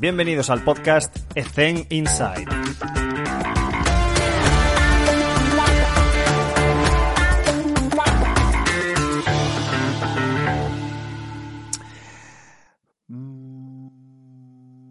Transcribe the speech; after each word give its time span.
Bienvenidos 0.00 0.50
al 0.50 0.64
podcast 0.64 1.16
Ethen 1.36 1.86
Inside. 1.88 2.46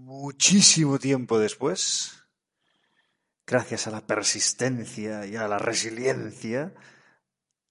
Muchísimo 0.06 0.98
tiempo 1.00 1.38
después, 1.38 2.24
gracias 3.46 3.88
a 3.88 3.92
la 3.92 4.08
persistencia 4.08 5.26
y 5.26 5.36
a 5.36 5.50
la 5.50 5.60
resiliencia, 5.60 6.74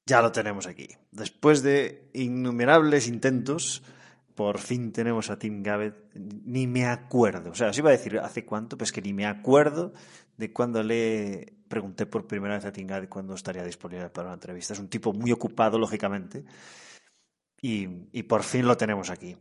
ya 0.05 0.21
lo 0.21 0.33
tenemos 0.33 0.67
aquí. 0.67 0.89
Después 1.11 1.63
de 1.63 2.11
innumerables 2.13 3.09
intentos, 3.09 3.83
por 4.35 4.59
fin 4.59 4.93
tenemos 4.93 5.31
a 5.31 5.39
Tim 5.39 5.63
Gabbett. 5.63 6.15
Ni 6.15 6.67
me 6.67 6.87
acuerdo, 6.87 7.51
o 7.51 7.55
sea, 7.55 7.69
os 7.69 7.79
iba 7.79 7.91
a 7.91 7.93
decir 7.93 8.19
hace 8.19 8.45
cuánto, 8.45 8.77
pero 8.77 8.85
es 8.85 8.93
que 8.93 9.03
ni 9.03 9.13
me 9.13 9.27
acuerdo 9.27 9.93
de 10.37 10.53
cuando 10.53 10.83
le 10.83 11.55
pregunté 11.69 12.07
por 12.07 12.27
primera 12.27 12.55
vez 12.55 12.65
a 12.65 12.73
Tim 12.73 12.87
Gabbett 12.87 13.09
cuándo 13.09 13.35
estaría 13.35 13.65
disponible 13.65 14.11
para 14.11 14.29
una 14.29 14.35
entrevista. 14.35 14.75
Es 14.75 14.81
un 14.81 14.89
tipo 14.89 15.13
muy 15.13 15.33
ocupado, 15.33 15.79
lógicamente, 15.79 16.45
y, 17.61 17.89
y 18.13 18.23
por 18.25 18.43
fin 18.43 18.67
lo 18.67 18.77
tenemos 18.77 19.11
aquí. 19.11 19.37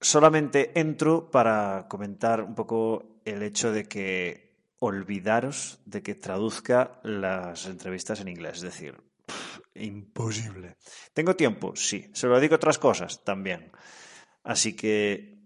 Solamente 0.00 0.78
entro 0.78 1.30
para 1.30 1.86
comentar 1.88 2.42
un 2.42 2.54
poco 2.54 3.20
el 3.24 3.42
hecho 3.42 3.72
de 3.72 3.84
que 3.84 4.48
olvidaros 4.80 5.80
de 5.86 6.02
que 6.02 6.14
traduzca 6.14 7.00
las 7.02 7.66
entrevistas 7.66 8.20
en 8.20 8.28
inglés. 8.28 8.58
Es 8.58 8.62
decir, 8.62 9.07
imposible. 9.78 10.76
¿Tengo 11.12 11.36
tiempo? 11.36 11.74
Sí. 11.76 12.10
¿Se 12.12 12.26
lo 12.26 12.36
a 12.36 12.54
otras 12.54 12.78
cosas? 12.78 13.24
También. 13.24 13.70
Así 14.42 14.74
que 14.74 15.38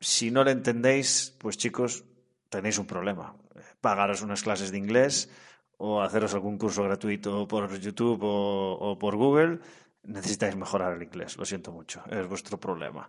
si 0.00 0.30
no 0.30 0.44
lo 0.44 0.50
entendéis, 0.50 1.34
pues 1.38 1.56
chicos, 1.56 2.04
tenéis 2.48 2.78
un 2.78 2.86
problema. 2.86 3.36
Pagaros 3.80 4.22
unas 4.22 4.42
clases 4.42 4.70
de 4.70 4.78
inglés 4.78 5.30
o 5.78 6.02
haceros 6.02 6.34
algún 6.34 6.58
curso 6.58 6.82
gratuito 6.84 7.46
por 7.48 7.78
YouTube 7.78 8.22
o, 8.22 8.72
o 8.74 8.98
por 8.98 9.16
Google. 9.16 9.60
Necesitáis 10.04 10.56
mejorar 10.56 10.94
el 10.94 11.02
inglés. 11.02 11.36
Lo 11.36 11.44
siento 11.44 11.72
mucho. 11.72 12.02
Es 12.10 12.26
vuestro 12.26 12.58
problema. 12.58 13.08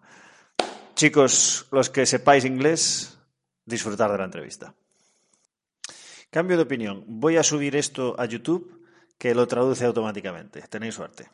Chicos, 0.96 1.68
los 1.72 1.90
que 1.90 2.06
sepáis 2.06 2.46
inglés, 2.46 3.20
disfrutar 3.66 4.12
de 4.12 4.18
la 4.18 4.26
entrevista. 4.26 4.74
Cambio 6.30 6.58
de 6.58 6.64
opinión. 6.64 7.04
Voy 7.08 7.38
a 7.38 7.44
subir 7.44 7.76
esto 7.76 8.16
a 8.18 8.26
YouTube, 8.26 8.85
que 9.18 9.36
lo 9.36 9.48
traduce 9.48 9.86
automáticamente. 9.86 10.62
Tenéis 10.70 10.96
suerte. 10.96 11.30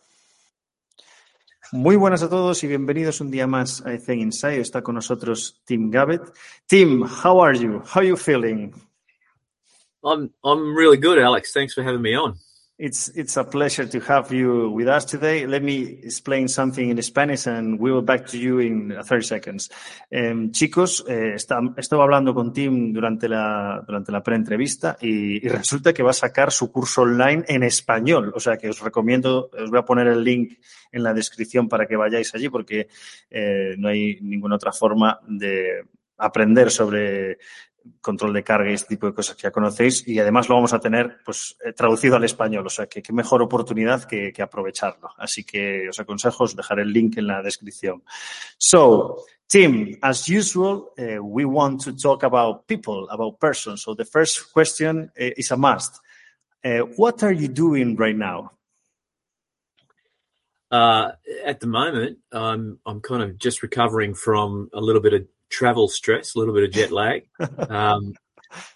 Muy 1.73 1.95
buenas 1.95 2.21
a 2.21 2.29
todos 2.29 2.63
y 2.63 2.67
bienvenidos 2.67 3.21
un 3.21 3.31
día 3.31 3.47
más 3.47 3.85
a 3.85 3.93
Ethen 3.93 4.19
Inside. 4.19 4.59
Está 4.59 4.81
con 4.81 4.95
nosotros 4.95 5.61
Tim 5.63 5.89
Gabbett. 5.89 6.33
Tim, 6.67 7.03
how 7.03 7.41
are 7.41 7.57
you? 7.57 7.79
How 7.79 8.01
are 8.01 8.07
you 8.07 8.17
feeling? 8.17 8.73
I'm 10.03 10.33
I'm 10.43 10.75
really 10.75 10.97
good, 10.97 11.17
Alex. 11.17 11.53
Thanks 11.53 11.73
for 11.73 11.83
having 11.83 12.01
me 12.01 12.15
on. 12.15 12.35
It's 12.83 13.11
it's 13.13 13.37
a 13.37 13.43
pleasure 13.43 13.85
to 13.85 13.99
have 14.09 14.33
you 14.33 14.71
with 14.71 14.87
us 14.87 15.05
today. 15.05 15.45
Let 15.45 15.61
me 15.61 15.99
explain 16.01 16.47
something 16.47 16.89
in 16.89 16.99
Spanish 17.03 17.45
and 17.45 17.79
we 17.79 17.91
will 17.91 18.01
back 18.01 18.25
to 18.29 18.39
you 18.39 18.57
in 18.57 18.97
30 19.03 19.21
seconds. 19.21 19.69
Eh, 20.09 20.33
chicos, 20.49 21.05
eh, 21.07 21.35
estaba 21.35 22.03
hablando 22.03 22.33
con 22.33 22.51
Tim 22.51 22.91
durante 22.91 23.29
la, 23.29 23.83
durante 23.85 24.11
la 24.11 24.23
pre-entrevista 24.23 24.97
y, 24.99 25.45
y, 25.45 25.47
resulta 25.47 25.93
que 25.93 26.01
va 26.01 26.09
a 26.09 26.13
sacar 26.13 26.51
su 26.51 26.71
curso 26.71 27.03
online 27.03 27.43
en 27.47 27.61
español. 27.61 28.33
O 28.35 28.39
sea 28.39 28.57
que 28.57 28.69
os 28.69 28.81
recomiendo, 28.81 29.51
os 29.53 29.69
voy 29.69 29.77
a 29.77 29.85
poner 29.85 30.07
el 30.07 30.23
link 30.23 30.57
en 30.91 31.03
la 31.03 31.13
descripción 31.13 31.69
para 31.69 31.85
que 31.85 31.95
vayáis 31.95 32.33
allí 32.33 32.49
porque 32.49 32.87
eh, 33.29 33.75
no 33.77 33.89
hay 33.89 34.17
ninguna 34.21 34.55
otra 34.55 34.71
forma 34.71 35.19
de 35.27 35.83
aprender 36.17 36.71
sobre 36.71 37.37
control 38.01 38.33
de 38.33 38.43
carga 38.43 38.69
y 38.69 38.73
este 38.73 38.95
tipo 38.95 39.07
de 39.07 39.13
cosas 39.13 39.35
que 39.35 39.43
ya 39.43 39.51
conocéis 39.51 40.07
y 40.07 40.19
además 40.19 40.49
lo 40.49 40.55
vamos 40.55 40.73
a 40.73 40.79
tener 40.79 41.17
pues 41.25 41.57
eh, 41.63 41.73
traducido 41.73 42.15
al 42.15 42.23
español, 42.23 42.65
o 42.65 42.69
sea 42.69 42.87
que 42.87 43.01
qué 43.01 43.13
mejor 43.13 43.41
oportunidad 43.41 44.03
que, 44.05 44.33
aprovecharlo. 44.41 45.09
Así 45.17 45.43
que 45.43 45.89
os 45.89 45.99
aconsejo 45.99 46.43
os 46.43 46.55
dejaré 46.55 46.83
el 46.83 46.91
link 46.91 47.17
en 47.17 47.27
la 47.27 47.41
descripción. 47.41 48.03
So, 48.57 49.23
Tim, 49.47 49.97
as 50.01 50.27
usual, 50.29 50.93
uh, 50.97 51.21
we 51.21 51.45
want 51.45 51.83
to 51.83 51.93
talk 51.93 52.23
about 52.23 52.67
people, 52.67 53.07
about 53.09 53.39
persons. 53.39 53.83
So 53.83 53.93
the 53.93 54.05
first 54.05 54.51
question 54.53 55.11
uh, 55.19 55.31
is 55.37 55.51
a 55.51 55.57
must. 55.57 55.99
What 56.95 57.23
are 57.23 57.33
you 57.33 57.47
doing 57.47 57.95
right 57.95 58.15
now? 58.15 58.51
Uh, 60.71 61.11
at 61.45 61.59
the 61.59 61.67
moment, 61.67 62.19
I'm 62.31 62.79
I'm 62.85 63.01
kind 63.01 63.21
of 63.21 63.37
just 63.37 63.61
recovering 63.61 64.13
from 64.13 64.69
a 64.73 64.79
little 64.79 65.01
bit 65.01 65.13
of 65.13 65.27
travel 65.51 65.87
stress, 65.87 66.33
a 66.33 66.39
little 66.39 66.53
bit 66.53 66.63
of 66.63 66.71
jet 66.71 66.91
lag. 66.91 67.27
um, 67.69 68.13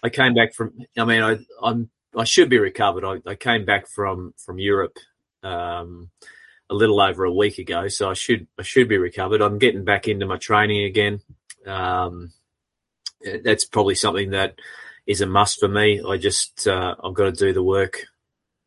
I 0.02 0.08
came 0.08 0.34
back 0.34 0.54
from. 0.54 0.72
I 0.96 1.04
mean, 1.04 1.22
I 1.22 1.38
I'm 1.62 1.90
I 2.16 2.24
should 2.24 2.48
be 2.48 2.58
recovered. 2.58 3.04
I, 3.04 3.30
I 3.30 3.34
came 3.34 3.64
back 3.64 3.88
from 3.88 4.34
from 4.36 4.58
Europe 4.58 4.98
um, 5.42 6.10
a 6.70 6.74
little 6.74 7.00
over 7.00 7.24
a 7.24 7.32
week 7.32 7.58
ago, 7.58 7.88
so 7.88 8.10
I 8.10 8.14
should 8.14 8.46
I 8.58 8.62
should 8.62 8.88
be 8.88 8.98
recovered. 8.98 9.42
I'm 9.42 9.58
getting 9.58 9.84
back 9.84 10.08
into 10.08 10.26
my 10.26 10.36
training 10.36 10.84
again. 10.84 11.20
Um, 11.66 12.32
that's 13.42 13.64
probably 13.64 13.96
something 13.96 14.30
that 14.30 14.58
is 15.06 15.20
a 15.20 15.26
must 15.26 15.60
for 15.60 15.68
me. 15.68 16.02
I 16.06 16.16
just 16.16 16.66
uh, 16.66 16.94
I've 17.02 17.14
got 17.14 17.24
to 17.24 17.32
do 17.32 17.52
the 17.52 17.62
work, 17.62 18.06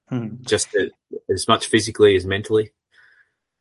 hmm. 0.09 0.35
just 0.41 0.71
to, 0.71 0.91
as 1.29 1.47
much 1.47 1.67
physically 1.67 2.15
as 2.15 2.25
mentally. 2.25 2.71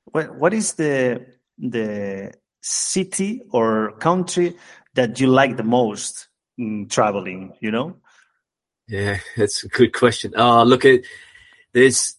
What 0.04 0.34
what 0.36 0.54
is 0.54 0.74
the 0.74 1.26
the 1.58 2.32
city 2.68 3.42
or 3.50 3.92
country 3.98 4.56
that 4.94 5.20
you 5.20 5.28
like 5.28 5.56
the 5.56 5.64
most 5.64 6.28
traveling? 6.88 7.52
You 7.60 7.70
know? 7.70 7.96
Yeah, 8.88 9.18
that's 9.36 9.64
a 9.64 9.68
good 9.68 9.92
question. 9.92 10.34
Oh, 10.36 10.64
look 10.64 10.84
at 10.84 11.00
there's 11.72 12.16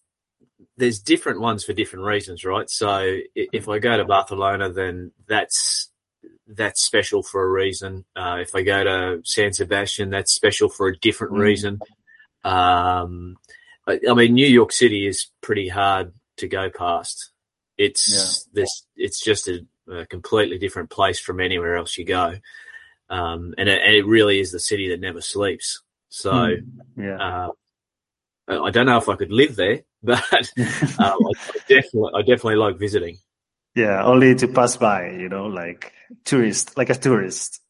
there's 0.77 0.99
different 0.99 1.41
ones 1.41 1.63
for 1.65 1.73
different 1.73 2.05
reasons, 2.05 2.45
right? 2.45 2.69
So 2.69 3.17
if 3.35 3.67
I 3.67 3.79
go 3.79 3.97
to 3.97 4.05
Barcelona, 4.05 4.71
then 4.71 5.11
that's 5.27 5.89
that's 6.47 6.83
special 6.83 7.21
for 7.21 7.43
a 7.43 7.49
reason. 7.49 8.05
Uh, 8.15 8.37
if 8.41 8.55
I 8.55 8.63
go 8.63 8.83
to 8.83 9.21
San 9.23 9.53
Sebastian, 9.53 10.09
that's 10.09 10.33
special 10.33 10.69
for 10.69 10.87
a 10.87 10.97
different 10.97 11.33
mm. 11.33 11.39
reason. 11.39 11.79
Um, 12.43 13.35
I, 13.87 13.99
I 14.09 14.13
mean, 14.13 14.33
New 14.33 14.47
York 14.47 14.71
City 14.71 15.05
is 15.05 15.27
pretty 15.41 15.67
hard 15.67 16.13
to 16.37 16.47
go 16.47 16.69
past. 16.69 17.31
It's 17.77 18.11
yeah. 18.11 18.61
this. 18.61 18.85
It's 18.95 19.23
just 19.23 19.47
a 19.47 19.65
a 19.91 20.05
completely 20.05 20.57
different 20.57 20.89
place 20.89 21.19
from 21.19 21.39
anywhere 21.39 21.75
else 21.75 21.97
you 21.97 22.05
go. 22.05 22.35
Um, 23.09 23.55
and, 23.57 23.67
it, 23.67 23.81
and, 23.83 23.95
it, 23.95 24.05
really 24.05 24.39
is 24.39 24.51
the 24.51 24.59
city 24.59 24.89
that 24.89 24.99
never 24.99 25.21
sleeps. 25.21 25.81
So, 26.09 26.31
mm, 26.31 26.61
yeah. 26.95 27.47
Uh, 28.47 28.63
I 28.65 28.69
don't 28.71 28.85
know 28.85 28.97
if 28.97 29.09
I 29.09 29.15
could 29.15 29.31
live 29.31 29.55
there, 29.55 29.81
but 30.03 30.21
um, 30.99 31.17
I, 31.25 31.31
definitely, 31.67 32.11
I 32.15 32.21
definitely 32.21 32.55
like 32.55 32.77
visiting. 32.77 33.17
Yeah, 33.75 34.03
only 34.03 34.35
to 34.35 34.47
pass 34.47 34.77
by, 34.77 35.11
you 35.11 35.29
know, 35.29 35.45
like 35.45 35.93
tourist, 36.25 36.77
like 36.77 36.89
a 36.89 36.95
tourist. 36.95 37.61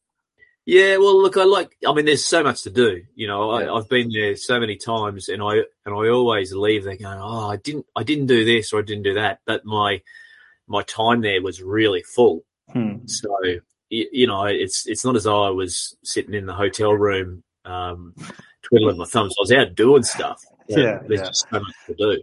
Yeah, 0.66 0.98
well, 0.98 1.20
look, 1.20 1.36
I 1.36 1.46
like. 1.46 1.76
I 1.88 1.94
mean, 1.94 2.06
there's 2.06 2.24
so 2.24 2.44
much 2.44 2.62
to 2.64 2.70
do. 2.70 3.02
You 3.16 3.28
know, 3.28 3.50
I, 3.50 3.64
have 3.64 3.90
been 3.90 4.12
there 4.12 4.36
so 4.36 4.60
many 4.60 4.76
times, 4.76 5.28
and 5.28 5.42
I 5.42 5.64
and 5.84 5.96
I 5.96 6.10
always 6.10 6.54
leave 6.54 6.84
there 6.84 6.96
going, 6.96 7.18
"Oh, 7.20 7.50
I 7.50 7.58
didn't, 7.58 7.88
I 7.96 8.04
didn't 8.04 8.28
do 8.28 8.46
this 8.46 8.72
or 8.72 8.80
I 8.80 8.84
didn't 8.84 9.04
do 9.04 9.16
that." 9.16 9.40
But 9.48 9.66
my 9.66 10.02
my 10.70 10.84
time 10.84 11.22
there 11.22 11.42
was 11.42 11.62
really 11.62 12.04
full. 12.04 12.46
Hmm. 12.72 13.06
So 13.08 13.30
you, 13.90 14.08
you, 14.12 14.28
know, 14.28 14.46
it's 14.46 14.88
it's 14.88 15.04
not 15.04 15.16
as 15.16 15.24
though 15.24 15.44
I 15.44 15.50
was 15.50 15.98
sitting 16.04 16.34
in 16.34 16.46
the 16.46 16.54
hotel 16.54 16.94
room 16.94 17.44
um, 17.66 18.14
twiddling 18.62 18.98
my 18.98 19.06
thumbs. 19.06 19.36
I 19.38 19.42
was 19.42 19.52
out 19.52 19.76
doing 19.76 20.04
stuff. 20.04 20.42
yeah, 20.68 21.00
there's 21.08 21.22
yeah. 21.22 21.28
just 21.28 21.48
so 21.50 21.60
much 21.60 21.76
to 21.88 21.96
do. 21.96 22.22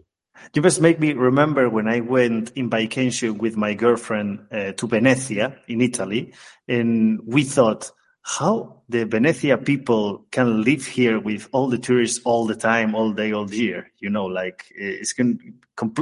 You 0.55 0.63
must 0.63 0.81
make 0.81 1.01
me 1.01 1.13
remember 1.13 1.69
when 1.69 1.89
I 1.89 2.01
went 2.01 2.53
in 2.55 2.71
vacation 2.71 3.39
with 3.39 3.57
my 3.57 3.75
girlfriend 3.75 4.47
uh, 4.53 4.73
to 4.73 4.87
Venezia 4.87 5.57
in 5.67 5.81
Italy, 5.81 6.33
and 6.69 7.21
we 7.25 7.43
thought 7.43 7.91
how 8.27 8.83
the 8.89 9.05
Venezia 9.05 9.57
people 9.57 10.27
can 10.33 10.65
live 10.65 10.85
here 10.85 11.21
with 11.21 11.49
all 11.53 11.69
the 11.69 11.79
tourists 11.79 12.21
all 12.25 12.45
the 12.45 12.57
time, 12.57 12.93
all 12.93 13.13
day, 13.13 13.31
all 13.31 13.49
year. 13.49 13.93
You 14.01 14.11
know, 14.11 14.27
like 14.27 14.65
it's 14.75 15.13
can, 15.13 15.55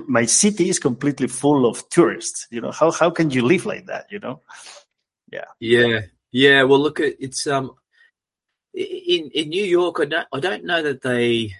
my 0.08 0.24
city 0.24 0.70
is 0.70 0.78
completely 0.78 1.28
full 1.28 1.66
of 1.66 1.86
tourists. 1.90 2.46
You 2.50 2.62
know, 2.62 2.70
how 2.72 2.90
how 2.92 3.10
can 3.10 3.30
you 3.30 3.42
live 3.42 3.66
like 3.66 3.84
that? 3.86 4.06
You 4.10 4.20
know, 4.20 4.40
yeah, 5.30 5.44
yeah, 5.60 6.00
Yeah, 6.32 6.62
well, 6.62 6.80
look, 6.80 6.98
it's 6.98 7.46
um, 7.46 7.72
in 8.72 9.30
in 9.34 9.50
New 9.50 9.64
York, 9.64 10.00
I 10.00 10.06
don't 10.06 10.28
I 10.32 10.40
don't 10.40 10.64
know 10.64 10.82
that 10.82 11.02
they, 11.02 11.54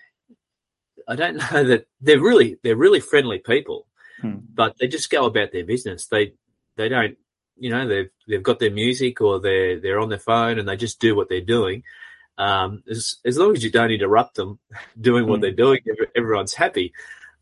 I 1.07 1.15
don't 1.15 1.37
know 1.53 1.65
that 1.65 1.87
they're 2.01 2.23
really 2.23 2.57
they're 2.63 2.75
really 2.75 3.01
friendly 3.01 3.39
people, 3.39 3.87
hmm. 4.23 4.37
but 4.55 4.79
they 4.79 4.89
just 4.89 5.11
go 5.11 5.27
about 5.27 5.53
their 5.53 5.67
business. 5.67 6.07
They 6.07 6.33
they 6.79 6.89
don't, 6.89 7.19
you 7.57 7.71
know, 7.71 7.87
they've 7.87 8.11
they've 8.29 8.43
got 8.43 8.59
their 8.59 8.71
music 8.71 9.21
or 9.21 9.41
they're 9.41 9.81
they're 9.81 10.01
on 10.01 10.09
their 10.09 10.19
phone 10.19 10.59
and 10.59 10.69
they 10.69 10.77
just 10.77 11.01
do 11.01 11.15
what 11.15 11.29
they're 11.29 11.41
doing. 11.41 11.83
Um, 12.37 12.83
as 12.91 13.17
as 13.25 13.39
long 13.39 13.53
as 13.55 13.63
you 13.63 13.71
don't 13.71 13.93
interrupt 13.93 14.37
them 14.37 14.59
doing 15.01 15.27
what 15.27 15.37
hmm. 15.37 15.43
they're 15.43 15.53
doing, 15.53 15.81
everyone's 16.17 16.55
happy. 16.55 16.93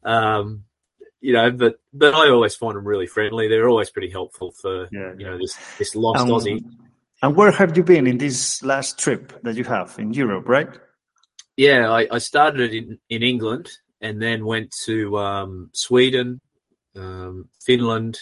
Um, 0.05 0.65
you 1.21 1.33
know, 1.33 1.51
but 1.51 1.81
but 1.93 2.15
I 2.15 2.29
always 2.29 2.55
find 2.55 2.77
them 2.77 2.87
really 2.87 3.07
friendly. 3.07 3.49
They're 3.49 3.69
always 3.69 3.91
pretty 3.91 4.11
helpful 4.11 4.51
for 4.51 4.89
yeah, 4.91 5.13
you 5.17 5.25
know 5.25 5.39
this 5.39 5.57
this 5.79 5.95
lost 5.95 6.21
um, 6.21 6.29
Aussie. 6.29 6.65
And 7.23 7.37
where 7.37 7.53
have 7.53 7.77
you 7.77 7.85
been 7.85 8.09
in 8.09 8.19
this 8.19 8.65
last 8.65 8.99
trip 8.99 9.41
that 9.45 9.55
you 9.55 9.63
have 9.63 9.95
in 9.97 10.13
Europe, 10.13 10.49
right? 10.49 10.69
Yeah, 11.57 11.89
I, 11.89 12.09
I 12.11 12.19
started 12.19 12.75
in, 12.75 12.99
in 13.09 13.23
England 13.23 13.71
and 14.01 14.21
then 14.21 14.45
went 14.45 14.75
to 14.87 15.17
um, 15.19 15.71
Sweden, 15.73 16.41
um, 16.97 17.49
Finland, 17.65 18.19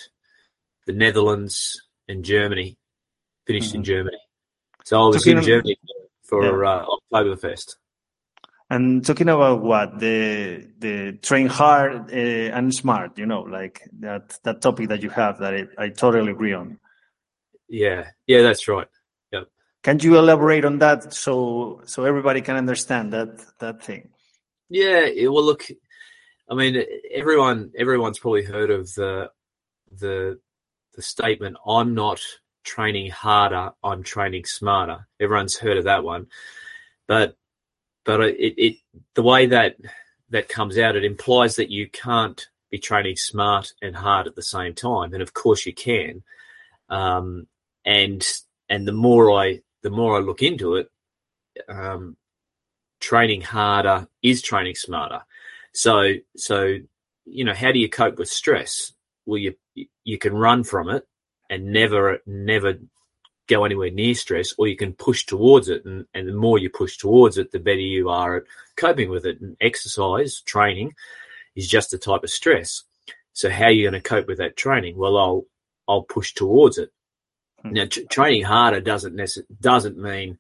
the 0.87 0.93
Netherlands, 0.93 1.81
and 2.09 2.25
Germany. 2.25 2.77
Finished 3.47 3.71
mm-hmm. 3.71 3.77
in 3.79 3.85
Germany. 3.85 4.19
So 4.85 5.01
I 5.01 5.07
was 5.07 5.17
talking 5.17 5.39
in 5.39 5.45
Germany 5.45 5.77
for 6.25 6.63
yeah. 6.65 6.71
uh, 6.71 6.87
Oktoberfest. 7.13 7.77
And 8.69 9.05
talking 9.05 9.29
about 9.29 9.63
what 9.63 9.99
the 9.99 10.69
the 10.79 11.19
train 11.23 11.49
hard 11.49 12.13
uh, 12.13 12.57
and 12.57 12.73
smart, 12.73 13.19
you 13.19 13.27
know, 13.27 13.43
like 13.43 13.83
that 13.99 14.39
that 14.45 14.61
topic 14.61 14.89
that 14.91 15.03
you 15.03 15.11
have 15.11 15.39
that 15.41 15.55
I, 15.55 15.85
I 15.85 15.89
totally 15.89 16.31
agree 16.31 16.53
on. 16.53 16.79
Yeah, 17.69 18.11
yeah, 18.29 18.43
that's 18.43 18.69
right. 18.69 18.87
Yeah. 19.33 19.43
Can 19.83 19.99
you 19.99 20.17
elaborate 20.19 20.65
on 20.65 20.79
that 20.79 21.13
so 21.13 21.81
so 21.85 22.05
everybody 22.05 22.43
can 22.43 22.57
understand 22.57 23.13
that 23.13 23.45
that 23.59 23.83
thing? 23.83 24.11
Yeah. 24.69 25.09
Well, 25.29 25.45
look, 25.45 25.67
I 26.49 26.55
mean, 26.55 26.81
everyone 27.13 27.73
everyone's 27.77 28.21
probably 28.21 28.45
heard 28.45 28.71
of 28.71 28.93
the 28.95 29.31
the 29.91 30.39
the 30.95 31.03
statement, 31.03 31.57
"I'm 31.67 31.95
not 31.95 32.21
training 32.65 33.11
harder, 33.11 33.73
I'm 33.83 34.03
training 34.03 34.45
smarter." 34.45 35.09
Everyone's 35.21 35.59
heard 35.59 35.79
of 35.79 35.85
that 35.85 36.05
one, 36.05 36.27
but 37.07 37.37
but 38.05 38.21
it, 38.21 38.55
it 38.57 38.77
the 39.15 39.23
way 39.23 39.47
that 39.47 39.77
that 40.31 40.49
comes 40.49 40.79
out, 40.79 40.97
it 40.97 41.05
implies 41.05 41.57
that 41.57 41.71
you 41.71 41.89
can't 41.89 42.49
be 42.71 42.79
training 42.79 43.17
smart 43.17 43.73
and 43.83 43.97
hard 43.97 44.27
at 44.27 44.37
the 44.37 44.43
same 44.43 44.75
time, 44.75 45.13
and 45.13 45.23
of 45.23 45.35
course 45.35 45.67
you 45.67 45.75
can. 45.75 46.23
Um, 46.89 47.47
and 47.85 48.27
and 48.69 48.87
the 48.87 48.93
more 48.93 49.31
I 49.33 49.61
the 49.83 49.91
more 49.91 50.17
I 50.17 50.21
look 50.21 50.43
into 50.43 50.77
it, 50.77 50.91
um, 51.69 52.17
training 53.01 53.43
harder 53.43 54.07
is 54.23 54.43
training 54.43 54.77
smarter. 54.77 55.23
So 55.73 56.15
so 56.37 56.77
you 57.25 57.45
know 57.45 57.55
how 57.55 57.73
do 57.73 57.79
you 57.79 57.89
cope 57.89 58.19
with 58.19 58.29
stress? 58.29 58.93
Well, 59.27 59.39
you 59.39 59.55
you 60.05 60.19
can 60.19 60.35
run 60.35 60.65
from 60.65 60.89
it 60.89 61.07
and 61.49 61.73
never 61.73 62.19
never 62.27 62.79
go 63.49 63.65
anywhere 63.65 63.91
near 63.91 64.15
stress, 64.15 64.55
or 64.59 64.69
you 64.69 64.77
can 64.77 64.93
push 64.93 65.27
towards 65.27 65.69
it, 65.69 65.85
and, 65.85 66.07
and 66.15 66.29
the 66.29 66.33
more 66.33 66.59
you 66.59 66.71
push 66.71 66.97
towards 66.97 67.37
it, 67.37 67.51
the 67.51 67.59
better 67.59 67.81
you 67.81 68.09
are 68.09 68.37
at 68.37 68.43
coping 68.77 69.11
with 69.11 69.27
it. 69.27 69.41
And 69.41 69.57
exercise 69.61 70.41
training 70.41 70.95
is 71.57 71.67
just 71.67 71.93
a 71.93 71.99
type 71.99 72.23
of 72.23 72.31
stress. 72.31 72.85
So 73.33 73.51
how 73.51 73.65
are 73.65 73.71
you 73.71 73.91
going 73.91 74.01
to 74.01 74.09
cope 74.09 74.29
with 74.29 74.39
that 74.39 74.57
training? 74.57 74.97
Well, 74.97 75.17
I'll 75.17 75.45
I'll 75.89 76.03
push 76.03 76.33
towards 76.33 76.79
it. 76.79 76.91
Hmm. 77.63 77.73
Now, 77.73 77.87
t- 77.87 78.07
training 78.07 78.45
harder 78.45 78.81
doesn't 78.81 79.15
necess- 79.15 79.45
doesn't 79.61 79.99
mean, 79.99 80.39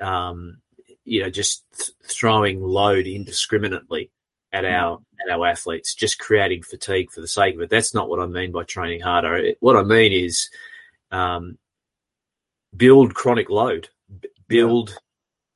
um, 0.00 0.58
you 1.04 1.22
know, 1.22 1.30
just 1.30 1.64
th- 1.76 1.90
throwing 2.04 2.62
load 2.62 3.06
indiscriminately 3.06 4.10
at 4.58 4.64
our 4.64 4.98
at 5.20 5.32
our 5.32 5.46
athletes, 5.46 5.94
just 5.94 6.18
creating 6.18 6.62
fatigue 6.62 7.10
for 7.10 7.20
the 7.20 7.28
sake 7.28 7.54
of 7.54 7.60
it. 7.60 7.70
That's 7.70 7.94
not 7.94 8.08
what 8.08 8.20
I 8.20 8.26
mean 8.26 8.52
by 8.52 8.64
training 8.64 9.00
harder. 9.00 9.36
It, 9.36 9.56
what 9.60 9.76
I 9.76 9.82
mean 9.82 10.12
is, 10.12 10.48
um, 11.10 11.58
build 12.76 13.14
chronic 13.14 13.50
load, 13.50 13.88
build, 14.48 14.98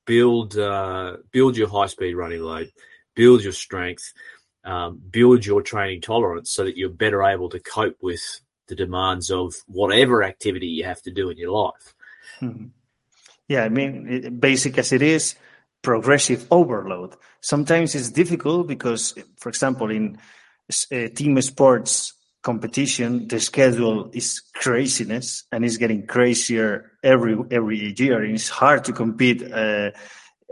build, 0.06 0.56
uh, 0.56 1.18
build 1.30 1.56
your 1.56 1.68
high 1.68 1.86
speed 1.86 2.14
running 2.14 2.40
load, 2.40 2.70
build 3.14 3.42
your 3.42 3.52
strength, 3.52 4.12
um, 4.64 5.00
build 5.10 5.44
your 5.44 5.62
training 5.62 6.00
tolerance 6.00 6.50
so 6.50 6.64
that 6.64 6.76
you're 6.76 6.90
better 6.90 7.22
able 7.22 7.48
to 7.50 7.60
cope 7.60 7.96
with 8.00 8.22
the 8.68 8.74
demands 8.74 9.30
of 9.30 9.54
whatever 9.66 10.22
activity 10.22 10.66
you 10.66 10.84
have 10.84 11.02
to 11.02 11.10
do 11.10 11.30
in 11.30 11.36
your 11.36 11.50
life. 11.50 11.94
Hmm. 12.38 12.66
Yeah, 13.48 13.64
I 13.64 13.68
mean, 13.68 14.38
basic 14.38 14.78
as 14.78 14.92
it 14.92 15.02
is, 15.02 15.34
progressive 15.82 16.46
overload. 16.50 17.16
Sometimes 17.40 17.94
it's 17.94 18.10
difficult 18.10 18.68
because, 18.68 19.14
for 19.36 19.48
example, 19.48 19.90
in 19.90 20.18
uh, 20.92 21.08
team 21.14 21.40
sports 21.42 22.14
competition, 22.42 23.28
the 23.28 23.40
schedule 23.40 24.10
is 24.12 24.40
craziness 24.54 25.44
and 25.52 25.64
it's 25.64 25.76
getting 25.76 26.06
crazier 26.06 26.92
every 27.02 27.36
every 27.50 27.94
year. 27.96 28.22
And 28.22 28.34
it's 28.34 28.48
hard 28.48 28.84
to 28.84 28.92
compete. 28.92 29.42
Uh, 29.42 29.90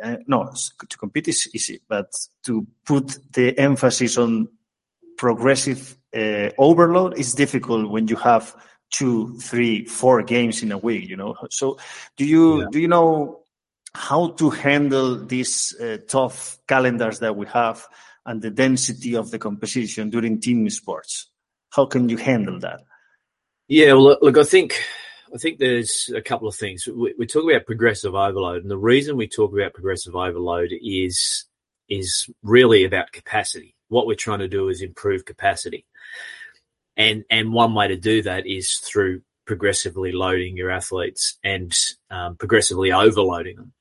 uh, 0.03 0.17
no, 0.27 0.51
to 0.89 0.97
compete 0.97 1.29
is 1.29 1.49
easy, 1.55 1.81
but 1.89 2.11
to 2.45 2.67
put 2.87 3.19
the 3.33 3.57
emphasis 3.59 4.17
on 4.17 4.49
progressive 5.19 5.97
uh, 6.17 6.49
overload 6.57 7.19
is 7.19 7.35
difficult 7.35 7.91
when 7.91 8.09
you 8.09 8.17
have 8.17 8.55
two, 8.91 9.39
three, 9.39 9.85
four 9.85 10.23
games 10.23 10.63
in 10.63 10.73
a 10.73 10.79
week. 10.79 11.09
You 11.09 11.17
know, 11.17 11.37
so 11.51 11.79
do 12.17 12.25
you 12.25 12.63
yeah. 12.63 12.67
do 12.71 12.81
you 12.81 12.89
know 12.89 13.40
how 13.95 14.29
to 14.29 14.51
handle 14.51 15.25
these 15.25 15.75
uh, 15.81 15.99
tough 16.09 16.59
calendars 16.67 17.19
that 17.21 17.37
we 17.37 17.47
have 17.47 17.87
and 18.27 18.41
the 18.41 18.51
density 18.51 19.17
of 19.17 19.31
the 19.31 19.39
competition 19.39 20.11
during 20.11 20.41
team 20.41 20.69
sports? 20.71 21.29
How 21.71 21.87
can 21.87 22.09
you 22.09 22.17
handle 22.17 22.59
that? 22.61 22.81
Yeah, 23.69 23.93
well, 23.93 24.19
look, 24.21 24.37
I 24.37 24.43
think 24.43 24.83
I 25.33 25.39
think 25.39 25.59
there's 25.59 26.11
a 26.15 26.21
couple 26.21 26.49
of 26.49 26.57
things. 26.57 26.87
We, 26.87 27.15
we, 27.17 27.27
talk 27.27 27.45
about 27.45 27.67
progressive 27.67 28.15
overload, 28.15 28.63
and 28.63 28.71
the 28.71 28.77
reason 28.77 29.17
we 29.17 29.29
talk 29.29 29.53
about 29.53 29.75
progressive 29.75 30.17
overload 30.17 30.71
is 30.73 31.45
is 31.89 32.29
really 32.43 32.85
about 32.85 33.13
capacity. 33.13 33.77
What 33.89 34.07
we're 34.07 34.15
trying 34.15 34.41
to 34.41 34.49
do 34.49 34.69
is 34.69 34.83
improve 34.83 35.25
capacity, 35.25 35.87
and 36.97 37.25
and 37.31 37.53
one 37.53 37.75
way 37.75 37.89
to 37.89 37.97
do 37.97 38.23
that 38.23 38.47
is 38.47 38.77
through 38.77 39.23
progressively 39.47 40.13
loading 40.13 40.57
your 40.57 40.71
athletes 40.71 41.39
and 41.45 41.73
um, 42.11 42.37
progressively 42.37 42.93
overloading 42.93 43.57
them. 43.57 43.73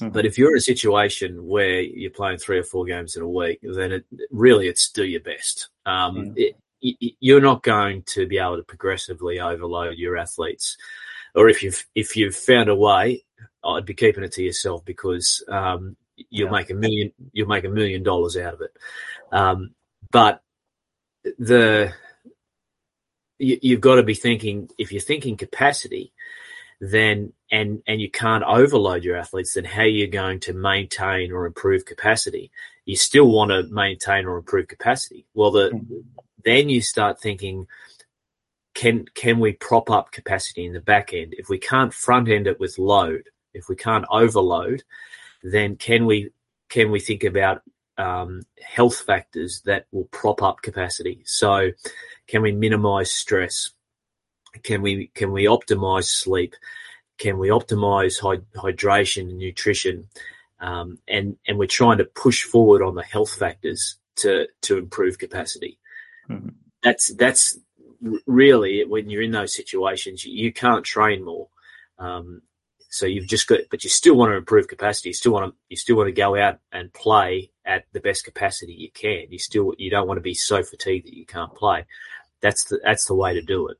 Mm-hmm. 0.00 0.12
But 0.12 0.26
if 0.26 0.38
you're 0.38 0.52
in 0.52 0.58
a 0.58 0.60
situation 0.60 1.46
where 1.46 1.80
you're 1.80 2.10
playing 2.10 2.38
three 2.38 2.58
or 2.58 2.64
four 2.64 2.84
games 2.84 3.16
in 3.16 3.22
a 3.22 3.28
week, 3.28 3.60
then 3.62 3.92
it, 3.92 4.04
really 4.30 4.68
it's 4.68 4.90
do 4.90 5.04
your 5.04 5.20
best. 5.20 5.68
Um, 5.86 6.16
mm-hmm. 6.16 6.32
it, 6.36 6.56
you're 6.80 7.40
not 7.40 7.62
going 7.62 8.04
to 8.04 8.26
be 8.26 8.38
able 8.38 8.56
to 8.56 8.62
progressively 8.62 9.40
overload 9.40 9.98
your 9.98 10.16
athletes. 10.16 10.76
Or 11.34 11.48
if 11.48 11.62
you've 11.62 11.84
if 11.94 12.16
you've 12.16 12.36
found 12.36 12.68
a 12.68 12.74
way, 12.74 13.24
I'd 13.64 13.84
be 13.84 13.94
keeping 13.94 14.24
it 14.24 14.32
to 14.32 14.42
yourself 14.42 14.84
because 14.84 15.42
um, 15.48 15.96
you'll 16.16 16.46
yeah. 16.46 16.52
make 16.52 16.70
a 16.70 16.74
million 16.74 17.12
you'll 17.32 17.48
make 17.48 17.64
a 17.64 17.68
million 17.68 18.02
dollars 18.02 18.36
out 18.36 18.54
of 18.54 18.60
it. 18.60 18.76
Um, 19.32 19.74
but 20.10 20.42
the 21.38 21.92
you, 23.38 23.58
you've 23.60 23.80
got 23.80 23.96
to 23.96 24.02
be 24.02 24.14
thinking 24.14 24.70
if 24.78 24.92
you're 24.92 25.00
thinking 25.00 25.36
capacity, 25.36 26.12
then 26.80 27.32
and 27.50 27.82
and 27.86 28.00
you 28.00 28.10
can't 28.10 28.44
overload 28.44 29.04
your 29.04 29.16
athletes, 29.16 29.54
then 29.54 29.64
how 29.64 29.82
are 29.82 29.86
you 29.86 30.06
going 30.06 30.40
to 30.40 30.52
maintain 30.52 31.32
or 31.32 31.46
improve 31.46 31.84
capacity? 31.84 32.50
You 32.84 32.96
still 32.96 33.30
want 33.30 33.50
to 33.50 33.64
maintain 33.64 34.26
or 34.26 34.38
improve 34.38 34.68
capacity. 34.68 35.26
Well, 35.34 35.50
the 35.50 35.70
mm-hmm 35.70 36.00
then 36.44 36.68
you 36.68 36.80
start 36.80 37.20
thinking, 37.20 37.66
can 38.74 39.06
can 39.14 39.40
we 39.40 39.52
prop 39.52 39.90
up 39.90 40.12
capacity 40.12 40.64
in 40.64 40.72
the 40.72 40.80
back 40.80 41.12
end? 41.12 41.34
If 41.36 41.48
we 41.48 41.58
can't 41.58 41.92
front 41.92 42.28
end 42.28 42.46
it 42.46 42.60
with 42.60 42.78
load, 42.78 43.24
if 43.54 43.68
we 43.68 43.76
can't 43.76 44.06
overload, 44.10 44.82
then 45.42 45.76
can 45.76 46.06
we 46.06 46.30
can 46.68 46.90
we 46.90 47.00
think 47.00 47.24
about 47.24 47.62
um, 47.96 48.42
health 48.62 49.00
factors 49.00 49.62
that 49.64 49.86
will 49.90 50.04
prop 50.04 50.42
up 50.42 50.62
capacity? 50.62 51.22
So, 51.24 51.72
can 52.28 52.42
we 52.42 52.52
minimize 52.52 53.12
stress? 53.12 53.70
Can 54.62 54.82
we 54.82 55.08
can 55.14 55.32
we 55.32 55.44
optimize 55.44 56.04
sleep? 56.04 56.54
Can 57.18 57.38
we 57.38 57.48
optimize 57.48 58.20
hydration 58.54 59.22
and 59.22 59.38
nutrition? 59.38 60.08
Um, 60.60 60.98
and 61.08 61.36
and 61.46 61.58
we're 61.58 61.66
trying 61.66 61.98
to 61.98 62.04
push 62.04 62.44
forward 62.44 62.82
on 62.82 62.94
the 62.94 63.02
health 63.02 63.34
factors 63.34 63.96
to 64.16 64.48
to 64.62 64.78
improve 64.78 65.18
capacity. 65.18 65.78
Mm-hmm. 66.28 66.50
That's 66.82 67.12
that's 67.14 67.58
really 68.26 68.84
when 68.84 69.10
you're 69.10 69.22
in 69.22 69.32
those 69.32 69.54
situations, 69.54 70.24
you, 70.24 70.44
you 70.44 70.52
can't 70.52 70.84
train 70.84 71.24
more. 71.24 71.48
Um, 71.98 72.42
so 72.90 73.06
you've 73.06 73.26
just 73.26 73.46
got, 73.46 73.60
but 73.70 73.84
you 73.84 73.90
still 73.90 74.14
want 74.14 74.30
to 74.32 74.36
improve 74.36 74.68
capacity. 74.68 75.10
You 75.10 75.14
still 75.14 75.32
want 75.32 75.52
to, 75.52 75.56
you 75.68 75.76
still 75.76 75.96
want 75.96 76.08
to 76.08 76.12
go 76.12 76.36
out 76.36 76.58
and 76.72 76.92
play 76.92 77.50
at 77.64 77.84
the 77.92 78.00
best 78.00 78.24
capacity 78.24 78.72
you 78.72 78.90
can. 78.90 79.26
You 79.30 79.38
still, 79.38 79.74
you 79.76 79.90
don't 79.90 80.08
want 80.08 80.18
to 80.18 80.22
be 80.22 80.34
so 80.34 80.62
fatigued 80.62 81.06
that 81.06 81.16
you 81.16 81.26
can't 81.26 81.54
play. 81.54 81.84
That's 82.40 82.64
the, 82.64 82.80
that's 82.82 83.04
the 83.04 83.14
way 83.14 83.34
to 83.34 83.42
do 83.42 83.68
it. 83.68 83.76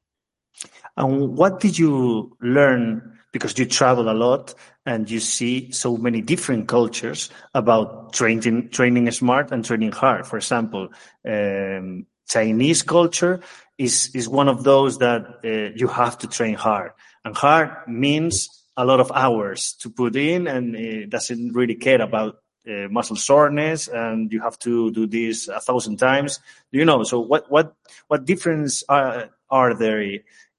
And 0.96 1.36
what 1.36 1.60
did 1.60 1.78
you 1.78 2.36
learn 2.40 3.18
because 3.32 3.58
you 3.58 3.66
travel 3.66 4.10
a 4.10 4.12
lot 4.14 4.54
and 4.86 5.10
you 5.10 5.20
see 5.20 5.70
so 5.70 5.96
many 5.96 6.22
different 6.22 6.66
cultures 6.66 7.30
about 7.54 8.12
training 8.12 8.70
training 8.70 9.10
smart 9.10 9.52
and 9.52 9.64
training 9.64 9.92
hard. 9.92 10.26
For 10.26 10.36
example, 10.38 10.88
um, 11.26 12.06
Chinese 12.28 12.82
culture 12.82 13.40
is 13.76 14.10
is 14.14 14.28
one 14.28 14.48
of 14.48 14.64
those 14.64 14.98
that 14.98 15.22
uh, 15.44 15.74
you 15.76 15.88
have 15.88 16.18
to 16.18 16.26
train 16.26 16.54
hard, 16.54 16.92
and 17.24 17.36
hard 17.36 17.70
means 17.86 18.48
a 18.76 18.84
lot 18.84 19.00
of 19.00 19.10
hours 19.12 19.74
to 19.80 19.90
put 19.90 20.16
in, 20.16 20.46
and 20.46 20.74
it 20.74 21.10
doesn't 21.10 21.52
really 21.52 21.74
care 21.74 22.00
about 22.00 22.36
uh, 22.68 22.88
muscle 22.90 23.16
soreness, 23.16 23.88
and 23.88 24.32
you 24.32 24.40
have 24.40 24.58
to 24.60 24.90
do 24.92 25.06
this 25.06 25.48
a 25.48 25.60
thousand 25.60 25.98
times. 25.98 26.40
Do 26.72 26.78
you 26.78 26.84
know? 26.84 27.02
So 27.02 27.20
what 27.20 27.50
what 27.50 27.74
what 28.08 28.24
difference 28.24 28.84
are 28.88 29.30
are 29.50 29.74
there 29.74 30.02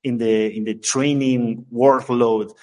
in 0.03 0.17
the 0.17 0.55
in 0.55 0.63
the 0.63 0.75
training 0.75 1.65
workload, 1.73 2.53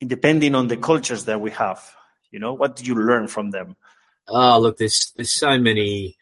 depending 0.00 0.54
on 0.54 0.68
the 0.68 0.76
cultures 0.76 1.24
that 1.24 1.40
we 1.40 1.50
have? 1.52 1.82
You 2.30 2.40
know, 2.40 2.52
what 2.54 2.76
do 2.76 2.84
you 2.84 2.94
learn 2.94 3.28
from 3.28 3.50
them? 3.50 3.76
Oh, 4.28 4.58
look, 4.58 4.78
there's 4.78 5.12
there's 5.16 5.32
so 5.32 5.58
many 5.58 6.16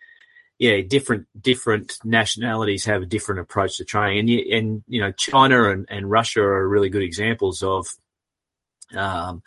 yeah, 0.63 0.81
different 0.81 1.27
different 1.41 1.99
nationalities 2.05 2.85
have 2.85 3.03
a 3.03 3.07
different 3.07 3.41
approach 3.41 3.79
to 3.79 3.85
training, 3.85 4.21
and 4.21 4.31
you, 4.31 4.57
and 4.57 4.85
you 4.87 5.01
know 5.01 5.11
China 5.11 5.71
and, 5.71 5.87
and 5.91 6.09
Russia 6.09 6.41
are 6.41 6.69
really 6.69 6.89
good 6.89 7.03
examples 7.03 7.65
of, 7.65 7.89
um, 8.95 9.43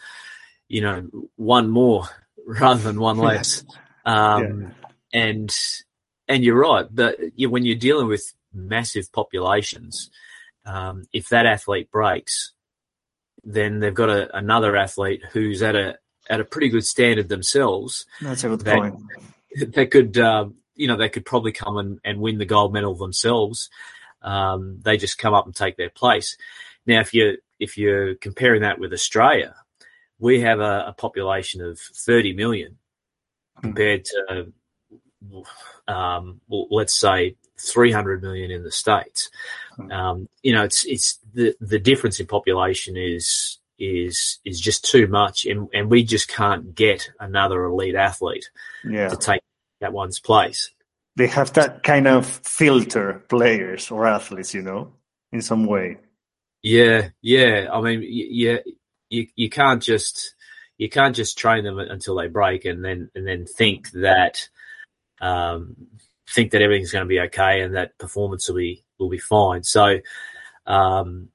you 0.67 0.81
know, 0.81 1.07
one 1.37 1.69
more 1.69 2.03
rather 2.45 2.81
than 2.81 2.99
one 2.99 3.17
less, 3.17 3.63
um, 4.05 4.73
yeah. 5.13 5.21
and 5.21 5.57
and 6.27 6.43
you're 6.43 6.59
right, 6.59 6.87
but 6.91 7.17
you, 7.33 7.49
when 7.49 7.63
you're 7.63 7.77
dealing 7.77 8.07
with 8.07 8.33
massive 8.53 9.09
populations, 9.13 10.09
um, 10.65 11.03
if 11.13 11.29
that 11.29 11.45
athlete 11.45 11.91
breaks, 11.91 12.53
then 13.43 13.79
they've 13.79 13.93
got 13.93 14.09
a, 14.09 14.35
another 14.35 14.75
athlete 14.75 15.21
who's 15.31 15.61
at 15.61 15.75
a 15.75 15.97
at 16.29 16.41
a 16.41 16.45
pretty 16.45 16.69
good 16.69 16.85
standard 16.85 17.29
themselves. 17.29 18.05
That's 18.21 18.43
a 18.43 18.49
good 18.49 18.61
that, 18.61 18.77
point. 18.77 18.95
That 19.73 19.89
could 19.89 20.17
uh, 20.17 20.47
you 20.75 20.87
know, 20.87 20.97
they 20.97 21.09
could 21.09 21.25
probably 21.25 21.51
come 21.51 21.77
and, 21.77 21.99
and 22.03 22.19
win 22.19 22.37
the 22.37 22.45
gold 22.45 22.73
medal 22.73 22.95
themselves. 22.95 23.69
Um, 24.21 24.79
they 24.83 24.97
just 24.97 25.17
come 25.17 25.33
up 25.33 25.45
and 25.45 25.55
take 25.55 25.77
their 25.77 25.89
place. 25.89 26.37
Now, 26.85 26.99
if 26.99 27.13
you 27.13 27.37
if 27.59 27.77
you're 27.77 28.15
comparing 28.15 28.61
that 28.61 28.79
with 28.79 28.93
Australia, 28.93 29.55
we 30.19 30.41
have 30.41 30.59
a, 30.59 30.85
a 30.87 30.95
population 30.97 31.61
of 31.61 31.79
30 31.79 32.33
million 32.33 32.77
compared 33.61 34.05
to, 34.05 34.51
um, 35.87 36.41
well, 36.47 36.67
let's 36.69 36.99
say 36.99 37.37
300 37.59 38.21
million 38.21 38.51
in 38.51 38.63
the 38.63 38.71
states. 38.71 39.29
Um, 39.91 40.29
you 40.41 40.53
know, 40.53 40.63
it's 40.63 40.85
it's 40.85 41.19
the 41.33 41.55
the 41.59 41.79
difference 41.79 42.19
in 42.19 42.27
population 42.27 42.95
is 42.97 43.59
is 43.77 44.39
is 44.45 44.59
just 44.59 44.89
too 44.89 45.07
much, 45.07 45.45
and 45.45 45.67
and 45.73 45.89
we 45.89 46.03
just 46.03 46.27
can't 46.27 46.75
get 46.75 47.09
another 47.19 47.65
elite 47.65 47.95
athlete 47.95 48.49
yeah. 48.83 49.09
to 49.09 49.17
take 49.17 49.41
that 49.81 49.93
one's 49.93 50.19
place. 50.19 50.71
They 51.17 51.27
have 51.27 51.53
that 51.53 51.83
kind 51.83 52.07
of 52.07 52.25
filter 52.25 53.23
players 53.29 53.89
or 53.89 54.05
athletes, 54.05 54.53
you 54.53 54.61
know, 54.61 54.93
in 55.31 55.41
some 55.41 55.65
way. 55.65 55.97
Yeah, 56.61 57.09
yeah. 57.21 57.67
I 57.71 57.81
mean, 57.81 58.03
yeah, 58.05 58.57
you 59.09 59.27
you 59.35 59.49
can't 59.49 59.81
just 59.81 60.35
you 60.77 60.89
can't 60.89 61.15
just 61.15 61.37
train 61.37 61.63
them 61.63 61.79
until 61.79 62.15
they 62.15 62.27
break 62.27 62.65
and 62.65 62.83
then 62.83 63.09
and 63.15 63.27
then 63.27 63.45
think 63.45 63.91
that 63.91 64.49
um, 65.21 65.75
think 66.29 66.51
that 66.51 66.61
everything's 66.61 66.91
going 66.91 67.05
to 67.05 67.09
be 67.09 67.19
okay 67.19 67.61
and 67.61 67.75
that 67.75 67.97
performance 67.97 68.47
will 68.47 68.57
be 68.57 68.83
will 68.99 69.09
be 69.09 69.17
fine. 69.17 69.63
So, 69.63 69.99
um, 70.65 71.29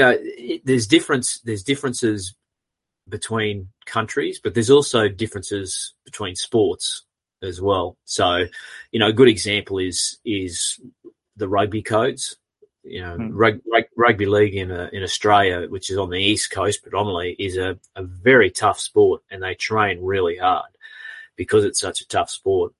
know, 0.00 0.16
it, 0.18 0.62
there's 0.64 0.86
difference 0.86 1.40
there's 1.40 1.62
differences 1.62 2.34
between 3.08 3.68
countries, 3.86 4.40
but 4.42 4.54
there's 4.54 4.70
also 4.70 5.08
differences 5.08 5.94
between 6.04 6.36
sports 6.36 7.02
as 7.42 7.60
well. 7.60 7.96
So, 8.04 8.44
you 8.92 9.00
know, 9.00 9.08
a 9.08 9.12
good 9.12 9.28
example 9.28 9.78
is 9.78 10.18
is 10.24 10.80
the 11.36 11.48
rugby 11.48 11.82
codes. 11.82 12.36
You 12.82 13.02
know, 13.02 13.16
mm. 13.18 13.30
rug, 13.32 13.60
rug, 13.70 13.84
rugby 13.94 14.24
league 14.26 14.54
in 14.54 14.70
uh, 14.70 14.88
in 14.92 15.02
Australia, 15.02 15.68
which 15.68 15.90
is 15.90 15.98
on 15.98 16.08
the 16.08 16.18
east 16.18 16.50
coast 16.50 16.82
predominantly, 16.82 17.36
is 17.38 17.58
a, 17.58 17.78
a 17.94 18.02
very 18.02 18.50
tough 18.50 18.80
sport, 18.80 19.22
and 19.30 19.42
they 19.42 19.54
train 19.54 20.02
really 20.02 20.36
hard 20.36 20.70
because 21.36 21.64
it's 21.64 21.80
such 21.80 22.00
a 22.00 22.08
tough 22.08 22.30
sport. 22.30 22.72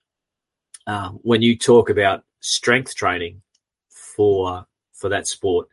Um, 0.91 1.21
when 1.23 1.41
you 1.41 1.57
talk 1.57 1.89
about 1.89 2.25
strength 2.41 2.97
training 2.97 3.43
for 3.91 4.67
for 4.93 5.09
that 5.11 5.29
sport, 5.29 5.69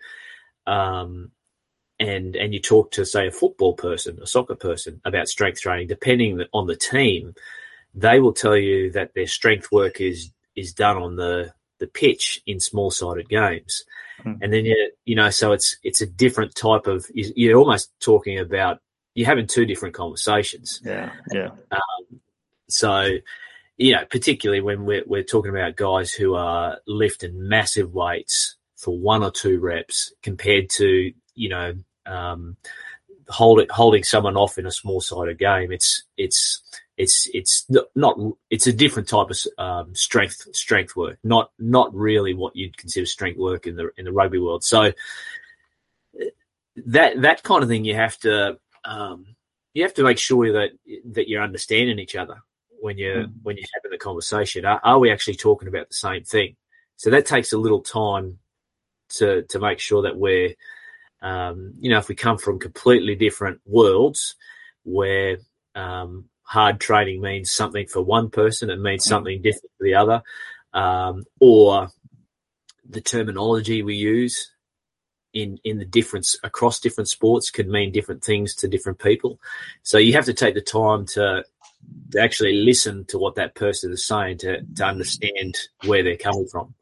um, 0.67 1.31
and 1.99 2.35
and 2.35 2.53
you 2.53 2.59
talk 2.59 2.91
to 2.91 3.05
say 3.05 3.25
a 3.25 3.31
football 3.31 3.73
person, 3.73 4.19
a 4.21 4.27
soccer 4.27 4.53
person 4.53 5.01
about 5.05 5.27
strength 5.27 5.61
training, 5.61 5.87
depending 5.87 6.43
on 6.53 6.67
the 6.67 6.75
team, 6.75 7.33
they 7.95 8.19
will 8.19 8.33
tell 8.33 8.55
you 8.55 8.91
that 8.91 9.15
their 9.15 9.25
strength 9.25 9.71
work 9.71 9.99
is 9.99 10.31
is 10.55 10.71
done 10.71 10.97
on 10.97 11.15
the 11.15 11.51
the 11.79 11.87
pitch 11.87 12.41
in 12.45 12.59
small 12.59 12.91
sided 12.91 13.27
games. 13.27 13.85
Mm. 14.23 14.37
And 14.41 14.53
then 14.53 14.65
you 14.65 14.91
you 15.05 15.15
know, 15.15 15.31
so 15.31 15.51
it's 15.51 15.77
it's 15.81 16.01
a 16.01 16.05
different 16.05 16.53
type 16.53 16.85
of 16.85 17.07
you're 17.15 17.57
almost 17.57 17.91
talking 17.99 18.37
about 18.37 18.81
you're 19.15 19.25
having 19.25 19.47
two 19.47 19.65
different 19.65 19.95
conversations. 19.95 20.79
Yeah, 20.85 21.11
yeah. 21.33 21.49
Um, 21.71 22.21
so 22.69 23.17
you 23.77 23.93
know, 23.93 24.05
particularly 24.09 24.61
when 24.61 24.85
we're 24.85 25.03
we're 25.05 25.23
talking 25.23 25.51
about 25.51 25.75
guys 25.75 26.11
who 26.11 26.35
are 26.35 26.79
lifting 26.87 27.47
massive 27.47 27.93
weights 27.93 28.55
for 28.75 28.97
one 28.97 29.23
or 29.23 29.31
two 29.31 29.59
reps 29.59 30.13
compared 30.23 30.69
to 30.71 31.13
you 31.35 31.49
know 31.49 31.75
um, 32.05 32.57
holding 33.29 33.67
holding 33.69 34.03
someone 34.03 34.35
off 34.35 34.57
in 34.57 34.65
a 34.65 34.71
small 34.71 34.99
sided 34.99 35.37
game. 35.37 35.71
It's 35.71 36.03
it's 36.17 36.61
it's 36.97 37.29
it's 37.33 37.67
not 37.95 38.17
it's 38.49 38.65
a 38.65 38.73
different 38.73 39.07
type 39.07 39.29
of 39.29 39.37
um, 39.59 39.93
strength 39.93 40.47
strength 40.55 40.95
work, 40.95 41.19
not 41.23 41.51
not 41.59 41.93
really 41.93 42.33
what 42.33 42.55
you'd 42.55 42.77
consider 42.77 43.05
strength 43.05 43.37
work 43.37 43.67
in 43.67 43.75
the 43.75 43.91
in 43.97 44.05
the 44.05 44.11
rugby 44.11 44.39
world. 44.39 44.63
So 44.63 44.91
that 46.77 47.21
that 47.21 47.43
kind 47.43 47.61
of 47.61 47.69
thing 47.69 47.85
you 47.85 47.93
have 47.93 48.17
to 48.19 48.57
um, 48.85 49.35
you 49.75 49.83
have 49.83 49.93
to 49.95 50.03
make 50.03 50.17
sure 50.17 50.51
that 50.53 50.71
that 51.11 51.29
you're 51.29 51.43
understanding 51.43 51.99
each 51.99 52.15
other 52.15 52.41
when 52.87 52.97
you're 52.97 53.25
mm. 53.25 53.33
when 53.43 53.57
you're 53.57 53.67
having 53.75 53.91
the 53.91 53.97
conversation. 53.97 54.65
Are, 54.65 54.79
are 54.81 54.97
we 54.97 55.11
actually 55.11 55.35
talking 55.35 55.67
about 55.67 55.89
the 55.89 55.95
same 55.95 56.23
thing? 56.23 56.55
So 56.95 57.09
that 57.09 57.25
takes 57.25 57.51
a 57.51 57.57
little 57.57 57.81
time 57.81 58.39
to 59.17 59.43
to 59.43 59.59
make 59.59 59.79
sure 59.79 60.03
that 60.03 60.17
we're 60.17 60.55
um, 61.21 61.73
you 61.79 61.89
know 61.89 61.97
if 61.97 62.07
we 62.07 62.15
come 62.15 62.37
from 62.37 62.59
completely 62.59 63.15
different 63.15 63.59
worlds 63.65 64.35
where 64.83 65.37
um, 65.75 66.29
hard 66.43 66.79
training 66.79 67.19
means 67.19 67.51
something 67.51 67.87
for 67.87 68.01
one 68.01 68.29
person 68.29 68.69
and 68.69 68.81
means 68.81 69.05
mm. 69.05 69.09
something 69.09 69.41
different 69.41 69.71
for 69.77 69.83
the 69.83 69.95
other, 69.95 70.23
um, 70.73 71.25
or 71.41 71.89
the 72.89 73.01
terminology 73.01 73.83
we 73.83 73.95
use 73.95 74.49
in 75.33 75.59
in 75.63 75.77
the 75.77 75.85
difference 75.85 76.37
across 76.43 76.79
different 76.79 77.09
sports 77.09 77.51
can 77.51 77.69
mean 77.69 77.91
different 77.91 78.23
things 78.23 78.55
to 78.55 78.67
different 78.67 78.97
people. 78.97 79.39
So 79.83 79.97
you 79.97 80.13
have 80.13 80.25
to 80.25 80.33
take 80.33 80.55
the 80.55 80.61
time 80.61 81.05
to 81.07 81.43
to 82.11 82.21
actually 82.21 82.53
listen 82.53 83.05
to 83.05 83.17
what 83.17 83.35
that 83.35 83.55
person 83.55 83.91
is 83.91 84.05
saying 84.05 84.37
to 84.39 84.61
to 84.75 84.85
understand 84.85 85.57
where 85.85 86.03
they're 86.03 86.17
coming 86.17 86.47
from. 86.47 86.73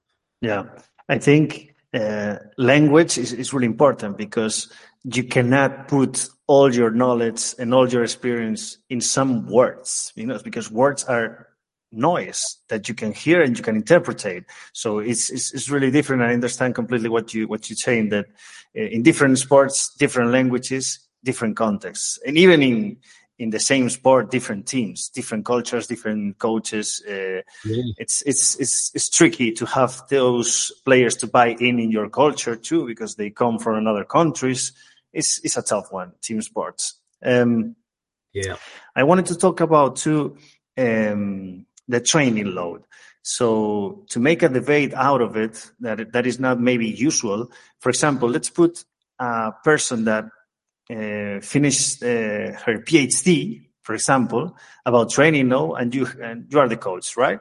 Yeah, 0.41 0.65
I 1.09 1.17
think 1.17 1.75
uh, 1.93 2.37
language 2.57 3.17
is, 3.17 3.33
is 3.33 3.53
really 3.53 3.67
important 3.67 4.17
because 4.17 4.71
you 5.03 5.23
cannot 5.23 5.87
put 5.87 6.27
all 6.47 6.73
your 6.73 6.91
knowledge 6.91 7.55
and 7.57 7.73
all 7.73 7.87
your 7.87 8.03
experience 8.03 8.77
in 8.89 9.01
some 9.01 9.47
words, 9.47 10.11
you 10.15 10.25
know, 10.25 10.39
because 10.43 10.69
words 10.69 11.03
are 11.05 11.47
noise 11.91 12.57
that 12.69 12.89
you 12.89 12.95
can 12.95 13.13
hear 13.13 13.41
and 13.41 13.57
you 13.57 13.63
can 13.63 13.75
interpret. 13.75 14.45
So 14.73 14.99
it's, 14.99 15.29
it's, 15.29 15.53
it's 15.53 15.69
really 15.69 15.91
different. 15.91 16.21
I 16.21 16.33
understand 16.33 16.75
completely 16.75 17.09
what 17.09 17.33
you 17.33 17.47
what 17.47 17.69
you're 17.69 17.77
saying 17.77 18.09
that 18.09 18.25
uh, 18.77 18.81
in 18.81 19.03
different 19.03 19.39
sports, 19.39 19.93
different 19.95 20.31
languages, 20.31 20.99
different 21.23 21.55
contexts, 21.55 22.19
and 22.25 22.37
even 22.37 22.61
in 22.61 22.97
in 23.37 23.49
the 23.49 23.59
same 23.59 23.89
sport, 23.89 24.31
different 24.31 24.65
teams, 24.65 25.09
different 25.09 25.45
cultures, 25.45 25.87
different 25.87 26.37
coaches. 26.37 27.03
Uh, 27.07 27.41
yeah. 27.65 27.83
It's 27.97 28.21
it's 28.21 28.55
it's 28.55 28.91
it's 28.95 29.09
tricky 29.09 29.51
to 29.53 29.65
have 29.65 30.03
those 30.09 30.71
players 30.85 31.15
to 31.17 31.27
buy 31.27 31.49
in 31.49 31.79
in 31.79 31.91
your 31.91 32.09
culture 32.09 32.55
too 32.55 32.85
because 32.85 33.15
they 33.15 33.29
come 33.29 33.59
from 33.59 33.75
another 33.75 34.05
countries 34.05 34.71
it's 35.15 35.39
it's 35.43 35.57
a 35.57 35.63
tough 35.63 35.91
one. 35.91 36.11
Team 36.21 36.41
sports. 36.41 36.99
Um, 37.23 37.75
yeah, 38.33 38.57
I 38.95 39.03
wanted 39.03 39.27
to 39.27 39.37
talk 39.37 39.61
about 39.61 39.95
too 39.95 40.37
um, 40.77 41.65
the 41.87 42.01
training 42.01 42.53
load. 42.53 42.83
So 43.23 44.05
to 44.09 44.19
make 44.19 44.43
a 44.43 44.49
debate 44.49 44.93
out 44.93 45.21
of 45.21 45.35
it 45.37 45.71
that 45.79 46.11
that 46.11 46.27
is 46.27 46.39
not 46.39 46.59
maybe 46.59 46.87
usual. 46.87 47.49
For 47.79 47.89
example, 47.89 48.29
let's 48.29 48.49
put 48.49 48.83
a 49.17 49.53
person 49.63 50.03
that 50.05 50.25
finished 50.87 52.03
uh, 52.03 52.53
her 52.65 52.79
PhD, 52.85 53.67
for 53.81 53.93
example, 53.93 54.55
about 54.85 55.09
training 55.09 55.47
now, 55.47 55.73
and 55.73 55.93
you 55.93 56.07
and 56.21 56.45
you 56.51 56.59
are 56.59 56.67
the 56.67 56.77
coach, 56.77 57.17
right? 57.17 57.39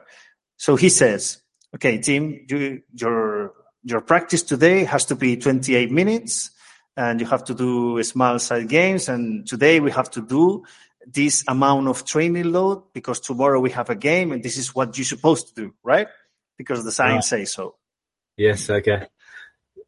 So 0.57 0.75
he 0.75 0.89
says, 0.89 1.41
"Okay, 1.75 1.97
team, 1.99 2.45
you, 2.49 2.81
your 2.93 3.53
your 3.83 4.01
practice 4.01 4.41
today 4.41 4.83
has 4.83 5.05
to 5.05 5.15
be 5.15 5.37
28 5.37 5.91
minutes 5.91 6.51
and 6.97 7.19
you 7.19 7.27
have 7.27 7.43
to 7.45 7.53
do 7.53 8.01
small 8.03 8.39
side 8.39 8.67
games. 8.67 9.07
And 9.07 9.47
today 9.47 9.79
we 9.79 9.91
have 9.91 10.09
to 10.11 10.21
do 10.21 10.63
this 11.05 11.43
amount 11.47 11.87
of 11.87 12.03
training 12.03 12.51
load 12.51 12.93
because 12.93 13.19
tomorrow 13.19 13.59
we 13.59 13.69
have 13.71 13.89
a 13.91 13.95
game 13.95 14.31
and 14.31 14.41
this 14.41 14.57
is 14.57 14.73
what 14.73 14.97
you're 14.97 15.05
supposed 15.05 15.49
to 15.49 15.53
do, 15.53 15.73
right? 15.83 16.07
Because 16.57 16.83
the 16.83 16.91
science 16.91 17.31
right. 17.31 17.39
says 17.39 17.53
so. 17.53 17.75
Yes, 18.37 18.69
okay. 18.69 19.07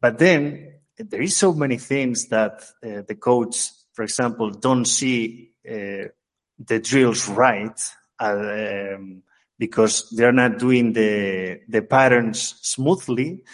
But 0.00 0.18
then 0.18 0.74
there 0.98 1.22
is 1.22 1.36
so 1.36 1.52
many 1.52 1.78
things 1.78 2.28
that 2.28 2.62
uh, 2.84 3.02
the 3.06 3.14
coach, 3.14 3.70
for 3.92 4.02
example, 4.02 4.50
don't 4.50 4.84
see 4.84 5.52
uh, 5.68 6.08
the 6.58 6.80
drills 6.80 7.28
right 7.28 7.80
uh, 8.20 8.94
um, 8.94 9.22
because 9.58 10.10
they're 10.10 10.32
not 10.32 10.58
doing 10.58 10.92
the 10.92 11.60
the 11.68 11.82
patterns 11.82 12.58
smoothly, 12.62 13.44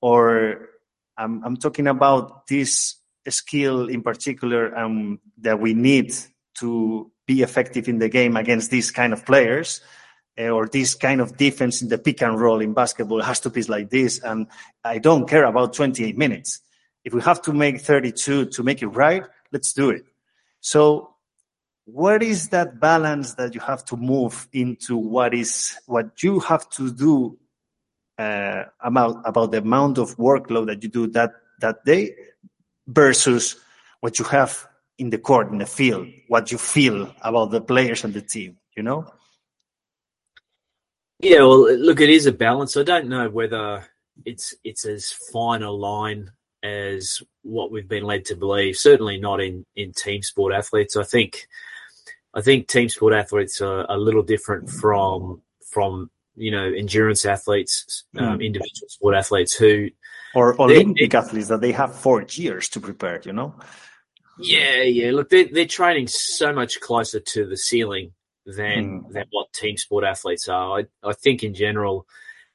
or 0.00 0.68
I'm, 1.16 1.42
I'm 1.44 1.56
talking 1.56 1.86
about 1.86 2.46
this 2.46 2.96
skill 3.28 3.88
in 3.88 4.02
particular 4.02 4.76
um, 4.76 5.20
that 5.38 5.60
we 5.60 5.74
need 5.74 6.14
to 6.58 7.10
be 7.26 7.42
effective 7.42 7.88
in 7.88 7.98
the 7.98 8.08
game 8.08 8.36
against 8.36 8.70
these 8.70 8.90
kind 8.90 9.12
of 9.12 9.24
players 9.24 9.80
uh, 10.38 10.48
or 10.48 10.66
this 10.66 10.94
kind 10.94 11.20
of 11.20 11.36
defense 11.36 11.82
in 11.82 11.88
the 11.88 11.98
pick 11.98 12.22
and 12.22 12.40
roll 12.40 12.60
in 12.60 12.72
basketball 12.72 13.22
has 13.22 13.40
to 13.40 13.50
be 13.50 13.62
like 13.64 13.90
this. 13.90 14.20
And 14.22 14.46
I 14.84 14.98
don't 14.98 15.28
care 15.28 15.44
about 15.44 15.74
28 15.74 16.16
minutes. 16.16 16.60
If 17.04 17.14
we 17.14 17.20
have 17.22 17.40
to 17.42 17.52
make 17.52 17.80
32 17.80 18.46
to 18.46 18.62
make 18.62 18.82
it 18.82 18.88
right, 18.88 19.24
let's 19.52 19.72
do 19.72 19.90
it. 19.90 20.04
So 20.60 21.14
what 21.84 22.22
is 22.22 22.48
that 22.50 22.78
balance 22.78 23.34
that 23.34 23.54
you 23.54 23.60
have 23.60 23.84
to 23.86 23.96
move 23.96 24.48
into 24.52 24.96
what 24.96 25.34
is 25.34 25.76
what 25.86 26.22
you 26.22 26.40
have 26.40 26.68
to 26.70 26.92
do 26.92 27.38
uh, 28.18 28.64
about 28.80 29.22
about 29.24 29.50
the 29.50 29.58
amount 29.58 29.98
of 29.98 30.16
workload 30.16 30.66
that 30.66 30.82
you 30.82 30.88
do 30.88 31.06
that 31.08 31.32
that 31.60 31.84
day 31.84 32.14
versus 32.86 33.56
what 34.00 34.18
you 34.18 34.24
have 34.24 34.68
in 34.98 35.10
the 35.10 35.18
court 35.18 35.50
in 35.50 35.58
the 35.58 35.66
field 35.66 36.06
what 36.28 36.52
you 36.52 36.58
feel 36.58 37.12
about 37.22 37.50
the 37.50 37.60
players 37.60 38.04
and 38.04 38.14
the 38.14 38.20
team 38.20 38.56
you 38.76 38.82
know 38.82 39.06
yeah 41.18 41.38
well 41.38 41.72
look 41.76 42.00
it 42.00 42.10
is 42.10 42.26
a 42.26 42.32
balance 42.32 42.76
i 42.76 42.82
don't 42.82 43.08
know 43.08 43.28
whether 43.28 43.84
it's 44.24 44.54
it's 44.64 44.84
as 44.84 45.12
fine 45.32 45.62
a 45.62 45.70
line 45.70 46.30
as 46.62 47.22
what 47.42 47.70
we've 47.70 47.88
been 47.88 48.04
led 48.04 48.24
to 48.24 48.34
believe 48.36 48.76
certainly 48.76 49.18
not 49.18 49.40
in 49.40 49.64
in 49.76 49.92
team 49.92 50.22
sport 50.22 50.52
athletes 50.52 50.96
i 50.96 51.02
think 51.02 51.46
i 52.34 52.40
think 52.40 52.68
team 52.68 52.88
sport 52.88 53.14
athletes 53.14 53.60
are 53.60 53.86
a 53.88 53.96
little 53.96 54.22
different 54.22 54.68
from 54.68 55.40
from 55.70 56.10
you 56.36 56.50
know 56.50 56.72
endurance 56.72 57.24
athletes, 57.24 58.04
um, 58.18 58.38
mm. 58.38 58.44
individual 58.44 58.88
sport 58.88 59.14
athletes 59.14 59.54
who 59.54 59.88
or 60.34 60.60
Olympic 60.60 61.14
athletes 61.14 61.48
that 61.48 61.60
they 61.60 61.72
have 61.72 61.94
four 61.94 62.22
years 62.22 62.68
to 62.70 62.80
prepare. 62.80 63.20
You 63.24 63.32
know. 63.32 63.54
Yeah, 64.38 64.82
yeah. 64.82 65.10
Look, 65.12 65.30
they're 65.30 65.48
they're 65.50 65.66
training 65.66 66.08
so 66.08 66.52
much 66.52 66.80
closer 66.80 67.20
to 67.20 67.46
the 67.46 67.56
ceiling 67.56 68.12
than 68.46 69.02
mm. 69.02 69.12
than 69.12 69.24
what 69.30 69.52
team 69.52 69.76
sport 69.76 70.04
athletes 70.04 70.48
are. 70.48 70.80
I 70.80 70.86
I 71.02 71.12
think 71.12 71.42
in 71.42 71.54
general, 71.54 72.06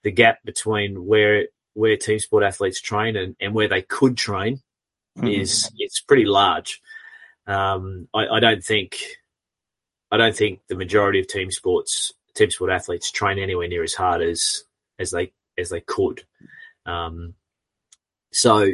the 0.04 0.12
gap 0.12 0.40
between 0.44 1.06
where 1.06 1.48
where 1.76 1.98
team 1.98 2.18
sport 2.18 2.44
athletes 2.44 2.82
train 2.82 3.16
and, 3.16 3.36
and 3.40 3.54
where 3.54 3.68
they 3.68 3.84
could 3.84 4.18
train 4.18 4.62
mm. 5.18 5.40
is 5.40 5.70
it's 5.78 6.00
pretty 6.00 6.26
large. 6.26 6.82
Um, 7.46 8.08
I, 8.14 8.28
I 8.28 8.40
don't 8.40 8.64
think 8.64 8.98
I 10.12 10.18
don't 10.18 10.36
think 10.36 10.62
the 10.68 10.76
majority 10.76 11.20
of 11.20 11.28
team 11.28 11.52
sports 11.52 12.14
team 12.34 12.50
sport 12.50 12.72
athletes 12.72 13.12
train 13.12 13.38
anywhere 13.38 13.68
near 13.68 13.84
as 13.84 13.94
hard 13.94 14.22
as 14.22 14.64
as 14.98 15.12
they 15.12 15.34
as 15.58 15.70
they 15.70 15.82
could. 15.82 16.24
Um, 16.86 17.34
so, 18.32 18.68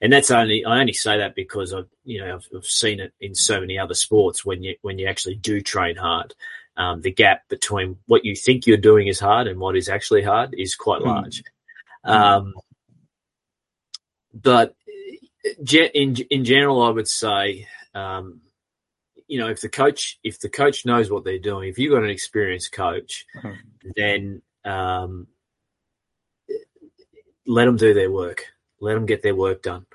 and 0.00 0.12
that's 0.12 0.30
only 0.30 0.64
I 0.64 0.80
only 0.80 0.92
say 0.92 1.18
that 1.18 1.34
because 1.34 1.72
I've 1.72 1.88
you 2.04 2.20
know 2.20 2.34
I've, 2.34 2.48
I've, 2.54 2.64
seen 2.64 3.00
it 3.00 3.12
in 3.20 3.34
so 3.34 3.60
many 3.60 3.78
other 3.78 3.94
sports 3.94 4.44
when 4.44 4.62
you 4.62 4.76
when 4.82 4.98
you 4.98 5.06
actually 5.06 5.36
do 5.36 5.60
train 5.60 5.96
hard. 5.96 6.34
Um, 6.76 7.00
the 7.00 7.10
gap 7.10 7.48
between 7.48 7.98
what 8.06 8.24
you 8.24 8.36
think 8.36 8.66
you're 8.66 8.76
doing 8.76 9.08
is 9.08 9.18
hard 9.18 9.48
and 9.48 9.58
what 9.58 9.76
is 9.76 9.88
actually 9.88 10.22
hard 10.22 10.54
is 10.56 10.76
quite 10.76 11.02
hmm. 11.02 11.08
large. 11.08 11.42
Mm. 11.42 11.46
Um, 12.04 12.54
but 14.32 14.74
in 15.70 16.16
in 16.30 16.44
general, 16.44 16.82
I 16.82 16.90
would 16.90 17.08
say 17.08 17.66
um, 17.94 18.40
you 19.28 19.38
know, 19.38 19.48
if 19.48 19.60
the 19.60 19.68
coach 19.68 20.18
if 20.24 20.40
the 20.40 20.48
coach 20.48 20.86
knows 20.86 21.10
what 21.10 21.24
they're 21.24 21.38
doing, 21.38 21.68
if 21.68 21.78
you've 21.78 21.92
got 21.92 22.02
an 22.02 22.10
experienced 22.10 22.72
coach, 22.72 23.26
mm-hmm. 23.36 23.90
then 23.94 24.42
um, 24.64 25.26
let 27.46 27.66
them 27.66 27.76
do 27.76 27.94
their 27.94 28.10
work. 28.10 28.46
Let 28.80 28.94
them 28.94 29.06
get 29.06 29.22
their 29.22 29.34
work 29.34 29.62
done 29.62 29.86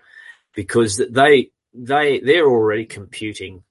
because 0.53 0.97
they 0.97 1.51
they 1.73 2.19
they're 2.19 2.47
already 2.47 2.85
computing 2.85 3.63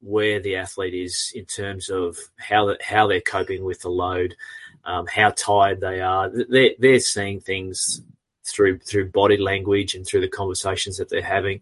where 0.00 0.40
the 0.40 0.56
athlete 0.56 0.94
is 0.94 1.32
in 1.34 1.44
terms 1.44 1.90
of 1.90 2.16
how 2.38 2.76
how 2.82 3.08
they're 3.08 3.20
coping 3.20 3.64
with 3.64 3.80
the 3.80 3.90
load, 3.90 4.36
um, 4.84 5.06
how 5.06 5.30
tired 5.30 5.80
they 5.80 6.00
are. 6.00 6.30
They're 6.48 6.70
they're 6.78 7.00
seeing 7.00 7.40
things 7.40 8.02
through 8.44 8.78
through 8.80 9.10
body 9.10 9.36
language 9.36 9.94
and 9.94 10.06
through 10.06 10.22
the 10.22 10.28
conversations 10.28 10.96
that 10.96 11.08
they're 11.08 11.22
having, 11.22 11.60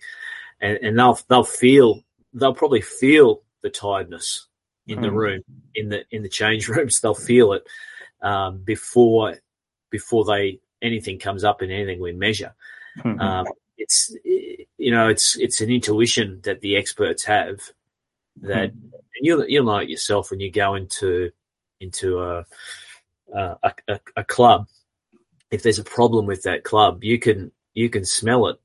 and, 0.61 0.79
and 0.83 0.99
they'll 0.99 1.19
they'll 1.29 1.45
feel 1.45 2.03
they'll 2.35 2.55
probably 2.55 2.81
feel 2.81 3.43
the 3.63 3.71
tiredness 3.71 4.47
in 4.87 4.99
mm. 4.99 5.03
the 5.03 5.09
hmm. 5.11 5.17
room, 5.17 5.43
in 5.75 5.89
the 5.89 6.05
in 6.11 6.23
the 6.23 6.29
change 6.29 6.69
rooms. 6.69 7.01
They'll 7.01 7.15
feel 7.15 7.53
it 7.53 7.67
um, 8.23 8.59
before 8.59 9.39
before 9.91 10.25
they 10.25 10.61
anything 10.83 11.19
comes 11.19 11.45
up 11.45 11.63
in 11.63 11.71
anything 11.71 12.01
we 12.01 12.13
measure. 12.13 12.55
Mm-hmm. 12.99 13.21
Um, 13.21 13.47
it's 13.77 14.15
you 14.25 14.91
know 14.91 15.09
it's 15.09 15.37
it's 15.39 15.61
an 15.61 15.71
intuition 15.71 16.41
that 16.45 16.61
the 16.61 16.77
experts 16.77 17.25
have 17.25 17.61
that 18.43 18.71
mm. 18.71 18.93
and 18.93 19.23
you'll 19.23 19.47
you'll 19.49 19.65
know 19.65 19.77
it 19.77 19.89
yourself 19.89 20.31
when 20.31 20.41
you 20.41 20.51
go 20.51 20.75
into 20.75 21.31
into 21.81 22.21
a 22.21 22.45
a, 23.35 23.73
a 23.89 24.01
a 24.17 24.25
club. 24.25 24.67
If 25.51 25.63
there's 25.63 25.79
a 25.79 25.85
problem 25.85 26.27
with 26.27 26.43
that 26.43 26.65
club, 26.65 27.05
you 27.05 27.19
can 27.19 27.53
you 27.75 27.89
can 27.89 28.05
smell 28.05 28.49
it. 28.49 28.61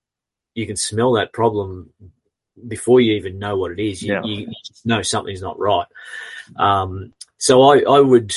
You 0.56 0.68
can 0.68 0.76
smell 0.76 1.14
that 1.14 1.34
problem 1.34 1.92
before 2.68 3.02
you 3.02 3.14
even 3.14 3.40
know 3.40 3.58
what 3.58 3.72
it 3.72 3.80
is, 3.80 4.02
you, 4.04 4.14
yeah. 4.14 4.22
you, 4.24 4.48
know 4.86 5.02
something's 5.02 5.42
not 5.42 5.60
right. 5.60 5.88
Um, 6.58 7.14
so 7.38 7.62
I, 7.64 7.80
I 7.82 8.00
would, 8.00 8.34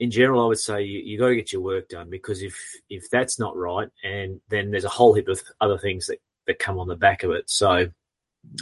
in 0.00 0.10
general, 0.10 0.42
I 0.42 0.48
would 0.48 0.58
say 0.58 0.82
you, 0.82 0.98
you 1.00 1.18
got 1.18 1.28
to 1.28 1.36
get 1.36 1.52
your 1.52 1.62
work 1.62 1.88
done 1.88 2.10
because 2.10 2.42
if 2.42 2.56
if 2.90 3.08
that's 3.10 3.38
not 3.38 3.56
right, 3.56 3.88
and 4.02 4.40
then 4.48 4.70
there's 4.70 4.84
a 4.84 4.90
whole 4.90 5.14
heap 5.14 5.28
of 5.28 5.42
other 5.60 5.78
things 5.78 6.06
that 6.06 6.18
that 6.46 6.58
come 6.58 6.78
on 6.78 6.88
the 6.88 6.96
back 6.96 7.22
of 7.22 7.30
it. 7.30 7.48
So 7.48 7.88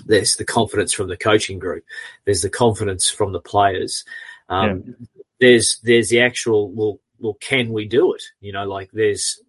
there's 0.07 0.37
the 0.37 0.45
confidence 0.45 0.93
from 0.93 1.09
the 1.09 1.17
coaching 1.17 1.59
group, 1.59 1.85
there's 2.25 2.43
the 2.43 2.51
confidence 2.51 3.11
from 3.11 3.33
the 3.33 3.41
players, 3.41 4.05
um, 4.49 4.85
yeah. 4.87 5.14
There's 5.41 5.81
there's 5.83 6.09
the 6.09 6.21
actual 6.21 6.71
well 6.71 7.01
well 7.19 7.35
can 7.41 7.73
we 7.73 7.87
do 7.87 8.15
it? 8.15 8.23
You 8.41 8.53
know, 8.53 8.65
like 8.65 8.91
there's 8.93 9.41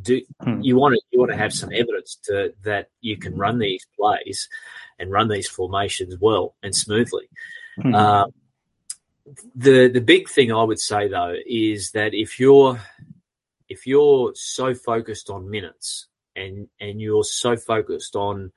do 0.00 0.20
hmm. 0.42 0.60
you 0.60 0.76
want 0.76 0.94
to 0.94 1.00
you 1.10 1.18
want 1.18 1.32
to 1.32 1.36
have 1.36 1.52
some 1.52 1.72
evidence 1.72 2.18
to 2.24 2.54
that 2.62 2.90
you 3.00 3.16
can 3.16 3.36
run 3.36 3.58
these 3.58 3.86
plays 3.98 4.48
and 4.98 5.10
run 5.10 5.28
these 5.28 5.48
formations 5.48 6.16
well 6.20 6.54
and 6.62 6.74
smoothly. 6.74 7.28
Mm-hmm. 7.78 7.94
Uh, 7.94 8.26
the 9.54 9.88
the 9.88 10.00
big 10.00 10.28
thing 10.28 10.52
I 10.52 10.62
would 10.62 10.80
say 10.80 11.08
though 11.08 11.34
is 11.46 11.92
that 11.92 12.14
if 12.14 12.38
you're 12.38 12.80
if 13.68 13.86
you're 13.86 14.32
so 14.34 14.74
focused 14.74 15.30
on 15.30 15.50
minutes 15.50 16.06
and 16.36 16.68
and 16.80 17.00
you're 17.00 17.24
so 17.24 17.56
focused 17.56 18.16
on 18.16 18.52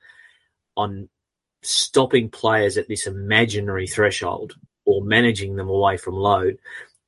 on 0.76 1.08
stopping 1.62 2.30
players 2.30 2.76
at 2.76 2.88
this 2.88 3.06
imaginary 3.06 3.86
threshold 3.86 4.54
or 4.86 5.02
managing 5.04 5.56
them 5.56 5.68
away 5.68 5.96
from 5.96 6.14
load, 6.14 6.58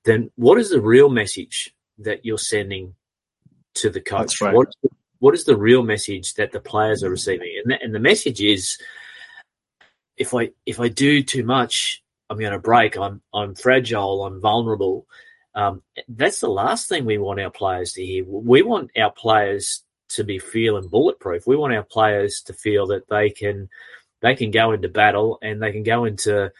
then 0.04 0.30
what 0.36 0.58
is 0.58 0.70
the 0.70 0.80
real 0.80 1.08
message 1.08 1.74
that 1.98 2.24
you're 2.24 2.38
sending 2.38 2.94
to 3.74 3.88
the 3.88 4.00
coach? 4.00 4.40
Right. 4.40 4.54
What, 4.54 4.68
what 5.20 5.34
is 5.34 5.44
the 5.44 5.56
real 5.56 5.82
message 5.82 6.34
that 6.34 6.52
the 6.52 6.60
players 6.60 7.02
are 7.02 7.10
receiving? 7.10 7.60
And 7.62 7.72
the, 7.72 7.82
and 7.82 7.94
the 7.94 8.00
message 8.00 8.40
is 8.40 8.78
if 10.16 10.34
I 10.34 10.50
if 10.66 10.80
I 10.80 10.88
do 10.88 11.22
too 11.22 11.44
much, 11.44 12.02
I'm 12.28 12.38
going 12.38 12.52
to 12.52 12.58
break. 12.58 12.96
I'm 12.98 13.22
I'm 13.32 13.54
fragile. 13.54 14.24
I'm 14.24 14.40
vulnerable. 14.40 15.06
Um, 15.54 15.82
that's 16.08 16.40
the 16.40 16.48
last 16.48 16.88
thing 16.88 17.04
we 17.04 17.18
want 17.18 17.40
our 17.40 17.50
players 17.50 17.94
to 17.94 18.04
hear. 18.04 18.24
We 18.24 18.62
want 18.62 18.90
our 18.96 19.10
players 19.10 19.82
to 20.10 20.24
be 20.24 20.38
feeling 20.38 20.88
bulletproof. 20.88 21.46
We 21.46 21.56
want 21.56 21.74
our 21.74 21.82
players 21.82 22.42
to 22.42 22.52
feel 22.52 22.86
that 22.88 23.08
they 23.08 23.30
can 23.30 23.68
they 24.20 24.34
can 24.34 24.50
go 24.50 24.72
into 24.72 24.88
battle 24.88 25.38
and 25.42 25.62
they 25.62 25.72
can 25.72 25.82
go 25.82 26.04
into 26.04 26.52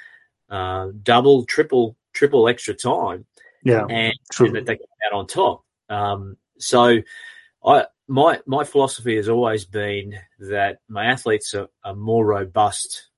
uh, 0.49 0.89
double, 1.03 1.45
triple, 1.45 1.97
triple 2.13 2.49
extra 2.49 2.75
time. 2.75 3.27
Yeah, 3.63 3.87
and, 3.89 4.15
and 4.41 4.57
that 4.57 4.67
they 4.67 4.77
come 4.77 4.87
out 5.07 5.19
on 5.19 5.27
top. 5.27 5.65
Um, 5.89 6.37
so, 6.59 6.99
I 7.65 7.87
my 8.07 8.41
my 8.47 8.65
philosophy 8.65 9.17
has 9.17 9.29
always 9.29 9.65
been 9.65 10.19
that 10.39 10.79
my 10.89 11.07
athletes 11.07 11.55
are, 11.55 11.69
are 11.85 11.95
more 11.95 12.25
robust 12.25 13.09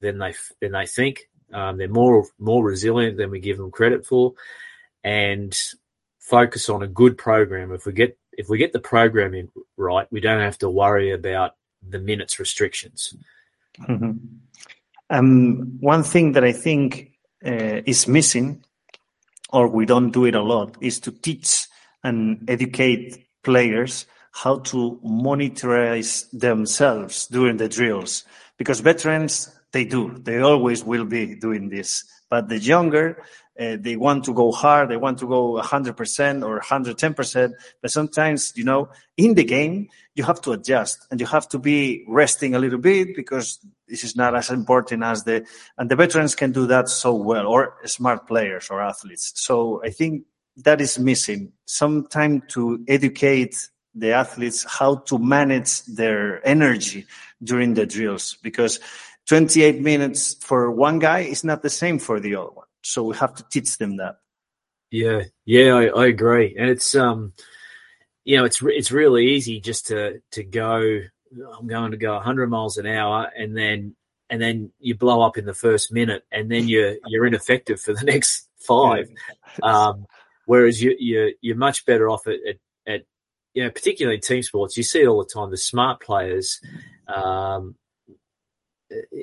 than 0.00 0.18
they 0.18 0.34
than 0.60 0.72
they 0.72 0.86
think. 0.86 1.28
Um, 1.52 1.78
they're 1.78 1.88
more 1.88 2.26
more 2.38 2.64
resilient 2.64 3.16
than 3.16 3.30
we 3.30 3.40
give 3.40 3.56
them 3.56 3.70
credit 3.70 4.04
for, 4.04 4.34
and 5.04 5.56
focus 6.18 6.68
on 6.68 6.82
a 6.82 6.88
good 6.88 7.16
program. 7.16 7.72
If 7.72 7.86
we 7.86 7.92
get 7.92 8.18
if 8.32 8.48
we 8.48 8.58
get 8.58 8.72
the 8.72 8.80
programming 8.80 9.50
right, 9.76 10.10
we 10.10 10.20
don't 10.20 10.40
have 10.40 10.58
to 10.58 10.68
worry 10.68 11.12
about 11.12 11.54
the 11.88 12.00
minutes 12.00 12.38
restrictions. 12.40 13.14
Mm-hmm. 13.80 14.12
Um, 15.10 15.78
one 15.80 16.02
thing 16.02 16.32
that 16.32 16.44
I 16.44 16.52
think 16.52 17.12
uh, 17.44 17.82
is 17.86 18.08
missing, 18.08 18.64
or 19.52 19.68
we 19.68 19.86
don't 19.86 20.10
do 20.10 20.24
it 20.24 20.34
a 20.34 20.42
lot, 20.42 20.76
is 20.80 21.00
to 21.00 21.12
teach 21.12 21.66
and 22.02 22.44
educate 22.48 23.26
players 23.42 24.06
how 24.32 24.58
to 24.58 25.00
monitorize 25.04 26.26
themselves 26.32 27.26
during 27.28 27.56
the 27.56 27.68
drills. 27.68 28.24
Because 28.58 28.80
veterans, 28.80 29.50
they 29.72 29.84
do, 29.84 30.18
they 30.22 30.40
always 30.40 30.84
will 30.84 31.04
be 31.04 31.34
doing 31.36 31.68
this. 31.68 32.04
But 32.28 32.48
the 32.48 32.58
younger, 32.58 33.22
uh, 33.58 33.76
they 33.80 33.96
want 33.96 34.24
to 34.24 34.34
go 34.34 34.52
hard, 34.52 34.90
they 34.90 34.96
want 34.96 35.18
to 35.18 35.26
go 35.26 35.60
100% 35.60 36.46
or 36.46 36.60
110%. 36.60 37.52
But 37.80 37.90
sometimes, 37.90 38.52
you 38.56 38.64
know, 38.64 38.88
in 39.16 39.34
the 39.34 39.44
game, 39.44 39.88
you 40.14 40.24
have 40.24 40.40
to 40.42 40.52
adjust 40.52 41.06
and 41.10 41.20
you 41.20 41.26
have 41.26 41.48
to 41.50 41.58
be 41.58 42.04
resting 42.06 42.54
a 42.54 42.58
little 42.58 42.78
bit 42.78 43.16
because 43.16 43.58
this 43.88 44.04
is 44.04 44.16
not 44.16 44.34
as 44.34 44.50
important 44.50 45.02
as 45.02 45.24
the, 45.24 45.46
and 45.78 45.90
the 45.90 45.96
veterans 45.96 46.34
can 46.34 46.52
do 46.52 46.66
that 46.66 46.88
so 46.88 47.14
well, 47.14 47.46
or 47.46 47.76
smart 47.84 48.26
players 48.26 48.68
or 48.70 48.82
athletes. 48.82 49.32
So 49.36 49.82
I 49.84 49.90
think 49.90 50.24
that 50.58 50.80
is 50.80 50.98
missing 50.98 51.52
some 51.66 52.06
time 52.06 52.42
to 52.48 52.84
educate 52.88 53.68
the 53.94 54.12
athletes 54.12 54.64
how 54.68 54.96
to 54.96 55.18
manage 55.18 55.82
their 55.84 56.46
energy 56.46 57.06
during 57.42 57.74
the 57.74 57.86
drills 57.86 58.36
because 58.42 58.80
28 59.28 59.80
minutes 59.80 60.34
for 60.34 60.70
one 60.70 60.98
guy 60.98 61.20
is 61.20 61.44
not 61.44 61.62
the 61.62 61.70
same 61.70 61.98
for 61.98 62.20
the 62.20 62.36
other 62.36 62.50
one. 62.50 62.66
So 62.86 63.02
we 63.04 63.16
have 63.16 63.34
to 63.34 63.44
teach 63.50 63.78
them 63.78 63.96
that. 63.96 64.16
Yeah, 64.90 65.24
yeah, 65.44 65.74
I, 65.74 65.86
I 65.86 66.06
agree, 66.06 66.54
and 66.56 66.70
it's 66.70 66.94
um, 66.94 67.32
you 68.24 68.36
know, 68.36 68.44
it's 68.44 68.62
it's 68.62 68.92
really 68.92 69.26
easy 69.34 69.60
just 69.60 69.88
to 69.88 70.20
to 70.32 70.44
go. 70.44 71.00
I'm 71.58 71.66
going 71.66 71.90
to 71.90 71.96
go 71.96 72.14
100 72.14 72.48
miles 72.48 72.78
an 72.78 72.86
hour, 72.86 73.30
and 73.36 73.56
then 73.56 73.96
and 74.30 74.40
then 74.40 74.72
you 74.78 74.96
blow 74.96 75.22
up 75.22 75.36
in 75.36 75.44
the 75.44 75.54
first 75.54 75.92
minute, 75.92 76.24
and 76.30 76.50
then 76.50 76.68
you're 76.68 76.96
you're 77.06 77.26
ineffective 77.26 77.80
for 77.80 77.92
the 77.92 78.04
next 78.04 78.48
five. 78.58 79.08
Um, 79.62 80.04
whereas 80.44 80.82
you 80.82 80.94
you 80.98 81.32
you're 81.40 81.56
much 81.56 81.86
better 81.86 82.10
off 82.10 82.26
at, 82.26 82.34
at, 82.46 82.56
at 82.86 83.02
you 83.54 83.64
know, 83.64 83.70
particularly 83.70 84.16
in 84.16 84.20
team 84.20 84.42
sports, 84.42 84.76
you 84.76 84.82
see 84.82 85.00
it 85.00 85.06
all 85.06 85.24
the 85.24 85.30
time. 85.32 85.50
The 85.50 85.56
smart 85.56 86.02
players, 86.02 86.60
um, 87.08 87.74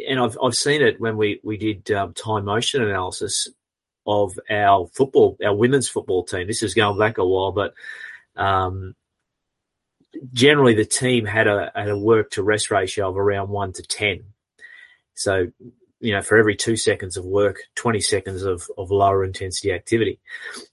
and 0.10 0.20
I've 0.20 0.38
I've 0.42 0.56
seen 0.56 0.82
it 0.82 1.00
when 1.00 1.18
we 1.18 1.40
we 1.44 1.58
did 1.58 1.92
um, 1.92 2.14
time 2.14 2.46
motion 2.46 2.82
analysis 2.82 3.48
of 4.06 4.38
our 4.50 4.88
football, 4.88 5.38
our 5.44 5.56
women's 5.56 5.88
football 5.88 6.24
team. 6.24 6.48
This 6.48 6.64
is 6.64 6.74
going 6.74 7.00
back 7.00 7.18
a 7.18 7.26
while, 7.26 7.52
but 7.52 7.74
um, 8.36 8.96
generally 10.34 10.76
the 10.76 10.86
team 10.86 11.26
had 11.26 11.48
a 11.48 11.72
had 11.76 11.90
a 11.90 11.98
work 11.98 12.32
to 12.32 12.44
rest 12.44 12.72
ratio 12.72 13.10
of 13.10 13.18
around 13.18 13.50
one 13.50 13.74
to 13.74 13.84
ten. 13.84 14.24
So, 15.16 15.52
you 16.00 16.14
know, 16.14 16.22
for 16.22 16.38
every 16.38 16.56
two 16.56 16.76
seconds 16.76 17.18
of 17.18 17.26
work, 17.26 17.60
twenty 17.76 18.02
seconds 18.02 18.44
of 18.44 18.70
of 18.78 18.92
lower 18.92 19.24
intensity 19.24 19.72
activity, 19.72 20.20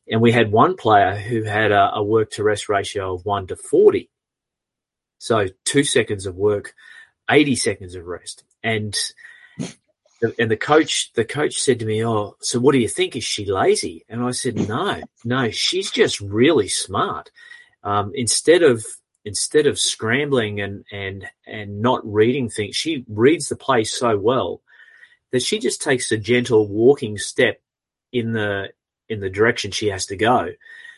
and 0.09 0.21
we 0.21 0.33
had 0.33 0.51
one 0.51 0.77
player 0.77 1.17
who 1.17 1.45
had 1.45 1.73
a, 1.73 1.95
a 1.95 2.03
work 2.03 2.31
to 2.33 2.43
rest 2.43 2.69
ratio 2.69 3.15
of 3.15 3.25
one 3.25 3.47
to 3.49 3.57
forty. 3.57 4.11
So 5.19 5.47
two 5.65 5.85
seconds 5.85 6.27
of 6.27 6.35
work, 6.37 6.75
eighty 7.31 7.55
seconds 7.55 7.95
of 7.95 8.07
rest 8.07 8.45
and 8.63 8.97
and 10.39 10.51
the 10.51 10.57
coach 10.57 11.13
the 11.15 11.25
coach 11.25 11.59
said 11.59 11.79
to 11.79 11.87
me, 11.87 12.05
"Oh, 12.05 12.37
so 12.41 12.61
what 12.61 12.73
do 12.73 12.79
you 12.79 12.89
think? 12.89 13.17
Is 13.17 13.25
she 13.25 13.45
lazy?" 13.47 14.05
And 14.09 14.23
I 14.23 14.33
said, 14.33 14.69
"No, 14.69 15.01
no, 15.25 15.51
she's 15.51 15.91
just 15.91 16.21
really 16.21 16.69
smart. 16.69 17.31
Um, 17.83 18.13
instead 18.15 18.63
of 18.63 18.85
instead 19.25 19.67
of 19.67 19.79
scrambling 19.79 20.61
and 20.61 20.85
and 20.93 21.27
and 21.47 21.81
not 21.81 22.01
reading 22.05 22.49
things, 22.49 22.77
she 22.77 23.05
reads 23.09 23.49
the 23.49 23.57
play 23.57 23.85
so 23.85 24.19
well 24.19 24.61
that 25.31 25.43
she 25.43 25.59
just 25.59 25.81
takes 25.81 26.11
a 26.11 26.19
gentle 26.19 26.67
walking 26.69 27.17
step 27.17 27.61
in 28.13 28.33
the 28.33 28.71
in 29.09 29.21
the 29.21 29.31
direction 29.31 29.71
she 29.71 29.89
has 29.89 30.07
to 30.07 30.17
go, 30.17 30.51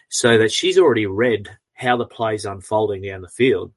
so 0.08 0.38
that 0.38 0.52
she's 0.52 0.78
already 0.78 1.06
read 1.06 1.48
how 1.74 1.96
the 1.96 2.06
play's 2.06 2.44
unfolding 2.44 3.02
down 3.02 3.22
the 3.22 3.28
field. 3.28 3.72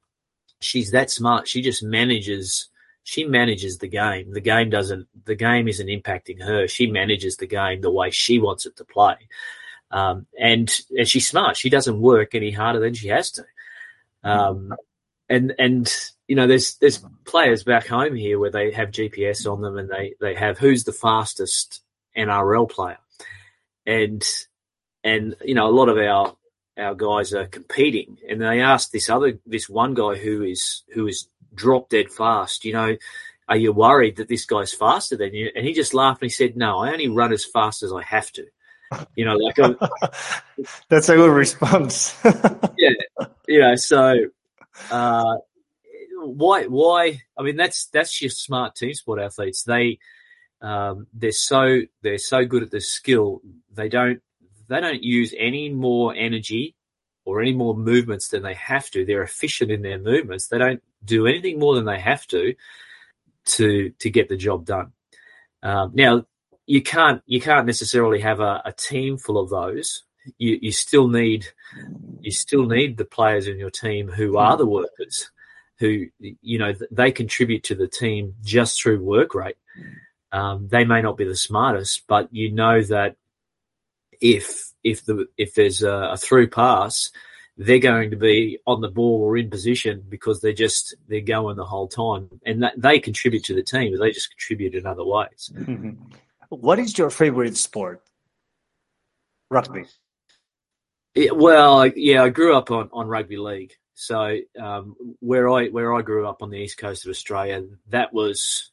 She's 0.60 0.90
that 0.90 1.10
smart. 1.10 1.46
She 1.46 1.62
just 1.62 1.82
manages." 1.84 2.68
She 3.06 3.22
manages 3.22 3.78
the 3.78 3.86
game. 3.86 4.32
The 4.32 4.40
game 4.40 4.68
doesn't, 4.68 5.06
the 5.26 5.36
game 5.36 5.68
isn't 5.68 5.86
impacting 5.86 6.42
her. 6.42 6.66
She 6.66 6.90
manages 6.90 7.36
the 7.36 7.46
game 7.46 7.80
the 7.80 7.90
way 7.90 8.10
she 8.10 8.40
wants 8.40 8.66
it 8.66 8.74
to 8.78 8.84
play. 8.84 9.14
Um, 9.92 10.26
and, 10.36 10.68
and 10.98 11.08
she's 11.08 11.28
smart. 11.28 11.56
She 11.56 11.70
doesn't 11.70 12.00
work 12.00 12.34
any 12.34 12.50
harder 12.50 12.80
than 12.80 12.94
she 12.94 13.06
has 13.06 13.30
to. 13.30 13.44
Um, 14.24 14.74
and, 15.28 15.54
and, 15.56 15.96
you 16.26 16.34
know, 16.34 16.48
there's, 16.48 16.78
there's 16.78 17.00
players 17.24 17.62
back 17.62 17.86
home 17.86 18.16
here 18.16 18.40
where 18.40 18.50
they 18.50 18.72
have 18.72 18.90
GPS 18.90 19.48
on 19.50 19.60
them 19.60 19.78
and 19.78 19.88
they, 19.88 20.14
they 20.20 20.34
have 20.34 20.58
who's 20.58 20.82
the 20.82 20.92
fastest 20.92 21.82
NRL 22.18 22.68
player. 22.68 22.98
And, 23.86 24.28
and, 25.04 25.36
you 25.44 25.54
know, 25.54 25.68
a 25.68 25.70
lot 25.70 25.88
of 25.88 25.96
our, 25.96 26.36
our 26.76 26.96
guys 26.96 27.32
are 27.32 27.46
competing 27.46 28.18
and 28.28 28.40
they 28.40 28.60
asked 28.62 28.90
this 28.90 29.08
other, 29.08 29.38
this 29.46 29.68
one 29.68 29.94
guy 29.94 30.16
who 30.16 30.42
is, 30.42 30.82
who 30.92 31.06
is 31.06 31.28
drop 31.56 31.88
dead 31.88 32.10
fast. 32.10 32.64
You 32.64 32.72
know, 32.74 32.96
are 33.48 33.56
you 33.56 33.72
worried 33.72 34.16
that 34.16 34.28
this 34.28 34.44
guy's 34.44 34.72
faster 34.72 35.16
than 35.16 35.34
you? 35.34 35.50
And 35.54 35.66
he 35.66 35.72
just 35.72 35.94
laughed 35.94 36.22
and 36.22 36.30
he 36.30 36.34
said, 36.34 36.56
no, 36.56 36.78
I 36.78 36.92
only 36.92 37.08
run 37.08 37.32
as 37.32 37.44
fast 37.44 37.82
as 37.82 37.92
I 37.92 38.02
have 38.02 38.30
to. 38.32 38.46
You 39.16 39.24
know, 39.24 39.34
like 39.34 39.58
a, 39.58 39.76
that's 40.88 41.08
a 41.08 41.16
good 41.16 41.32
response. 41.32 42.16
yeah, 42.78 43.26
you 43.48 43.60
know, 43.60 43.74
so 43.74 44.16
uh, 44.92 45.36
why? 46.18 46.66
Why? 46.66 47.22
I 47.36 47.42
mean, 47.42 47.56
that's 47.56 47.86
that's 47.86 48.16
just 48.16 48.44
smart 48.44 48.76
team 48.76 48.94
sport 48.94 49.20
athletes. 49.20 49.64
They 49.64 49.98
um, 50.60 51.08
they're 51.12 51.32
so 51.32 51.80
they're 52.02 52.18
so 52.18 52.44
good 52.44 52.62
at 52.62 52.70
the 52.70 52.80
skill. 52.80 53.40
They 53.74 53.88
don't 53.88 54.22
they 54.68 54.80
don't 54.80 55.02
use 55.02 55.34
any 55.36 55.68
more 55.68 56.14
energy 56.14 56.75
or 57.26 57.42
any 57.42 57.52
more 57.52 57.76
movements 57.76 58.28
than 58.28 58.42
they 58.42 58.54
have 58.54 58.88
to. 58.92 59.04
They're 59.04 59.22
efficient 59.22 59.70
in 59.70 59.82
their 59.82 59.98
movements. 59.98 60.46
They 60.46 60.58
don't 60.58 60.82
do 61.04 61.26
anything 61.26 61.58
more 61.58 61.74
than 61.74 61.84
they 61.84 62.00
have 62.00 62.26
to 62.28 62.54
to 63.46 63.90
to 63.90 64.10
get 64.10 64.28
the 64.28 64.36
job 64.36 64.64
done. 64.64 64.92
Um, 65.62 65.90
now 65.94 66.24
you 66.66 66.80
can't 66.82 67.22
you 67.26 67.40
can't 67.40 67.66
necessarily 67.66 68.20
have 68.20 68.40
a, 68.40 68.62
a 68.64 68.72
team 68.72 69.18
full 69.18 69.38
of 69.38 69.50
those. 69.50 70.04
You, 70.38 70.58
you 70.62 70.72
still 70.72 71.08
need 71.08 71.46
you 72.20 72.30
still 72.30 72.66
need 72.66 72.96
the 72.96 73.04
players 73.04 73.46
in 73.48 73.58
your 73.58 73.70
team 73.70 74.08
who 74.08 74.38
are 74.38 74.56
the 74.56 74.66
workers, 74.66 75.30
who 75.78 76.06
you 76.18 76.58
know 76.58 76.72
they 76.90 77.10
contribute 77.10 77.64
to 77.64 77.74
the 77.74 77.88
team 77.88 78.34
just 78.42 78.80
through 78.80 79.02
work 79.02 79.34
rate. 79.34 79.56
Um, 80.32 80.68
they 80.68 80.84
may 80.84 81.02
not 81.02 81.16
be 81.16 81.24
the 81.24 81.36
smartest, 81.36 82.06
but 82.06 82.32
you 82.32 82.52
know 82.52 82.82
that 82.82 83.16
if 84.20 84.72
if 84.86 85.04
the 85.04 85.26
if 85.36 85.54
there's 85.54 85.82
a, 85.82 86.10
a 86.12 86.16
through 86.16 86.48
pass, 86.48 87.10
they're 87.56 87.78
going 87.78 88.10
to 88.10 88.16
be 88.16 88.58
on 88.66 88.80
the 88.80 88.88
ball 88.88 89.22
or 89.22 89.36
in 89.36 89.50
position 89.50 90.04
because 90.08 90.40
they're 90.40 90.52
just 90.52 90.94
they're 91.08 91.20
going 91.20 91.56
the 91.56 91.64
whole 91.64 91.88
time, 91.88 92.28
and 92.44 92.62
that, 92.62 92.74
they 92.76 92.98
contribute 93.00 93.44
to 93.44 93.54
the 93.54 93.62
team, 93.62 93.92
but 93.92 94.00
they 94.00 94.12
just 94.12 94.30
contribute 94.30 94.74
in 94.74 94.86
other 94.86 95.04
ways. 95.04 95.50
Mm-hmm. 95.54 95.90
What 96.50 96.78
is 96.78 96.96
your 96.96 97.10
favorite 97.10 97.56
sport? 97.56 98.02
Rugby. 99.50 99.84
Yeah, 101.14 101.32
well, 101.32 101.86
yeah, 101.86 102.22
I 102.22 102.28
grew 102.28 102.56
up 102.56 102.70
on, 102.70 102.90
on 102.92 103.08
rugby 103.08 103.36
league. 103.36 103.72
So 103.94 104.38
um, 104.60 104.94
where 105.20 105.48
I 105.50 105.68
where 105.68 105.94
I 105.94 106.02
grew 106.02 106.28
up 106.28 106.42
on 106.42 106.50
the 106.50 106.58
east 106.58 106.78
coast 106.78 107.06
of 107.06 107.10
Australia, 107.10 107.64
that 107.88 108.12
was 108.12 108.70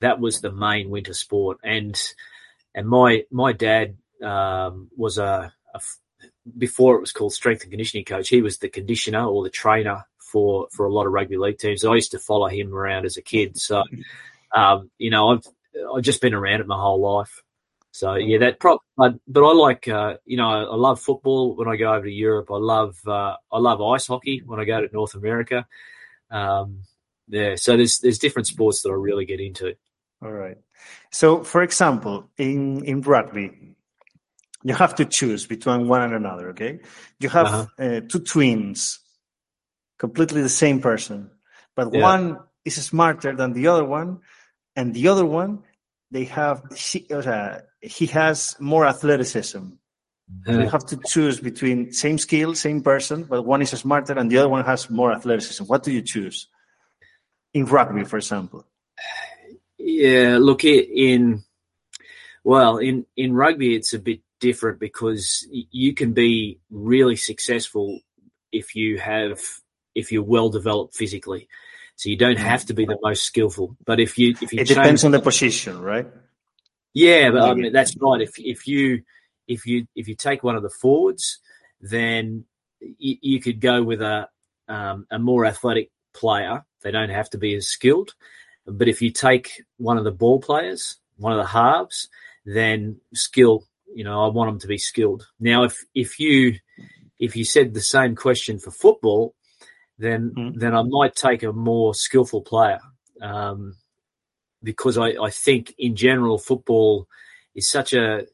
that 0.00 0.18
was 0.18 0.40
the 0.40 0.52
main 0.52 0.90
winter 0.90 1.14
sport, 1.14 1.58
and 1.62 2.00
and 2.74 2.88
my 2.88 3.24
my 3.30 3.52
dad 3.52 3.96
um, 4.22 4.90
was 4.96 5.18
a, 5.18 5.52
a 5.74 5.80
before 6.56 6.96
it 6.96 7.00
was 7.00 7.12
called 7.12 7.32
strength 7.32 7.62
and 7.62 7.70
conditioning 7.70 8.04
coach, 8.04 8.28
he 8.28 8.42
was 8.42 8.58
the 8.58 8.68
conditioner 8.68 9.24
or 9.24 9.42
the 9.42 9.50
trainer 9.50 10.04
for 10.18 10.68
for 10.70 10.86
a 10.86 10.92
lot 10.92 11.06
of 11.06 11.12
rugby 11.12 11.36
league 11.36 11.58
teams. 11.58 11.84
I 11.84 11.94
used 11.94 12.10
to 12.12 12.18
follow 12.18 12.48
him 12.48 12.74
around 12.74 13.06
as 13.06 13.16
a 13.16 13.22
kid, 13.22 13.58
so 13.58 13.82
um, 14.54 14.90
you 14.98 15.10
know 15.10 15.30
I've 15.30 15.46
I've 15.94 16.02
just 16.02 16.20
been 16.20 16.34
around 16.34 16.60
it 16.60 16.66
my 16.66 16.80
whole 16.80 17.00
life. 17.00 17.42
So 17.92 18.14
yeah, 18.14 18.38
that 18.38 18.58
pro- 18.58 18.80
but, 18.96 19.14
but 19.28 19.48
I 19.48 19.52
like 19.52 19.86
uh, 19.86 20.16
you 20.24 20.36
know 20.36 20.48
I 20.48 20.74
love 20.74 21.00
football 21.00 21.54
when 21.54 21.68
I 21.68 21.76
go 21.76 21.94
over 21.94 22.04
to 22.04 22.12
Europe. 22.12 22.50
I 22.50 22.56
love 22.56 22.96
uh, 23.06 23.36
I 23.52 23.58
love 23.58 23.80
ice 23.80 24.08
hockey 24.08 24.42
when 24.44 24.58
I 24.58 24.64
go 24.64 24.80
to 24.80 24.92
North 24.92 25.14
America. 25.14 25.66
Um, 26.30 26.80
yeah, 27.28 27.54
so 27.54 27.76
there's 27.76 28.00
there's 28.00 28.18
different 28.18 28.48
sports 28.48 28.82
that 28.82 28.90
I 28.90 28.94
really 28.94 29.24
get 29.24 29.40
into. 29.40 29.76
All 30.22 30.32
right. 30.32 30.58
So 31.12 31.44
for 31.44 31.62
example, 31.62 32.28
in 32.36 32.84
in 32.84 33.00
rugby, 33.00 33.73
you 34.64 34.74
have 34.74 34.94
to 34.96 35.04
choose 35.04 35.46
between 35.46 35.88
one 35.88 36.02
and 36.02 36.14
another. 36.14 36.50
Okay, 36.50 36.80
you 37.20 37.28
have 37.28 37.46
uh-huh. 37.46 37.84
uh, 37.84 38.00
two 38.08 38.20
twins, 38.20 39.00
completely 39.98 40.42
the 40.42 40.48
same 40.48 40.80
person, 40.80 41.30
but 41.76 41.92
yeah. 41.92 42.02
one 42.02 42.38
is 42.64 42.76
smarter 42.84 43.36
than 43.36 43.52
the 43.52 43.68
other 43.68 43.84
one, 43.84 44.20
and 44.74 44.94
the 44.94 45.08
other 45.08 45.26
one 45.26 45.62
they 46.10 46.24
have 46.24 46.62
she, 46.74 47.06
uh, 47.10 47.58
he 47.80 48.06
has 48.06 48.56
more 48.58 48.86
athleticism. 48.86 49.64
Yeah. 50.46 50.60
you 50.60 50.68
have 50.68 50.86
to 50.86 50.98
choose 51.06 51.38
between 51.38 51.92
same 51.92 52.16
skill, 52.16 52.54
same 52.54 52.82
person, 52.82 53.24
but 53.24 53.42
one 53.42 53.60
is 53.60 53.70
smarter 53.70 54.14
and 54.14 54.30
the 54.30 54.38
other 54.38 54.48
one 54.48 54.64
has 54.64 54.88
more 54.88 55.12
athleticism. 55.12 55.64
What 55.64 55.82
do 55.82 55.92
you 55.92 56.00
choose? 56.00 56.48
in 57.54 57.64
rugby, 57.64 58.04
for 58.04 58.16
example? 58.16 58.66
Yeah, 59.78 60.38
look 60.40 60.64
in 60.64 61.44
well 62.42 62.76
in 62.78 63.06
in 63.16 63.32
rugby 63.32 63.74
it's 63.74 63.94
a 63.94 63.98
bit 63.98 64.20
different 64.48 64.78
because 64.78 65.46
you 65.50 65.94
can 65.94 66.12
be 66.12 66.58
really 66.70 67.16
successful 67.16 67.86
if 68.52 68.66
you 68.74 68.98
have 68.98 69.40
if 69.94 70.12
you're 70.12 70.30
well 70.36 70.50
developed 70.50 70.94
physically. 70.94 71.48
So 71.96 72.10
you 72.10 72.16
don't 72.16 72.38
have 72.52 72.64
to 72.66 72.74
be 72.74 72.84
the 72.84 72.98
most 73.02 73.22
skillful, 73.22 73.76
but 73.84 74.00
if 74.00 74.18
you 74.18 74.34
if 74.42 74.52
you 74.52 74.60
it 74.60 74.68
depends 74.68 75.04
on 75.04 75.12
the 75.12 75.20
position, 75.20 75.80
right? 75.80 76.08
Yeah, 76.92 77.30
but 77.30 77.42
I 77.42 77.54
mean, 77.54 77.72
that's 77.72 77.96
right. 77.96 78.20
If 78.20 78.32
if 78.38 78.66
you 78.66 79.02
if 79.46 79.66
you 79.66 79.86
if 79.94 80.08
you 80.08 80.16
take 80.16 80.42
one 80.42 80.56
of 80.56 80.62
the 80.62 80.74
forwards, 80.82 81.38
then 81.80 82.44
you, 82.80 83.16
you 83.20 83.40
could 83.40 83.60
go 83.60 83.82
with 83.82 84.02
a 84.02 84.28
um, 84.68 85.06
a 85.10 85.18
more 85.18 85.46
athletic 85.46 85.90
player. 86.12 86.64
They 86.82 86.90
don't 86.90 87.10
have 87.10 87.30
to 87.30 87.38
be 87.38 87.54
as 87.54 87.68
skilled. 87.68 88.14
But 88.66 88.88
if 88.88 89.02
you 89.02 89.10
take 89.10 89.62
one 89.76 89.98
of 89.98 90.04
the 90.04 90.18
ball 90.22 90.40
players, 90.40 90.98
one 91.16 91.32
of 91.32 91.38
the 91.38 91.52
halves, 91.60 92.08
then 92.44 93.00
skill. 93.14 93.64
You 93.92 94.04
know, 94.04 94.24
I 94.24 94.28
want 94.28 94.50
them 94.50 94.60
to 94.60 94.66
be 94.66 94.78
skilled. 94.78 95.26
Now, 95.40 95.64
if 95.64 95.84
if 95.94 96.18
you 96.18 96.54
if 97.18 97.36
you 97.36 97.44
said 97.44 97.74
the 97.74 97.80
same 97.80 98.14
question 98.16 98.58
for 98.58 98.70
football, 98.70 99.34
then 99.98 100.32
mm. 100.36 100.52
then 100.56 100.74
I 100.74 100.82
might 100.82 101.14
take 101.14 101.42
a 101.42 101.52
more 101.52 101.94
skillful 101.94 102.42
player 102.42 102.80
um, 103.20 103.76
because 104.62 104.98
I, 104.98 105.10
I 105.22 105.30
think 105.30 105.74
in 105.78 105.96
general 105.96 106.38
football 106.38 107.08
is 107.54 107.68
such 107.68 107.92
a 107.92 108.26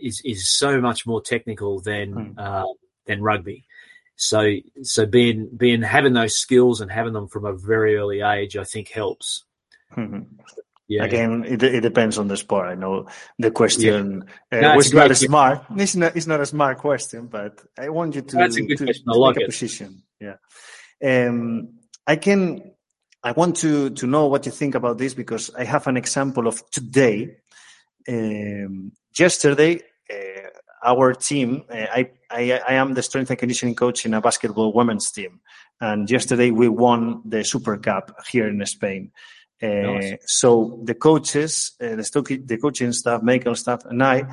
is 0.00 0.20
is 0.24 0.50
so 0.50 0.80
much 0.80 1.06
more 1.06 1.20
technical 1.20 1.80
than 1.80 2.14
mm. 2.14 2.38
uh, 2.38 2.66
than 3.06 3.22
rugby. 3.22 3.66
So 4.16 4.56
so 4.82 5.06
being 5.06 5.48
being 5.56 5.82
having 5.82 6.12
those 6.12 6.36
skills 6.36 6.80
and 6.80 6.90
having 6.90 7.12
them 7.12 7.28
from 7.28 7.44
a 7.44 7.52
very 7.52 7.96
early 7.96 8.20
age, 8.20 8.56
I 8.56 8.64
think 8.64 8.88
helps. 8.88 9.44
Mm-hmm. 9.96 10.22
Yeah. 10.88 11.04
Again, 11.04 11.44
it, 11.46 11.62
it 11.62 11.80
depends 11.80 12.18
on 12.18 12.28
the 12.28 12.36
sport. 12.36 12.66
I 12.66 12.74
know 12.74 13.06
the 13.38 13.50
question 13.50 14.24
yeah. 14.50 14.58
uh, 14.58 14.60
no, 14.60 14.76
was 14.76 14.92
not 14.92 15.10
a 15.10 15.14
smart. 15.14 15.64
It's 15.76 15.94
not, 15.94 16.16
it's 16.16 16.26
not 16.26 16.40
a 16.40 16.46
smart 16.46 16.78
question, 16.78 17.28
but 17.28 17.62
I 17.78 17.88
want 17.88 18.14
you 18.14 18.22
to, 18.22 18.36
That's 18.36 18.56
a 18.56 18.62
good 18.62 18.78
to, 18.78 18.84
question. 18.84 19.04
I 19.08 19.16
like 19.16 19.36
a 19.36 19.40
it. 19.40 19.46
position. 19.46 20.02
Yeah. 20.20 20.36
Um, 21.02 21.78
I 22.06 22.16
can. 22.16 22.72
I 23.24 23.32
want 23.32 23.56
to 23.58 23.90
to 23.90 24.06
know 24.06 24.26
what 24.26 24.46
you 24.46 24.52
think 24.52 24.74
about 24.74 24.98
this 24.98 25.14
because 25.14 25.50
I 25.56 25.64
have 25.64 25.86
an 25.86 25.96
example 25.96 26.48
of 26.48 26.68
today. 26.70 27.36
Um, 28.08 28.92
yesterday, 29.16 29.80
uh, 30.10 30.48
our 30.84 31.14
team. 31.14 31.62
Uh, 31.70 31.86
I, 31.92 32.10
I 32.30 32.60
I 32.68 32.74
am 32.74 32.94
the 32.94 33.02
strength 33.02 33.30
and 33.30 33.38
conditioning 33.38 33.76
coach 33.76 34.04
in 34.04 34.14
a 34.14 34.20
basketball 34.20 34.72
women's 34.72 35.10
team, 35.12 35.40
and 35.80 36.10
yesterday 36.10 36.50
we 36.50 36.68
won 36.68 37.22
the 37.24 37.44
Super 37.44 37.76
Cup 37.78 38.16
here 38.28 38.48
in 38.48 38.64
Spain. 38.66 39.12
Uh, 39.62 39.66
nice. 39.66 40.14
So 40.26 40.80
the 40.84 40.94
coaches, 40.94 41.72
uh, 41.80 41.94
the, 41.96 42.42
the 42.44 42.58
coaching 42.58 42.92
staff, 42.92 43.22
medical 43.22 43.54
staff, 43.54 43.84
and 43.84 44.02
I, 44.02 44.24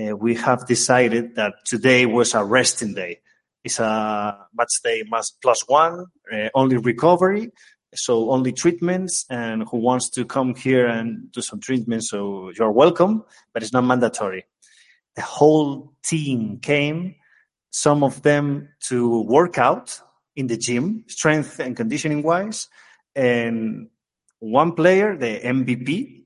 uh, 0.00 0.16
we 0.16 0.36
have 0.36 0.66
decided 0.66 1.34
that 1.34 1.54
today 1.64 2.06
was 2.06 2.34
a 2.34 2.44
resting 2.44 2.94
day 2.94 3.20
It's 3.62 3.78
a 3.78 4.46
match 4.54 4.80
day 4.82 5.02
plus 5.42 5.64
one, 5.66 6.06
uh, 6.32 6.48
only 6.54 6.76
recovery, 6.78 7.52
so 7.94 8.30
only 8.30 8.52
treatments. 8.52 9.26
And 9.28 9.64
who 9.68 9.78
wants 9.78 10.08
to 10.10 10.24
come 10.24 10.54
here 10.54 10.86
and 10.86 11.30
do 11.32 11.42
some 11.42 11.60
treatments, 11.60 12.10
so 12.10 12.52
you're 12.56 12.72
welcome, 12.72 13.24
but 13.52 13.62
it's 13.62 13.72
not 13.72 13.84
mandatory. 13.84 14.44
The 15.16 15.22
whole 15.22 15.92
team 16.02 16.60
came, 16.60 17.16
some 17.70 18.02
of 18.02 18.22
them 18.22 18.68
to 18.88 19.22
work 19.22 19.58
out 19.58 20.00
in 20.36 20.46
the 20.46 20.56
gym, 20.56 21.04
strength 21.08 21.58
and 21.58 21.76
conditioning 21.76 22.22
wise, 22.22 22.68
and 23.14 23.88
one 24.40 24.72
player, 24.72 25.16
the 25.16 25.40
MVP, 25.40 26.24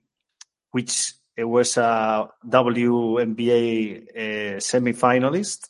which 0.70 1.12
it 1.36 1.44
was 1.44 1.76
a 1.76 2.28
WNBA 2.48 4.56
uh, 4.56 4.60
semi-finalist, 4.60 5.68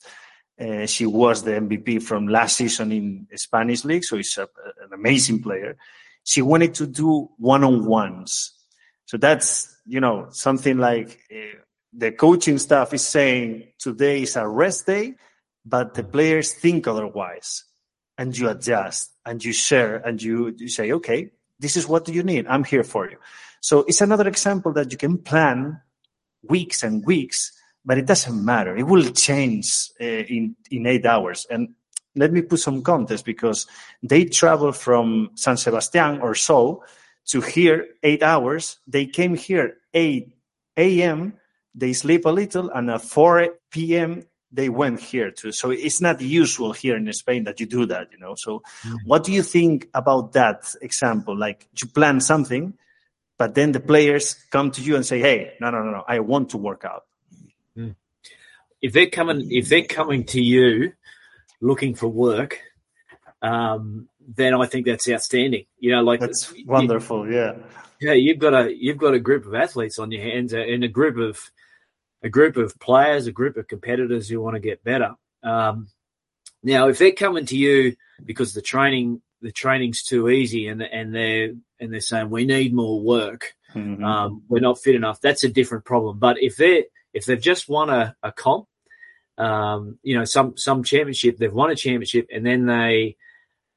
uh, 0.60 0.86
she 0.86 1.04
was 1.04 1.42
the 1.42 1.52
MVP 1.52 2.02
from 2.02 2.28
last 2.28 2.56
season 2.56 2.92
in 2.92 3.26
Spanish 3.34 3.84
league, 3.84 4.04
so 4.04 4.16
she's 4.18 4.38
an 4.38 4.46
amazing 4.92 5.42
player. 5.42 5.76
She 6.22 6.42
wanted 6.42 6.74
to 6.74 6.86
do 6.86 7.28
one-on-ones, 7.38 8.52
so 9.04 9.16
that's 9.16 9.76
you 9.84 10.00
know 10.00 10.28
something 10.30 10.78
like 10.78 11.18
uh, 11.34 11.58
the 11.92 12.12
coaching 12.12 12.58
staff 12.58 12.94
is 12.94 13.04
saying 13.04 13.64
today 13.78 14.22
is 14.22 14.36
a 14.36 14.46
rest 14.46 14.86
day, 14.86 15.14
but 15.66 15.94
the 15.94 16.04
players 16.04 16.52
think 16.52 16.86
otherwise, 16.86 17.64
and 18.16 18.36
you 18.36 18.48
adjust 18.48 19.12
and 19.26 19.44
you 19.44 19.52
share 19.52 19.96
and 19.96 20.22
you, 20.22 20.54
you 20.56 20.68
say, 20.68 20.92
okay, 20.92 21.30
this 21.58 21.76
is 21.76 21.86
what 21.86 22.08
you 22.08 22.22
need. 22.22 22.46
I'm 22.46 22.64
here 22.64 22.84
for 22.84 23.10
you. 23.10 23.16
So 23.60 23.80
it's 23.88 24.00
another 24.00 24.28
example 24.28 24.72
that 24.74 24.92
you 24.92 24.98
can 24.98 25.18
plan 25.18 25.80
weeks 26.42 26.82
and 26.82 27.04
weeks 27.06 27.52
but 27.84 27.98
it 27.98 28.06
doesn't 28.06 28.44
matter. 28.44 28.76
It 28.76 28.84
will 28.84 29.10
change 29.10 29.90
uh, 30.00 30.04
in 30.04 30.56
in 30.70 30.86
eight 30.86 31.06
hours. 31.06 31.46
And 31.50 31.74
let 32.16 32.32
me 32.32 32.42
put 32.42 32.60
some 32.60 32.82
context 32.82 33.24
because 33.24 33.66
they 34.02 34.24
travel 34.24 34.72
from 34.72 35.30
San 35.34 35.56
Sebastian 35.56 36.20
or 36.20 36.34
so 36.34 36.84
to 37.26 37.40
here 37.40 37.86
eight 38.02 38.22
hours. 38.22 38.78
They 38.86 39.06
came 39.06 39.34
here 39.34 39.78
eight 39.92 40.32
a.m. 40.76 41.34
They 41.74 41.92
sleep 41.92 42.24
a 42.24 42.30
little, 42.30 42.70
and 42.70 42.90
at 42.90 43.02
four 43.02 43.48
p.m. 43.70 44.22
they 44.54 44.68
went 44.68 45.00
here 45.00 45.30
too. 45.30 45.52
So 45.52 45.70
it's 45.70 46.00
not 46.00 46.20
usual 46.20 46.72
here 46.72 46.96
in 46.96 47.12
Spain 47.12 47.44
that 47.44 47.60
you 47.60 47.66
do 47.66 47.86
that, 47.86 48.08
you 48.12 48.18
know. 48.18 48.34
So, 48.36 48.62
mm-hmm. 48.82 48.96
what 49.04 49.24
do 49.24 49.32
you 49.32 49.42
think 49.42 49.88
about 49.92 50.32
that 50.32 50.74
example? 50.80 51.36
Like 51.36 51.68
you 51.80 51.88
plan 51.88 52.20
something, 52.20 52.74
but 53.36 53.54
then 53.54 53.72
the 53.72 53.80
players 53.80 54.34
come 54.50 54.70
to 54.72 54.80
you 54.80 54.96
and 54.96 55.04
say, 55.04 55.18
"Hey, 55.20 55.54
no, 55.60 55.70
no, 55.70 55.82
no, 55.82 55.90
no, 55.90 56.04
I 56.06 56.20
want 56.20 56.50
to 56.50 56.58
work 56.58 56.84
out." 56.84 57.04
if 58.84 58.92
they're 58.92 59.08
coming 59.08 59.48
if 59.50 59.70
they're 59.70 59.86
coming 59.86 60.24
to 60.24 60.42
you 60.42 60.92
looking 61.62 61.94
for 61.94 62.08
work, 62.08 62.60
um, 63.40 64.08
then 64.28 64.52
I 64.52 64.66
think 64.66 64.84
that's 64.84 65.08
outstanding. 65.08 65.64
You 65.78 65.92
know, 65.92 66.02
like 66.02 66.20
that's 66.20 66.52
wonderful. 66.66 67.26
You, 67.26 67.34
yeah, 67.34 67.52
yeah. 67.98 68.12
You've 68.12 68.38
got 68.38 68.52
a 68.52 68.74
you've 68.76 68.98
got 68.98 69.14
a 69.14 69.18
group 69.18 69.46
of 69.46 69.54
athletes 69.54 69.98
on 69.98 70.10
your 70.12 70.22
hands 70.22 70.52
uh, 70.52 70.58
and 70.58 70.84
a 70.84 70.88
group 70.88 71.16
of 71.16 71.50
a 72.24 72.28
group 72.28 72.56
of 72.56 72.78
players, 72.80 73.26
a 73.26 73.32
group 73.32 73.56
of 73.56 73.68
competitors 73.68 74.28
who 74.28 74.40
want 74.40 74.54
to 74.54 74.60
get 74.60 74.82
better. 74.82 75.12
Um, 75.44 75.88
now, 76.62 76.88
if 76.88 76.98
they're 76.98 77.12
coming 77.12 77.46
to 77.46 77.56
you 77.56 77.94
because 78.24 78.54
the 78.54 78.62
training 78.62 79.22
the 79.42 79.52
training's 79.52 80.02
too 80.02 80.28
easy 80.28 80.66
and 80.66 80.82
and 80.82 81.14
they're 81.14 81.52
and 81.78 81.92
they're 81.92 82.00
saying 82.00 82.30
we 82.30 82.46
need 82.46 82.74
more 82.74 83.00
work, 83.00 83.52
mm-hmm. 83.74 84.02
um, 84.02 84.42
we're 84.48 84.60
not 84.60 84.80
fit 84.80 84.96
enough. 84.96 85.20
That's 85.20 85.44
a 85.44 85.48
different 85.48 85.84
problem. 85.84 86.18
But 86.18 86.42
if 86.42 86.56
they 86.56 86.86
if 87.12 87.26
they've 87.26 87.40
just 87.40 87.68
won 87.68 87.90
a, 87.90 88.16
a 88.22 88.32
comp 88.32 88.66
um, 89.38 89.98
you 90.02 90.16
know, 90.16 90.24
some 90.24 90.56
some 90.56 90.84
championship. 90.84 91.36
They've 91.36 91.52
won 91.52 91.70
a 91.70 91.76
championship, 91.76 92.28
and 92.32 92.44
then 92.46 92.66
they 92.66 93.16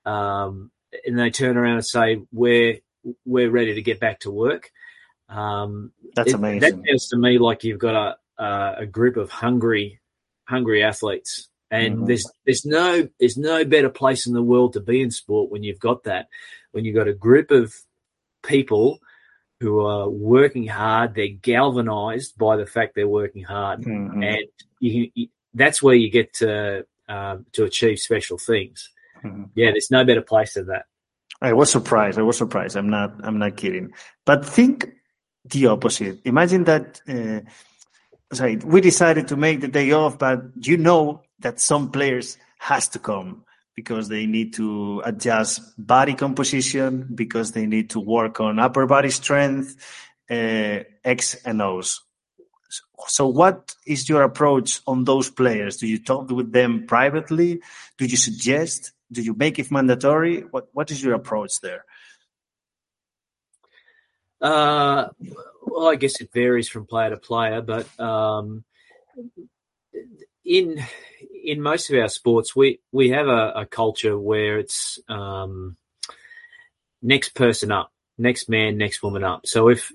um, 0.06 0.72
and 1.06 1.18
they 1.18 1.30
turn 1.30 1.58
around 1.58 1.76
and 1.76 1.86
say, 1.86 2.22
"We're 2.32 2.80
we're 3.26 3.50
ready 3.50 3.76
to 3.76 3.82
get 3.82 4.00
back 4.00 4.20
to 4.22 4.32
work." 4.32 4.72
Um, 5.30 5.92
That's 6.16 6.34
amazing. 6.34 6.60
That 6.60 6.88
sounds 6.88 7.10
to 7.10 7.18
me 7.18 7.38
like 7.38 7.64
you've 7.64 7.80
got 7.80 7.96
a 7.96 8.18
a, 8.38 8.76
a 8.80 8.86
group 8.86 9.18
of 9.18 9.30
hungry 9.30 10.00
hungry 10.48 10.84
athletes, 10.84 11.48
and 11.70 11.98
mm-hmm. 11.98 12.06
there's 12.06 12.32
there's 12.46 12.66
no 12.66 13.08
there's 13.20 13.38
no 13.38 13.66
better 13.66 13.90
place 13.90 14.28
in 14.28 14.34
the 14.34 14.44
world 14.44 14.74
to 14.74 14.80
be 14.80 15.02
in 15.02 15.12
sport 15.12 15.52
when 15.52 15.64
you've 15.64 15.80
got 15.80 16.04
that. 16.04 16.28
When 16.72 16.86
you've 16.86 16.96
got 16.96 17.08
a 17.08 17.14
group 17.14 17.52
of 17.52 17.74
people 18.44 19.00
who 19.60 19.86
are 19.86 20.08
working 20.08 20.68
hard, 20.68 21.16
they're 21.16 21.28
galvanized 21.28 22.38
by 22.38 22.58
the 22.58 22.66
fact 22.66 22.96
they're 22.96 23.08
working 23.08 23.44
hard, 23.44 23.82
mm-hmm. 23.82 24.24
and 24.24 24.44
you, 24.80 25.12
you, 25.14 25.28
that's 25.54 25.82
where 25.82 25.96
you 25.96 26.10
get 26.10 26.34
to 26.36 26.86
um, 27.10 27.46
to 27.54 27.64
achieve 27.64 28.00
special 28.00 28.38
things. 28.38 28.90
Mm-hmm. 29.24 29.46
Yeah, 29.56 29.72
there's 29.72 29.92
no 29.92 30.04
better 30.06 30.22
place 30.22 30.54
than 30.54 30.68
that. 30.68 30.86
I 31.42 31.54
was 31.54 31.72
surprised. 31.72 32.18
I 32.18 32.24
was 32.24 32.38
surprised. 32.38 32.76
I'm 32.76 32.90
not. 32.90 33.14
I'm 33.24 33.40
not 33.40 33.58
kidding. 33.58 33.92
But 34.26 34.46
think 34.46 34.90
the 35.46 35.68
opposite. 35.68 36.20
Imagine 36.26 36.64
that. 36.66 37.02
Uh, 37.08 37.50
sorry, 38.34 38.58
we 38.58 38.82
decided 38.82 39.28
to 39.30 39.38
make 39.38 39.62
the 39.62 39.68
day 39.68 39.92
off, 39.92 40.20
but 40.20 40.42
you 40.56 40.78
know 40.78 41.22
that 41.40 41.60
some 41.60 41.92
players 41.92 42.38
has 42.60 42.88
to 42.90 43.00
come 43.00 43.44
because 43.76 44.10
they 44.10 44.26
need 44.26 44.54
to 44.56 45.02
adjust 45.06 45.62
body 45.78 46.16
composition, 46.16 47.08
because 47.14 47.52
they 47.52 47.68
need 47.68 47.92
to 47.92 48.00
work 48.00 48.40
on 48.40 48.58
upper 48.60 48.88
body 48.88 49.12
strength, 49.12 49.76
uh, 50.30 50.80
X 51.04 51.36
and 51.46 51.62
O's. 51.62 52.02
So, 53.08 53.28
what 53.28 53.76
is 53.86 54.10
your 54.10 54.24
approach 54.24 54.82
on 54.88 55.04
those 55.04 55.30
players? 55.30 55.78
Do 55.78 55.88
you 55.88 56.04
talk 56.04 56.30
with 56.32 56.52
them 56.52 56.88
privately? 56.88 57.62
Do 57.98 58.06
you 58.06 58.18
suggest? 58.18 58.92
Do 59.12 59.22
you 59.22 59.36
make 59.36 59.60
it 59.60 59.72
mandatory? 59.72 60.42
What 60.42 60.68
What 60.74 60.92
is 60.92 61.02
your 61.02 61.14
approach 61.14 61.62
there? 61.62 61.86
Uh, 64.42 65.08
well, 65.64 65.90
I 65.90 65.96
guess 65.96 66.22
it 66.22 66.32
varies 66.34 66.70
from 66.70 66.86
player 66.86 67.10
to 67.10 67.18
player, 67.18 67.62
but 67.62 67.88
um, 68.00 68.64
in 70.46 70.82
in 71.44 71.62
most 71.62 71.90
of 71.90 72.00
our 72.00 72.10
sports, 72.10 72.56
we 72.56 72.80
we 72.92 73.10
have 73.10 73.28
a, 73.28 73.52
a 73.56 73.66
culture 73.66 74.18
where 74.18 74.60
it's 74.60 75.00
um, 75.10 75.76
next 77.02 77.30
person 77.30 77.72
up, 77.72 77.92
next 78.18 78.50
man, 78.50 78.78
next 78.78 79.04
woman 79.04 79.24
up. 79.24 79.46
So 79.46 79.70
if 79.70 79.92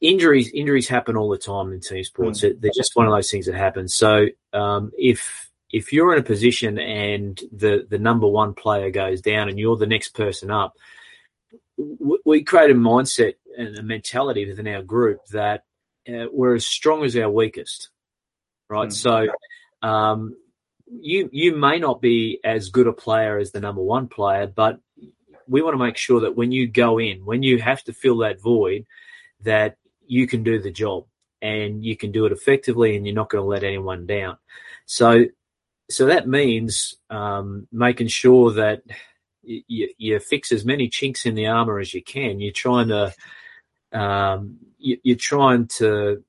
injuries 0.00 0.50
injuries 0.52 0.88
happen 0.88 1.16
all 1.16 1.28
the 1.28 1.38
time 1.38 1.72
in 1.72 1.80
team 1.80 2.04
sports, 2.04 2.42
mm. 2.42 2.60
they're 2.60 2.70
just 2.74 2.96
one 2.96 3.06
of 3.06 3.12
those 3.12 3.30
things 3.30 3.46
that 3.46 3.54
happen. 3.54 3.88
So 3.88 4.26
um, 4.52 4.92
if 4.96 5.50
if 5.70 5.92
you're 5.92 6.14
in 6.14 6.20
a 6.20 6.24
position 6.24 6.78
and 6.78 7.40
the 7.52 7.86
the 7.88 7.98
number 7.98 8.26
one 8.26 8.54
player 8.54 8.90
goes 8.90 9.20
down 9.20 9.48
and 9.48 9.58
you're 9.58 9.76
the 9.76 9.86
next 9.86 10.10
person 10.10 10.50
up, 10.50 10.76
we 11.76 12.42
create 12.42 12.70
a 12.70 12.74
mindset 12.74 13.34
and 13.56 13.78
a 13.78 13.82
mentality 13.82 14.46
within 14.46 14.68
our 14.68 14.82
group 14.82 15.20
that 15.32 15.64
uh, 16.08 16.26
we're 16.32 16.54
as 16.54 16.66
strong 16.66 17.04
as 17.04 17.16
our 17.16 17.30
weakest, 17.30 17.90
right? 18.68 18.88
Mm. 18.88 18.92
So 18.92 19.26
um, 19.82 20.36
you 20.86 21.28
you 21.32 21.56
may 21.56 21.78
not 21.78 22.00
be 22.00 22.40
as 22.44 22.70
good 22.70 22.86
a 22.86 22.92
player 22.92 23.38
as 23.38 23.52
the 23.52 23.60
number 23.60 23.82
one 23.82 24.08
player, 24.08 24.46
but 24.46 24.78
we 25.46 25.62
want 25.62 25.74
to 25.74 25.84
make 25.84 25.96
sure 25.96 26.20
that 26.20 26.36
when 26.36 26.52
you 26.52 26.66
go 26.66 26.98
in, 26.98 27.24
when 27.24 27.42
you 27.42 27.60
have 27.60 27.82
to 27.84 27.92
fill 27.92 28.18
that 28.18 28.40
void, 28.40 28.86
that 29.42 29.76
you 30.06 30.26
can 30.26 30.42
do 30.42 30.60
the 30.60 30.70
job 30.70 31.06
and 31.42 31.84
you 31.84 31.96
can 31.96 32.12
do 32.12 32.24
it 32.26 32.32
effectively, 32.32 32.96
and 32.96 33.06
you're 33.06 33.14
not 33.14 33.28
going 33.28 33.42
to 33.42 33.48
let 33.48 33.64
anyone 33.64 34.06
down. 34.06 34.38
So, 34.86 35.26
so 35.90 36.06
that 36.06 36.26
means 36.26 36.94
um, 37.10 37.68
making 37.70 38.08
sure 38.08 38.52
that 38.52 38.82
you, 39.44 39.88
you, 39.98 40.18
fix 40.20 40.52
as 40.52 40.64
many 40.64 40.88
chinks 40.88 41.26
in 41.26 41.34
the 41.34 41.46
armor 41.46 41.78
as 41.78 41.94
you 41.94 42.02
can. 42.02 42.40
You're 42.40 42.52
trying 42.52 42.88
to 42.88 43.14
um, 43.92 44.58
you, 44.78 44.98
you're 45.02 45.16
trying 45.16 45.66
to 45.78 46.22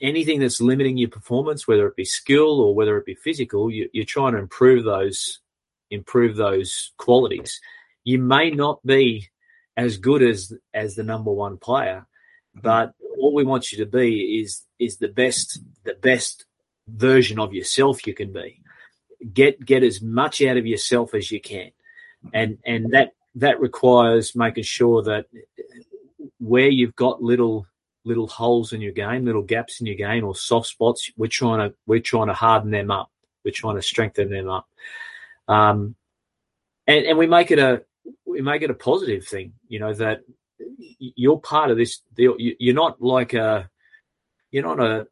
anything 0.00 0.40
that's 0.40 0.60
limiting 0.60 0.98
your 0.98 1.08
performance, 1.08 1.66
whether 1.66 1.86
it 1.86 1.96
be 1.96 2.04
skill 2.04 2.60
or 2.60 2.74
whether 2.74 2.96
it 2.98 3.06
be 3.06 3.14
physical, 3.14 3.70
you, 3.70 3.88
are 3.96 4.04
trying 4.04 4.32
to 4.32 4.38
improve 4.38 4.84
those 4.84 5.40
improve 5.90 6.36
those 6.36 6.92
qualities. 6.96 7.60
You 8.04 8.18
may 8.18 8.50
not 8.50 8.84
be 8.84 9.28
as 9.76 9.98
good 9.98 10.22
as 10.22 10.52
as 10.72 10.94
the 10.94 11.02
number 11.02 11.32
one 11.32 11.56
player, 11.56 12.06
but 12.54 12.94
all 13.18 13.34
we 13.34 13.44
want 13.44 13.72
you 13.72 13.78
to 13.78 13.86
be 13.86 14.40
is 14.40 14.62
is 14.78 14.98
the 14.98 15.08
best 15.08 15.60
the 15.84 15.94
best 15.94 16.44
version 16.86 17.38
of 17.38 17.54
yourself 17.54 18.06
you 18.06 18.14
can 18.14 18.32
be. 18.32 18.60
Get 19.32 19.64
get 19.64 19.82
as 19.82 20.02
much 20.02 20.42
out 20.42 20.56
of 20.56 20.66
yourself 20.66 21.14
as 21.14 21.30
you 21.30 21.40
can, 21.40 21.70
and 22.32 22.58
and 22.64 22.92
that 22.92 23.12
that 23.36 23.60
requires 23.60 24.34
making 24.36 24.64
sure 24.64 25.02
that 25.02 25.26
where 26.38 26.68
you've 26.68 26.96
got 26.96 27.22
little 27.22 27.66
little 28.04 28.26
holes 28.26 28.72
in 28.72 28.80
your 28.80 28.92
game, 28.92 29.24
little 29.24 29.42
gaps 29.42 29.80
in 29.80 29.86
your 29.86 29.96
game, 29.96 30.24
or 30.24 30.34
soft 30.34 30.66
spots. 30.66 31.10
We're 31.16 31.28
trying 31.28 31.68
to 31.68 31.76
we're 31.86 32.00
trying 32.00 32.28
to 32.28 32.34
harden 32.34 32.70
them 32.70 32.90
up. 32.90 33.10
We're 33.44 33.52
trying 33.52 33.76
to 33.76 33.82
strengthen 33.82 34.30
them 34.30 34.48
up, 34.48 34.68
um, 35.48 35.94
and 36.86 37.04
and 37.04 37.18
we 37.18 37.26
make 37.26 37.50
it 37.50 37.58
a 37.58 37.82
we 38.24 38.40
make 38.40 38.62
it 38.62 38.70
a 38.70 38.74
positive 38.74 39.26
thing. 39.26 39.54
You 39.68 39.80
know 39.80 39.94
that 39.94 40.22
you're 40.98 41.38
part 41.38 41.70
of 41.70 41.76
this. 41.76 42.00
You're 42.16 42.74
not 42.74 43.02
like 43.02 43.34
a 43.34 43.68
you're 44.50 44.64
not 44.64 44.80
a 44.80 45.06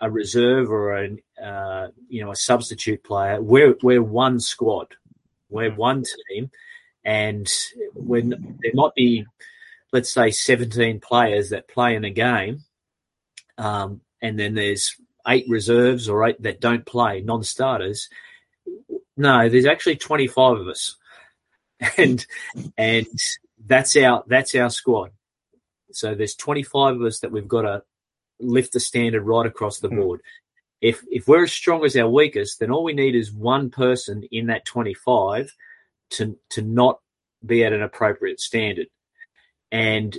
a 0.00 0.10
reserve 0.10 0.70
or 0.70 0.96
a 0.96 1.16
uh, 1.42 1.88
you 2.08 2.22
know 2.22 2.30
a 2.30 2.36
substitute 2.36 3.04
player. 3.04 3.40
We're 3.40 3.74
we're 3.82 4.02
one 4.02 4.40
squad. 4.40 4.94
We're 5.48 5.70
mm-hmm. 5.70 5.78
one 5.78 6.04
team, 6.30 6.50
and 7.04 7.50
when 7.94 8.30
there 8.62 8.72
might 8.74 8.94
be 8.94 9.26
let's 9.92 10.12
say 10.12 10.30
17 10.30 11.00
players 11.00 11.50
that 11.50 11.68
play 11.68 11.94
in 11.94 12.04
a 12.04 12.10
game, 12.10 12.64
um, 13.56 14.00
and 14.20 14.38
then 14.38 14.54
there's 14.54 14.94
eight 15.26 15.46
reserves 15.48 16.08
or 16.08 16.26
eight 16.26 16.42
that 16.42 16.60
don't 16.60 16.86
play, 16.86 17.20
non-starters. 17.20 18.08
No, 19.16 19.48
there's 19.48 19.66
actually 19.66 19.96
25 19.96 20.58
of 20.58 20.68
us, 20.68 20.96
and 21.96 22.24
and 22.76 23.06
that's 23.66 23.96
our 23.96 24.24
that's 24.26 24.54
our 24.54 24.70
squad. 24.70 25.10
So 25.92 26.14
there's 26.14 26.34
25 26.34 26.96
of 26.96 27.02
us 27.02 27.20
that 27.20 27.32
we've 27.32 27.48
got 27.48 27.62
to 27.62 27.82
lift 28.40 28.72
the 28.72 28.80
standard 28.80 29.22
right 29.22 29.46
across 29.46 29.78
the 29.78 29.88
hmm. 29.88 29.96
board. 29.96 30.20
If 30.80 31.02
if 31.10 31.26
we're 31.26 31.44
as 31.44 31.52
strong 31.52 31.84
as 31.84 31.96
our 31.96 32.08
weakest, 32.08 32.60
then 32.60 32.70
all 32.70 32.84
we 32.84 32.92
need 32.92 33.14
is 33.14 33.32
one 33.32 33.70
person 33.70 34.24
in 34.30 34.46
that 34.46 34.64
25 34.64 35.54
to 36.10 36.38
to 36.50 36.62
not 36.62 37.00
be 37.44 37.64
at 37.64 37.72
an 37.72 37.82
appropriate 37.82 38.40
standard 38.40 38.88
and 39.70 40.16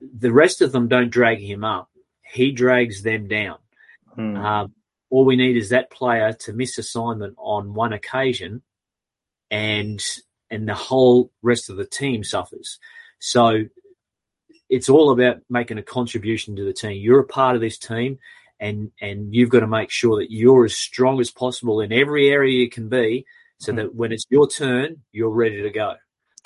the 0.00 0.32
rest 0.32 0.60
of 0.60 0.72
them 0.72 0.88
don't 0.88 1.10
drag 1.10 1.40
him 1.40 1.64
up. 1.64 1.90
He 2.22 2.52
drags 2.52 3.02
them 3.02 3.28
down. 3.28 3.58
Hmm. 4.14 4.36
Um, 4.36 4.74
all 5.10 5.24
we 5.24 5.36
need 5.36 5.56
is 5.56 5.68
that 5.70 5.90
player 5.90 6.32
to 6.40 6.52
miss 6.52 6.78
assignment 6.78 7.34
on 7.38 7.74
one 7.74 7.92
occasion, 7.92 8.62
and 9.50 10.04
and 10.50 10.68
the 10.68 10.74
whole 10.74 11.30
rest 11.42 11.70
of 11.70 11.76
the 11.76 11.86
team 11.86 12.24
suffers. 12.24 12.78
So 13.18 13.64
it's 14.68 14.88
all 14.88 15.10
about 15.10 15.38
making 15.48 15.78
a 15.78 15.82
contribution 15.82 16.56
to 16.56 16.64
the 16.64 16.72
team. 16.72 17.00
You're 17.00 17.20
a 17.20 17.26
part 17.26 17.54
of 17.54 17.60
this 17.60 17.78
team, 17.78 18.18
and 18.60 18.90
and 19.00 19.34
you've 19.34 19.50
got 19.50 19.60
to 19.60 19.66
make 19.66 19.90
sure 19.90 20.18
that 20.20 20.30
you're 20.30 20.64
as 20.64 20.76
strong 20.76 21.20
as 21.20 21.30
possible 21.30 21.80
in 21.80 21.92
every 21.92 22.30
area 22.30 22.60
you 22.60 22.70
can 22.70 22.88
be, 22.88 23.26
so 23.58 23.72
hmm. 23.72 23.78
that 23.78 23.94
when 23.94 24.12
it's 24.12 24.24
your 24.30 24.48
turn, 24.48 25.02
you're 25.12 25.30
ready 25.30 25.62
to 25.62 25.70
go. 25.70 25.94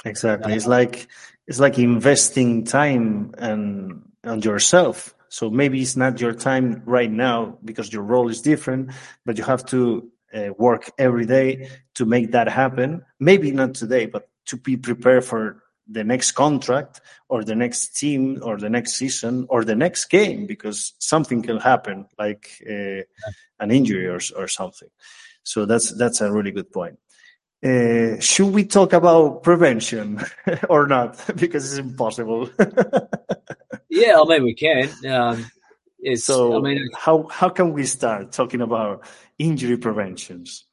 Exactly. 0.04 0.54
It's 0.54 0.66
like 0.66 1.08
it's 1.46 1.60
like 1.60 1.78
investing 1.78 2.64
time 2.64 3.34
and 3.38 4.02
on 4.24 4.42
yourself. 4.42 5.14
So 5.28 5.50
maybe 5.50 5.80
it's 5.80 5.96
not 5.96 6.20
your 6.20 6.32
time 6.32 6.82
right 6.86 7.10
now 7.10 7.58
because 7.64 7.92
your 7.92 8.02
role 8.02 8.28
is 8.28 8.40
different, 8.40 8.92
but 9.26 9.36
you 9.36 9.44
have 9.44 9.64
to 9.66 10.10
uh, 10.32 10.50
work 10.56 10.90
every 10.98 11.26
day 11.26 11.68
to 11.94 12.06
make 12.06 12.32
that 12.32 12.48
happen. 12.48 13.02
Maybe 13.20 13.50
not 13.50 13.74
today, 13.74 14.06
but 14.06 14.28
to 14.46 14.56
be 14.56 14.76
prepared 14.76 15.24
for 15.24 15.62
the 15.88 16.04
next 16.04 16.32
contract 16.32 17.00
or 17.28 17.42
the 17.42 17.54
next 17.54 17.96
team 17.96 18.40
or 18.42 18.58
the 18.58 18.70
next 18.70 18.94
season 18.94 19.46
or 19.48 19.64
the 19.64 19.74
next 19.74 20.06
game 20.06 20.46
because 20.46 20.92
something 20.98 21.42
can 21.42 21.58
happen 21.58 22.06
like 22.18 22.50
uh, 22.68 23.02
an 23.60 23.70
injury 23.70 24.06
or, 24.06 24.20
or 24.36 24.48
something. 24.48 24.88
So 25.42 25.64
that's 25.64 25.90
that's 25.92 26.20
a 26.20 26.30
really 26.30 26.50
good 26.50 26.70
point. 26.70 26.98
Uh, 27.64 28.20
should 28.20 28.52
we 28.52 28.64
talk 28.64 28.92
about 28.92 29.42
prevention 29.42 30.20
or 30.68 30.86
not? 30.86 31.18
because 31.36 31.72
it's 31.72 31.78
impossible. 31.78 32.50
yeah, 33.88 34.20
I 34.20 34.24
mean 34.24 34.44
we 34.44 34.54
can. 34.54 34.88
Um, 35.08 35.50
so, 36.14 36.56
I 36.56 36.60
mean, 36.60 36.88
how 36.94 37.26
how 37.26 37.48
can 37.48 37.72
we 37.72 37.84
start 37.84 38.30
talking 38.30 38.60
about 38.60 39.04
injury 39.38 39.76
preventions? 39.76 40.64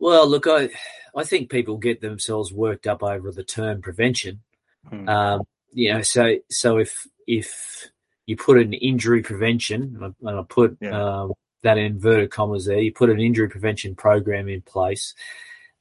Well, 0.00 0.28
look, 0.28 0.46
I 0.46 0.70
I 1.14 1.24
think 1.24 1.50
people 1.50 1.76
get 1.76 2.00
themselves 2.00 2.52
worked 2.52 2.86
up 2.86 3.02
over 3.02 3.30
the 3.30 3.44
term 3.44 3.82
prevention. 3.82 4.40
Hmm. 4.88 5.08
Um, 5.08 5.42
you 5.72 5.92
know, 5.92 6.02
so 6.02 6.36
so 6.48 6.78
if 6.78 7.06
if 7.26 7.90
you 8.26 8.36
put 8.36 8.58
an 8.58 8.72
injury 8.72 9.22
prevention, 9.22 10.14
and 10.22 10.38
I 10.38 10.42
put 10.48 10.78
yeah. 10.80 11.20
um, 11.20 11.32
that 11.62 11.78
inverted 11.78 12.30
commas 12.30 12.64
there. 12.64 12.78
You 12.78 12.92
put 12.92 13.10
an 13.10 13.20
injury 13.20 13.48
prevention 13.48 13.94
program 13.94 14.48
in 14.48 14.62
place. 14.62 15.14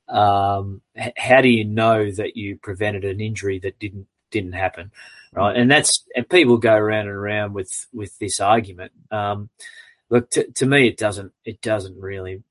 Um, 0.08 0.82
how 1.16 1.42
do 1.42 1.48
you 1.48 1.66
know 1.66 2.12
that 2.12 2.36
you 2.36 2.58
prevented 2.58 3.06
an 3.06 3.22
injury 3.22 3.60
that 3.60 3.80
didn't 3.80 4.08
didn't 4.32 4.54
happen, 4.54 4.92
right? 5.34 5.56
And 5.56 5.70
that's 5.70 6.04
and 6.16 6.28
people 6.28 6.58
go 6.58 6.74
around 6.74 7.08
and 7.08 7.16
around 7.16 7.54
with 7.54 7.88
with 7.94 8.18
this 8.20 8.40
argument. 8.40 8.92
Um, 9.12 9.50
look, 10.10 10.30
to, 10.32 10.52
to 10.52 10.66
me, 10.66 10.88
it 10.88 10.98
doesn't 10.98 11.32
it 11.46 11.62
doesn't 11.62 12.00
really 12.00 12.44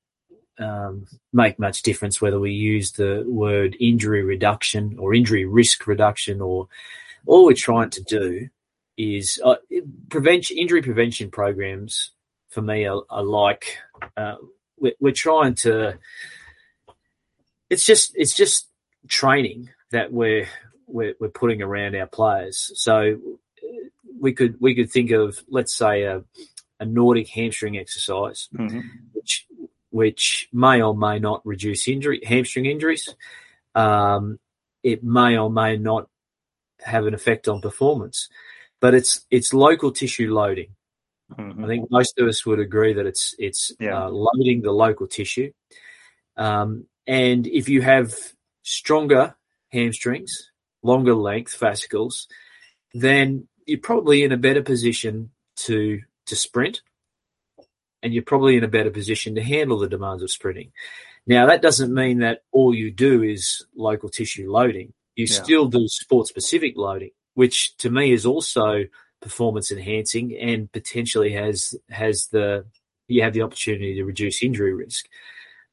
um, 0.59 1.07
make 1.33 1.57
much 1.59 1.81
difference 1.81 2.21
whether 2.21 2.39
we 2.39 2.51
use 2.51 2.91
the 2.93 3.23
word 3.27 3.75
injury 3.79 4.23
reduction 4.23 4.97
or 4.99 5.13
injury 5.13 5.45
risk 5.45 5.87
reduction 5.87 6.41
or 6.41 6.67
all 7.25 7.45
we're 7.45 7.53
trying 7.53 7.89
to 7.91 8.03
do 8.03 8.49
is 8.97 9.41
uh, 9.45 9.55
prevention 10.09 10.57
injury 10.57 10.81
prevention 10.81 11.31
programs 11.31 12.11
for 12.49 12.61
me 12.61 12.85
are, 12.85 13.01
are 13.09 13.23
like 13.23 13.77
uh, 14.17 14.35
we're, 14.77 14.93
we're 14.99 15.13
trying 15.13 15.55
to. 15.55 15.97
It's 17.69 17.85
just 17.85 18.11
it's 18.15 18.33
just 18.33 18.67
training 19.07 19.69
that 19.91 20.11
we're 20.11 20.47
we're, 20.87 21.13
we're 21.19 21.29
putting 21.29 21.61
around 21.61 21.95
our 21.95 22.07
players. 22.07 22.71
So 22.75 23.19
we 24.19 24.33
could 24.33 24.59
we 24.59 24.75
could 24.75 24.91
think 24.91 25.11
of 25.11 25.41
let's 25.49 25.75
say 25.75 26.03
a, 26.03 26.23
a 26.79 26.85
Nordic 26.85 27.29
hamstring 27.29 27.77
exercise, 27.77 28.49
mm-hmm. 28.53 28.79
Which 29.91 30.47
may 30.51 30.81
or 30.81 30.95
may 30.95 31.19
not 31.19 31.45
reduce 31.45 31.87
injury 31.87 32.21
hamstring 32.25 32.65
injuries. 32.65 33.15
Um, 33.75 34.39
it 34.83 35.03
may 35.03 35.37
or 35.37 35.49
may 35.49 35.77
not 35.77 36.09
have 36.81 37.05
an 37.05 37.13
effect 37.13 37.47
on 37.47 37.61
performance, 37.61 38.29
but 38.79 38.93
it's 38.93 39.25
it's 39.29 39.53
local 39.53 39.91
tissue 39.91 40.33
loading. 40.33 40.75
Mm-hmm. 41.37 41.63
I 41.63 41.67
think 41.67 41.91
most 41.91 42.19
of 42.19 42.27
us 42.27 42.45
would 42.45 42.59
agree 42.59 42.93
that 42.93 43.05
it's 43.05 43.35
it's 43.37 43.71
yeah. 43.79 44.05
uh, 44.05 44.09
loading 44.09 44.61
the 44.61 44.71
local 44.71 45.07
tissue. 45.07 45.51
Um, 46.37 46.85
and 47.05 47.45
if 47.47 47.69
you 47.69 47.81
have 47.81 48.13
stronger 48.63 49.35
hamstrings, 49.71 50.51
longer 50.81 51.13
length 51.13 51.53
fascicles, 51.53 52.27
then 52.93 53.47
you're 53.65 53.79
probably 53.79 54.23
in 54.23 54.31
a 54.31 54.37
better 54.37 54.63
position 54.63 55.31
to 55.57 56.01
to 56.27 56.35
sprint, 56.35 56.81
and 58.01 58.13
you're 58.13 58.23
probably 58.23 58.57
in 58.57 58.63
a 58.63 58.67
better 58.69 58.91
position 58.91 59.35
to 59.35 59.43
handle 59.43 59.79
the 59.79 59.89
demands 59.89 60.23
of 60.23 60.31
sprinting. 60.31 60.71
Now, 61.27 61.45
that 61.47 61.61
doesn't 61.61 61.93
mean 61.93 62.19
that 62.19 62.43
all 62.51 62.73
you 62.73 62.91
do 62.91 63.21
is 63.23 63.65
local 63.75 64.09
tissue 64.09 64.51
loading. 64.51 64.93
You 65.15 65.25
Yeah. 65.29 65.43
still 65.43 65.65
do 65.67 65.87
sport 65.87 66.27
specific 66.27 66.77
loading, 66.77 67.11
which 67.33 67.75
to 67.77 67.89
me 67.89 68.11
is 68.11 68.25
also 68.25 68.85
performance 69.21 69.71
enhancing 69.71 70.35
and 70.37 70.71
potentially 70.71 71.33
has 71.33 71.75
has 71.89 72.27
the 72.27 72.65
you 73.07 73.21
have 73.21 73.33
the 73.33 73.41
opportunity 73.41 73.95
to 73.95 74.05
reduce 74.05 74.41
injury 74.41 74.73
risk. 74.73 75.07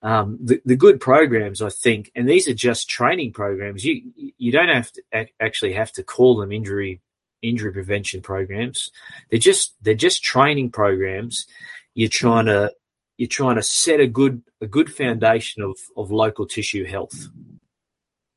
Um, 0.02 0.38
the, 0.42 0.60
the 0.64 0.76
good 0.76 1.00
programs, 1.00 1.62
I 1.62 1.68
think, 1.70 2.10
and 2.14 2.28
these 2.28 2.48
are 2.48 2.54
just 2.54 2.88
training 2.88 3.32
programs. 3.32 3.84
You 3.84 4.02
you 4.16 4.52
don't 4.52 4.68
have 4.68 4.90
to 4.92 5.02
ac- 5.12 5.32
actually 5.40 5.72
have 5.74 5.92
to 5.92 6.02
call 6.02 6.36
them 6.36 6.52
injury 6.52 7.00
injury 7.42 7.72
prevention 7.72 8.20
programs. 8.20 8.90
They're 9.30 9.38
just 9.38 9.74
they're 9.82 9.94
just 9.94 10.22
training 10.22 10.70
programs. 10.70 11.46
You're 11.96 12.10
trying 12.10 12.46
to 12.46 12.72
you're 13.16 13.26
trying 13.26 13.56
to 13.56 13.62
set 13.62 14.00
a 14.00 14.06
good 14.06 14.42
a 14.60 14.66
good 14.66 14.92
foundation 14.92 15.62
of 15.62 15.78
of 15.96 16.10
local 16.10 16.46
tissue 16.46 16.84
health, 16.84 17.28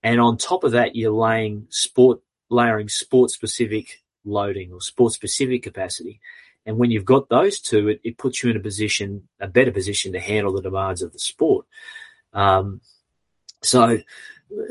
and 0.01 0.22
on 0.22 0.38
top 0.38 0.64
of 0.64 0.72
that, 0.72 0.95
you're 0.95 1.12
laying 1.12 1.68
sport 1.70 2.22
layering 2.49 2.88
sport 2.88 3.32
specific 3.32 4.01
loading 4.24 4.72
or 4.72 4.80
sport 4.80 5.12
specific 5.12 5.62
capacity. 5.64 6.22
And 6.66 6.78
when 6.78 6.89
you've 6.89 7.03
got 7.03 7.28
those 7.28 7.60
two, 7.60 7.89
it, 7.89 7.99
it 8.05 8.18
puts 8.18 8.41
you 8.41 8.49
in 8.49 8.55
a 8.55 8.62
position, 8.62 9.28
a 9.41 9.47
better 9.47 9.72
position 9.72 10.14
to 10.14 10.20
handle 10.22 10.53
the 10.53 10.62
demands 10.62 11.01
of 11.01 11.12
the 11.12 11.20
sport. 11.20 11.66
Um, 12.32 12.80
so 13.62 13.99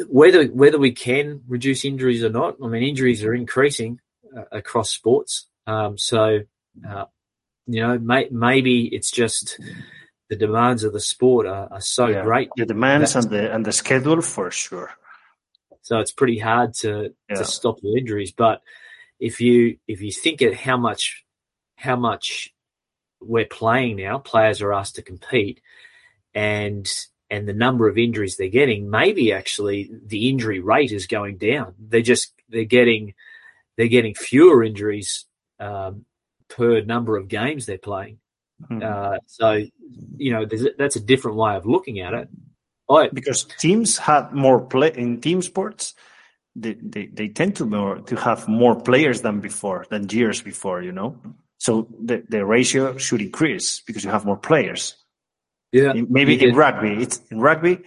whether 0.09 0.47
whether 0.47 0.79
we 0.79 0.93
can 0.93 1.43
reduce 1.47 1.85
injuries 1.85 2.25
or 2.25 2.31
not, 2.31 2.57
I 2.65 2.69
mean, 2.69 2.83
injuries 2.83 3.23
are 3.23 3.35
increasing 3.35 4.01
uh, 4.35 4.45
across 4.51 4.91
sports. 4.91 5.47
Um, 5.67 5.99
so 5.99 6.41
uh, 6.89 7.05
you 7.69 7.81
know, 7.83 7.99
may, 7.99 8.29
maybe 8.31 8.87
it's 8.95 9.11
just 9.11 9.61
the 10.31 10.37
demands 10.37 10.85
of 10.85 10.93
the 10.93 11.01
sport 11.01 11.47
are, 11.47 11.69
are 11.71 11.81
so 11.81 12.07
Yeah. 12.09 12.23
great, 12.25 12.49
The 12.57 12.67
demands 12.67 13.15
and 13.17 13.31
the 13.31 13.55
and 13.55 13.65
the 13.65 13.73
schedule 13.73 14.21
for 14.23 14.51
sure. 14.51 14.91
so 15.83 16.01
it's 16.01 16.13
pretty 16.13 16.39
hard 16.39 16.75
to 16.83 17.15
Yeah. 17.31 17.37
to 17.37 17.45
stop 17.45 17.77
the 17.81 17.97
injuries. 17.97 18.33
But 18.33 18.61
if 19.21 19.41
you 19.41 19.79
if 19.87 20.01
you 20.03 20.13
think 20.13 20.43
at 20.43 20.55
how 20.55 20.77
much 20.77 21.25
how 21.77 21.97
much 21.97 22.53
we're 23.21 23.47
playing 23.47 23.97
now, 23.97 24.19
players 24.19 24.61
are 24.63 24.73
asked 24.73 24.97
to 24.97 25.03
compete, 25.03 25.61
and 26.35 26.89
and 27.31 27.47
the 27.49 27.53
number 27.55 27.89
of 27.89 27.99
injuries 27.99 28.37
they're 28.37 28.49
getting, 28.49 28.89
maybe 28.91 29.33
actually 29.33 29.91
the 30.07 30.29
injury 30.31 30.61
rate 30.61 30.93
is 30.93 31.07
going 31.07 31.37
down. 31.37 31.75
They're 31.79 32.01
just 32.15 32.33
they're 32.49 32.65
getting 32.65 33.15
they're 33.77 33.89
getting 33.89 34.15
fewer 34.15 34.65
injuries 34.65 35.27
um, 35.61 36.05
per 36.49 36.81
number 36.81 37.17
of 37.17 37.29
games 37.29 37.67
they're 37.67 37.79
playing. 37.79 38.19
Mhm. 38.71 38.83
Uh, 38.83 39.19
so 39.27 39.53
you 40.17 40.33
know 40.33 40.45
there's, 40.45 40.65
a- 40.65 40.75
that's 40.77 40.97
a 40.97 41.01
different 41.01 41.37
way 41.37 41.55
of 41.57 41.67
looking 41.67 42.01
at 42.01 42.15
it. 42.15 42.29
I 42.91 43.09
because 43.13 43.45
teams 43.45 43.99
have 43.99 44.33
more 44.33 44.61
play 44.61 44.93
in 44.97 45.21
team 45.21 45.43
sports. 45.43 45.95
They, 46.57 46.73
they, 46.75 47.07
they 47.07 47.29
tend 47.29 47.55
to 47.57 47.67
more 47.67 47.99
to 48.01 48.17
have 48.17 48.49
more 48.49 48.75
players 48.81 49.21
than 49.21 49.41
before 49.41 49.87
than 49.91 50.09
years 50.09 50.43
before. 50.43 50.83
You 50.83 50.91
know, 50.93 51.17
so 51.59 51.87
the, 52.03 52.25
the 52.29 52.45
ratio 52.45 52.97
should 52.97 53.21
increase 53.21 53.81
because 53.81 54.03
you 54.05 54.11
have 54.11 54.25
more 54.25 54.39
players. 54.39 54.97
yeah 55.71 55.93
Maybe 55.93 56.43
in 56.43 56.57
rugby, 56.57 57.01
it's 57.03 57.21
in 57.31 57.39
rugby, 57.39 57.79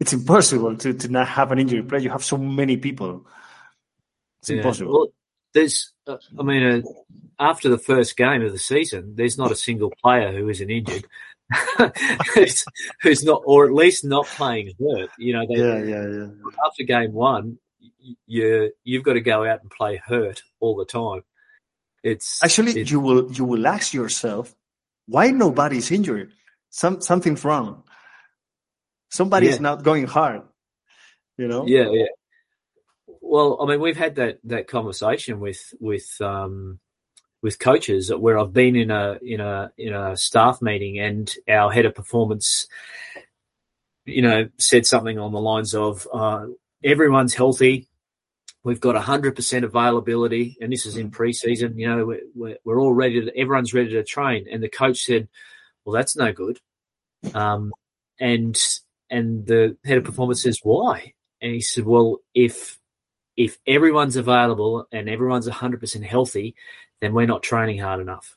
it's 0.00 0.12
impossible 0.12 0.76
to, 0.78 0.94
to 0.94 1.08
not 1.08 1.28
have 1.28 1.52
an 1.52 1.58
injury 1.60 1.82
player. 1.82 2.00
You 2.00 2.10
have 2.10 2.24
so 2.24 2.38
many 2.38 2.76
people. 2.76 3.26
It's 4.40 4.50
Yeah. 4.50 4.56
impossible. 4.56 4.92
Well, 4.92 5.08
there's, 5.54 5.92
uh, 6.06 6.16
I 6.38 6.42
mean, 6.42 6.62
uh, 6.62 6.82
after 7.38 7.68
the 7.68 7.78
first 7.78 8.16
game 8.16 8.42
of 8.42 8.52
the 8.52 8.58
season, 8.58 9.14
there's 9.16 9.38
not 9.38 9.50
a 9.52 9.56
single 9.56 9.92
player 10.02 10.32
who 10.32 10.48
isn't 10.48 10.70
injured, 10.70 11.04
who's, 12.34 12.64
who's 13.02 13.24
not, 13.24 13.42
or 13.44 13.66
at 13.66 13.72
least 13.72 14.04
not 14.04 14.26
playing 14.26 14.72
hurt. 14.78 15.10
You 15.18 15.32
know, 15.34 15.46
they, 15.48 15.56
yeah, 15.60 15.78
yeah, 15.82 16.06
yeah. 16.06 16.26
after 16.66 16.84
game 16.84 17.12
one, 17.12 17.58
you 18.26 18.70
you've 18.84 19.02
got 19.04 19.14
to 19.14 19.20
go 19.20 19.44
out 19.44 19.60
and 19.62 19.70
play 19.70 19.96
hurt 19.96 20.42
all 20.60 20.76
the 20.76 20.84
time. 20.84 21.22
It's 22.02 22.42
Actually, 22.42 22.70
it's- 22.72 22.90
you 22.90 23.00
will 23.00 23.30
you 23.32 23.44
will 23.44 23.66
ask 23.66 23.92
yourself 23.92 24.54
why 25.06 25.30
nobody's 25.32 25.90
injured. 25.90 26.32
Some 26.70 27.00
something's 27.00 27.44
wrong. 27.44 27.82
Somebody 29.10 29.48
is 29.48 29.56
Yeah. 29.56 29.62
not 29.62 29.82
going 29.82 30.06
hard. 30.06 30.42
You 31.36 31.48
know. 31.48 31.66
Yeah, 31.66 31.90
yeah. 31.90 32.06
Well, 33.20 33.58
I 33.60 33.66
mean, 33.66 33.80
we've 33.80 33.96
had 33.96 34.16
that 34.16 34.38
that 34.44 34.66
conversation 34.68 35.40
with 35.40 35.74
with 35.78 36.20
um, 36.20 36.80
with 37.42 37.58
coaches 37.58 38.12
where 38.14 38.38
I've 38.38 38.52
been 38.52 38.76
in 38.76 38.90
a 38.90 39.18
in 39.22 39.40
a 39.40 39.70
in 39.76 39.92
a 39.92 40.16
staff 40.16 40.60
meeting 40.62 40.98
and 40.98 41.32
our 41.48 41.70
head 41.70 41.86
of 41.86 41.94
performance, 41.94 42.66
you 44.04 44.22
know, 44.22 44.48
said 44.58 44.86
something 44.86 45.18
on 45.18 45.32
the 45.32 45.40
lines 45.40 45.74
of 45.74 46.08
uh, 46.12 46.46
everyone's 46.82 47.34
healthy. 47.34 47.88
We've 48.62 48.80
got 48.80 48.96
hundred 48.96 49.36
percent 49.36 49.64
availability, 49.64 50.56
and 50.60 50.72
this 50.72 50.84
is 50.84 50.96
in 50.96 51.10
preseason. 51.10 51.78
You 51.78 51.88
know, 51.88 52.04
we're, 52.06 52.22
we're, 52.34 52.56
we're 52.64 52.80
all 52.80 52.92
ready 52.92 53.20
to. 53.20 53.38
Everyone's 53.38 53.72
ready 53.72 53.90
to 53.90 54.04
train, 54.04 54.46
and 54.50 54.62
the 54.62 54.68
coach 54.68 55.04
said, 55.04 55.28
"Well, 55.84 55.94
that's 55.94 56.16
no 56.16 56.32
good." 56.32 56.58
Um, 57.34 57.72
and 58.18 58.58
and 59.08 59.46
the 59.46 59.76
head 59.84 59.98
of 59.98 60.04
performance 60.04 60.42
says, 60.42 60.60
"Why?" 60.62 61.14
And 61.40 61.54
he 61.54 61.62
said, 61.62 61.86
"Well, 61.86 62.18
if 62.34 62.79
if 63.44 63.58
everyone's 63.66 64.16
available 64.16 64.86
and 64.92 65.08
everyone's 65.08 65.48
100% 65.48 66.02
healthy, 66.04 66.54
then 67.00 67.14
we're 67.14 67.26
not 67.26 67.42
training 67.42 67.78
hard 67.78 68.00
enough. 68.00 68.36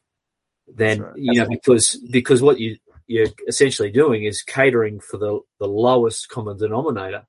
Then 0.67 1.01
right. 1.01 1.13
you 1.17 1.33
know 1.41 1.47
because 1.49 1.97
because 2.09 2.41
what 2.41 2.57
you 2.57 2.77
you're 3.07 3.27
essentially 3.49 3.91
doing 3.91 4.23
is 4.23 4.41
catering 4.41 5.01
for 5.01 5.17
the 5.17 5.39
the 5.59 5.67
lowest 5.67 6.29
common 6.29 6.57
denominator, 6.57 7.23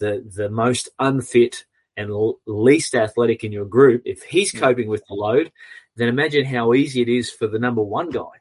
the 0.00 0.12
the 0.36 0.48
most 0.50 0.88
unfit 0.98 1.64
and 1.96 2.10
l- 2.10 2.40
least 2.46 2.94
athletic 2.96 3.44
in 3.44 3.52
your 3.52 3.64
group. 3.66 4.02
If 4.04 4.22
he's 4.24 4.52
Yeah. 4.52 4.60
coping 4.60 4.88
with 4.88 5.04
the 5.08 5.14
load, 5.14 5.52
then 5.96 6.08
imagine 6.08 6.44
how 6.44 6.74
easy 6.74 7.00
it 7.02 7.08
is 7.08 7.30
for 7.30 7.46
the 7.46 7.58
number 7.60 7.82
one 7.82 8.10
guy. 8.10 8.36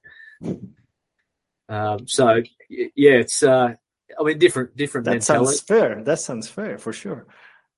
Um, 1.70 2.08
so 2.08 2.42
yeah, 2.70 3.18
it's 3.24 3.44
uh, 3.44 3.76
I 4.20 4.24
mean 4.24 4.40
different 4.40 4.76
different 4.76 5.06
That 5.06 5.12
mentality. 5.12 5.46
sounds 5.46 5.62
fair. 5.62 6.04
That 6.04 6.20
sounds 6.20 6.48
fair 6.50 6.80
for 6.80 6.92
sure. 6.92 7.28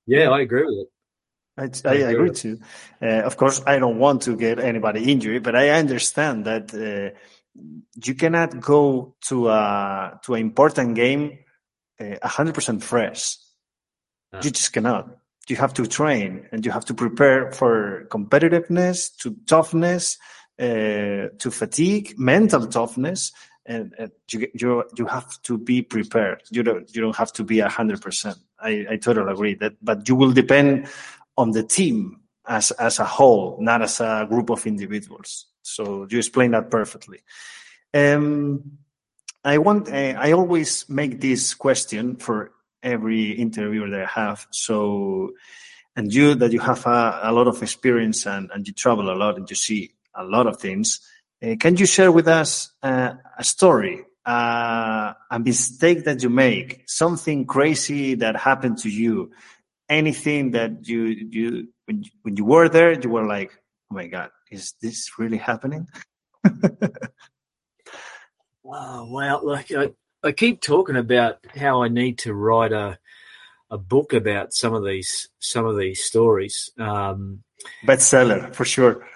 Yeah, 0.06 0.30
I 0.30 0.40
agree 0.40 0.64
with 0.64 0.78
it. 0.86 0.91
I, 1.56 1.68
I 1.84 1.94
agree 1.94 2.30
too. 2.30 2.60
Uh, 3.00 3.22
of 3.22 3.36
course, 3.36 3.60
I 3.66 3.78
don't 3.78 3.98
want 3.98 4.22
to 4.22 4.36
get 4.36 4.58
anybody 4.58 5.12
injured, 5.12 5.42
but 5.42 5.54
I 5.54 5.70
understand 5.70 6.46
that 6.46 6.72
uh, 6.72 7.16
you 8.02 8.14
cannot 8.14 8.60
go 8.60 9.14
to 9.28 9.48
a 9.48 10.18
to 10.24 10.34
an 10.34 10.40
important 10.40 10.94
game 10.94 11.38
a 12.02 12.28
hundred 12.28 12.54
percent 12.54 12.82
fresh. 12.82 13.36
No. 14.32 14.40
You 14.42 14.50
just 14.50 14.72
cannot. 14.72 15.16
You 15.48 15.56
have 15.56 15.74
to 15.74 15.86
train 15.86 16.46
and 16.52 16.64
you 16.64 16.72
have 16.72 16.84
to 16.86 16.94
prepare 16.94 17.50
for 17.52 18.06
competitiveness, 18.10 19.14
to 19.18 19.36
toughness, 19.46 20.16
uh, 20.58 21.28
to 21.38 21.50
fatigue, 21.50 22.14
mental 22.16 22.66
toughness, 22.66 23.32
and, 23.66 23.92
and 23.98 24.12
you 24.30 24.48
you 24.54 24.84
you 24.96 25.06
have 25.06 25.40
to 25.42 25.58
be 25.58 25.82
prepared. 25.82 26.42
You 26.50 26.62
don't 26.62 26.94
you 26.94 27.02
don't 27.02 27.16
have 27.16 27.32
to 27.34 27.44
be 27.44 27.60
a 27.60 27.68
hundred 27.68 28.00
percent. 28.00 28.38
I 28.60 28.86
I 28.90 28.96
totally 28.96 29.32
agree 29.32 29.54
that, 29.56 29.74
but 29.82 30.08
you 30.08 30.14
will 30.14 30.32
depend 30.32 30.88
on 31.36 31.50
the 31.50 31.62
team 31.62 32.20
as 32.46 32.70
as 32.72 32.98
a 32.98 33.04
whole, 33.04 33.58
not 33.60 33.82
as 33.82 34.00
a 34.00 34.26
group 34.28 34.50
of 34.50 34.66
individuals. 34.66 35.46
So 35.62 36.06
you 36.10 36.18
explained 36.18 36.54
that 36.54 36.70
perfectly. 36.70 37.20
Um, 37.94 38.78
I 39.44 39.58
want. 39.58 39.88
Uh, 39.88 40.14
I 40.18 40.32
always 40.32 40.88
make 40.88 41.20
this 41.20 41.54
question 41.54 42.16
for 42.16 42.52
every 42.82 43.32
interviewer 43.32 43.88
that 43.90 44.02
I 44.02 44.06
have. 44.06 44.46
So, 44.50 45.32
and 45.96 46.12
you 46.12 46.34
that 46.36 46.52
you 46.52 46.60
have 46.60 46.84
a, 46.86 47.20
a 47.24 47.32
lot 47.32 47.48
of 47.48 47.62
experience 47.62 48.26
and, 48.26 48.50
and 48.52 48.66
you 48.66 48.72
travel 48.72 49.10
a 49.10 49.14
lot 49.14 49.36
and 49.36 49.48
you 49.48 49.56
see 49.56 49.92
a 50.14 50.24
lot 50.24 50.46
of 50.46 50.58
things. 50.58 51.00
Uh, 51.42 51.56
can 51.58 51.76
you 51.76 51.86
share 51.86 52.12
with 52.12 52.28
us 52.28 52.72
uh, 52.82 53.14
a 53.38 53.44
story, 53.44 54.04
uh, 54.24 55.12
a 55.30 55.38
mistake 55.38 56.04
that 56.04 56.22
you 56.22 56.30
make, 56.30 56.82
something 56.86 57.46
crazy 57.46 58.14
that 58.14 58.36
happened 58.36 58.78
to 58.78 58.88
you, 58.88 59.32
anything 59.92 60.52
that 60.52 60.88
you 60.88 61.04
you 61.04 61.68
when, 61.86 62.02
you 62.02 62.10
when 62.22 62.36
you 62.36 62.44
were 62.44 62.68
there, 62.68 62.92
you 62.92 63.10
were 63.10 63.26
like, 63.26 63.50
"Oh 63.90 63.94
my 63.94 64.06
God, 64.06 64.30
is 64.50 64.74
this 64.82 65.18
really 65.18 65.38
happening?" 65.38 65.86
Wow! 68.64 69.40
Like 69.42 69.72
I, 69.72 69.92
I 70.22 70.32
keep 70.32 70.60
talking 70.60 70.96
about 70.96 71.38
how 71.54 71.82
I 71.82 71.88
need 71.88 72.18
to 72.18 72.32
write 72.34 72.72
a 72.72 72.98
a 73.70 73.78
book 73.78 74.12
about 74.12 74.52
some 74.52 74.74
of 74.74 74.84
these 74.84 75.28
some 75.38 75.66
of 75.66 75.76
these 75.76 76.04
stories. 76.04 76.70
Um, 76.78 77.42
Bestseller 77.84 78.54
for 78.54 78.64
sure. 78.64 79.06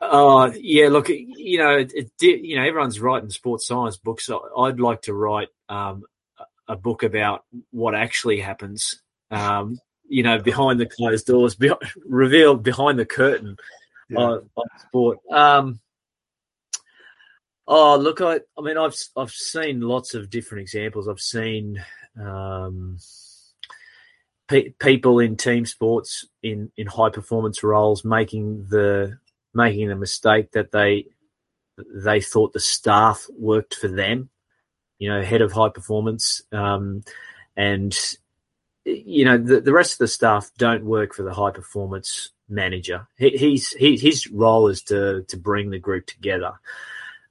oh 0.00 0.52
yeah, 0.58 0.88
look, 0.88 1.08
you 1.10 1.58
know, 1.58 1.76
it, 1.78 1.92
it, 1.94 2.10
you 2.20 2.56
know, 2.56 2.64
everyone's 2.64 3.00
writing 3.00 3.30
sports 3.30 3.66
science 3.66 3.96
books. 3.96 4.30
I'd 4.56 4.80
like 4.80 5.02
to 5.02 5.14
write 5.14 5.48
um, 5.68 6.04
a- 6.38 6.72
a 6.72 6.76
book 6.76 7.02
about 7.02 7.44
what 7.70 7.94
actually 7.94 8.40
happens. 8.40 9.02
Um, 9.30 9.78
you 10.08 10.22
know, 10.22 10.38
behind 10.38 10.80
the 10.80 10.86
closed 10.86 11.26
doors, 11.26 11.54
be, 11.54 11.70
revealed 12.06 12.62
behind 12.62 12.98
the 12.98 13.06
curtain 13.06 13.56
Yeah. 14.08 14.18
on, 14.18 14.50
on 14.56 14.66
sport. 14.80 15.18
Um, 15.30 15.80
Oh, 17.70 17.98
look, 17.98 18.22
I, 18.22 18.40
I 18.56 18.62
mean, 18.62 18.78
I've 18.78 18.96
I've 19.14 19.30
seen 19.30 19.82
lots 19.82 20.14
of 20.14 20.30
different 20.30 20.62
examples. 20.62 21.06
I've 21.06 21.20
seen 21.20 21.84
um, 22.18 22.96
pe- 24.48 24.70
people 24.70 25.18
in 25.18 25.36
team 25.36 25.66
sports 25.66 26.26
in, 26.42 26.72
in 26.78 26.86
high 26.86 27.10
performance 27.10 27.62
roles 27.62 28.06
making 28.06 28.68
the 28.70 29.18
making 29.52 29.88
the 29.88 29.96
mistake 29.96 30.52
that 30.52 30.72
they 30.72 31.08
they 31.94 32.22
thought 32.22 32.54
the 32.54 32.58
staff 32.60 33.26
worked 33.38 33.74
for 33.74 33.88
them. 33.88 34.30
You 34.98 35.10
know, 35.10 35.22
head 35.22 35.42
of 35.42 35.52
high 35.52 35.68
performance, 35.68 36.40
um, 36.50 37.02
and 37.54 37.94
you 38.84 39.24
know 39.24 39.38
the, 39.38 39.60
the 39.60 39.72
rest 39.72 39.92
of 39.92 39.98
the 39.98 40.08
staff 40.08 40.50
don't 40.58 40.84
work 40.84 41.14
for 41.14 41.22
the 41.22 41.34
high 41.34 41.50
performance 41.50 42.30
manager. 42.48 43.06
He, 43.16 43.30
he's 43.30 43.70
he, 43.72 43.96
his 43.96 44.26
role 44.28 44.68
is 44.68 44.82
to 44.84 45.24
to 45.28 45.36
bring 45.36 45.70
the 45.70 45.78
group 45.78 46.06
together 46.06 46.54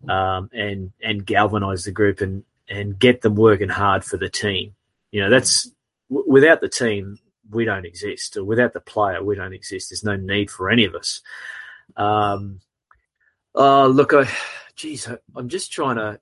um, 0.08 0.50
and 0.54 0.92
and 1.02 1.26
galvanize 1.26 1.84
the 1.84 1.92
group 1.92 2.22
and 2.22 2.44
and 2.70 3.00
get 3.00 3.22
them 3.22 3.36
working 3.36 3.70
hard 3.70 4.04
for 4.04 4.18
the 4.18 4.30
team. 4.30 4.76
You 5.12 5.22
know, 5.22 5.30
that's 5.30 5.72
w- 6.10 6.30
without 6.30 6.62
the 6.62 6.70
team, 6.70 7.18
we 7.50 7.66
don't 7.66 7.86
exist, 7.86 8.38
or 8.38 8.44
without 8.44 8.74
the 8.74 8.82
player, 8.82 9.24
we 9.24 9.36
don't 9.36 9.54
exist. 9.54 9.90
There's 9.90 10.04
no 10.04 10.16
need 10.16 10.52
for 10.52 10.70
any 10.70 10.86
of 10.86 10.96
us. 10.96 11.22
Um, 11.96 12.60
uh, 13.56 13.88
look, 13.88 14.14
I, 14.14 14.30
geez, 14.76 15.08
I, 15.08 15.18
I'm 15.36 15.50
just 15.50 15.72
trying 15.72 15.96
to. 15.96 16.20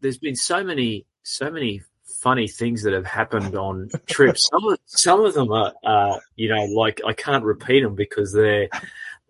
There's 0.00 0.18
been 0.18 0.36
so 0.36 0.64
many, 0.64 1.06
so 1.22 1.50
many 1.50 1.82
funny 2.22 2.46
things 2.48 2.84
that 2.84 2.92
have 2.92 3.06
happened 3.06 3.56
on 3.56 3.90
trips. 4.06 4.48
Some 4.50 4.68
of 4.68 4.78
some 4.86 5.24
of 5.24 5.34
them 5.34 5.50
are, 5.50 5.72
uh, 5.84 6.18
you 6.36 6.48
know, 6.48 6.64
like 6.64 7.00
I 7.06 7.12
can't 7.12 7.44
repeat 7.44 7.82
them 7.82 7.94
because 7.94 8.32
they're. 8.32 8.68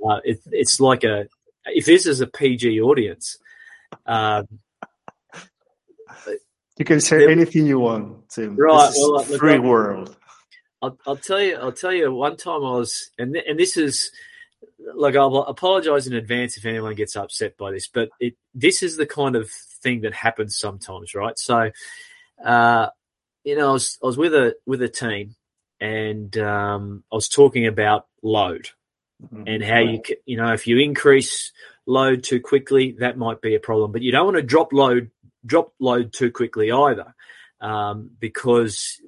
Uh, 0.04 0.20
it, 0.24 0.40
it's 0.50 0.80
like 0.80 1.04
a 1.04 1.26
if 1.66 1.86
this 1.86 2.06
is 2.06 2.20
a 2.20 2.26
PG 2.26 2.80
audience, 2.80 3.38
um, 4.06 4.46
you 6.78 6.84
can 6.84 7.00
say 7.00 7.30
anything 7.30 7.66
you 7.66 7.78
want, 7.78 8.28
Tim. 8.30 8.56
Right, 8.56 8.92
well, 8.96 9.20
is 9.20 9.36
free 9.36 9.58
world. 9.58 10.16
I'll, 10.80 10.98
I'll, 11.06 11.16
tell 11.16 11.40
you. 11.40 11.56
I'll 11.56 11.72
tell 11.72 11.92
you. 11.92 12.12
One 12.12 12.36
time 12.36 12.64
I 12.64 12.72
was, 12.72 13.10
and 13.18 13.36
and 13.36 13.58
this 13.58 13.76
is 13.76 14.10
like 14.94 15.14
I'll 15.14 15.36
apologize 15.36 16.06
in 16.06 16.14
advance 16.14 16.56
if 16.56 16.66
anyone 16.66 16.94
gets 16.94 17.14
upset 17.14 17.56
by 17.56 17.70
this, 17.70 17.86
but 17.86 18.08
it 18.18 18.34
this 18.54 18.82
is 18.82 18.96
the 18.96 19.06
kind 19.06 19.36
of 19.36 19.50
thing 19.50 20.00
that 20.00 20.14
happens 20.14 20.56
sometimes, 20.56 21.14
right? 21.14 21.38
So, 21.38 21.70
uh, 22.44 22.88
you 23.44 23.56
know, 23.56 23.70
I 23.70 23.72
was 23.72 23.98
I 24.02 24.06
was 24.06 24.16
with 24.16 24.34
a 24.34 24.56
with 24.66 24.82
a 24.82 24.88
team, 24.88 25.34
and 25.80 26.36
um, 26.38 27.04
I 27.12 27.14
was 27.14 27.28
talking 27.28 27.66
about 27.66 28.06
load 28.22 28.68
mm-hmm. 29.22 29.44
and 29.46 29.64
how 29.64 29.78
you 29.78 30.02
you 30.26 30.36
know 30.36 30.52
if 30.52 30.66
you 30.66 30.78
increase 30.78 31.52
load 31.86 32.24
too 32.24 32.40
quickly, 32.40 32.96
that 33.00 33.18
might 33.18 33.40
be 33.40 33.54
a 33.54 33.60
problem. 33.60 33.92
But 33.92 34.02
you 34.02 34.12
don't 34.12 34.26
want 34.26 34.36
to 34.36 34.42
drop 34.42 34.72
load 34.72 35.10
drop 35.44 35.72
load 35.80 36.12
too 36.12 36.30
quickly 36.30 36.70
either, 36.70 37.14
um, 37.60 38.10
because 38.18 39.00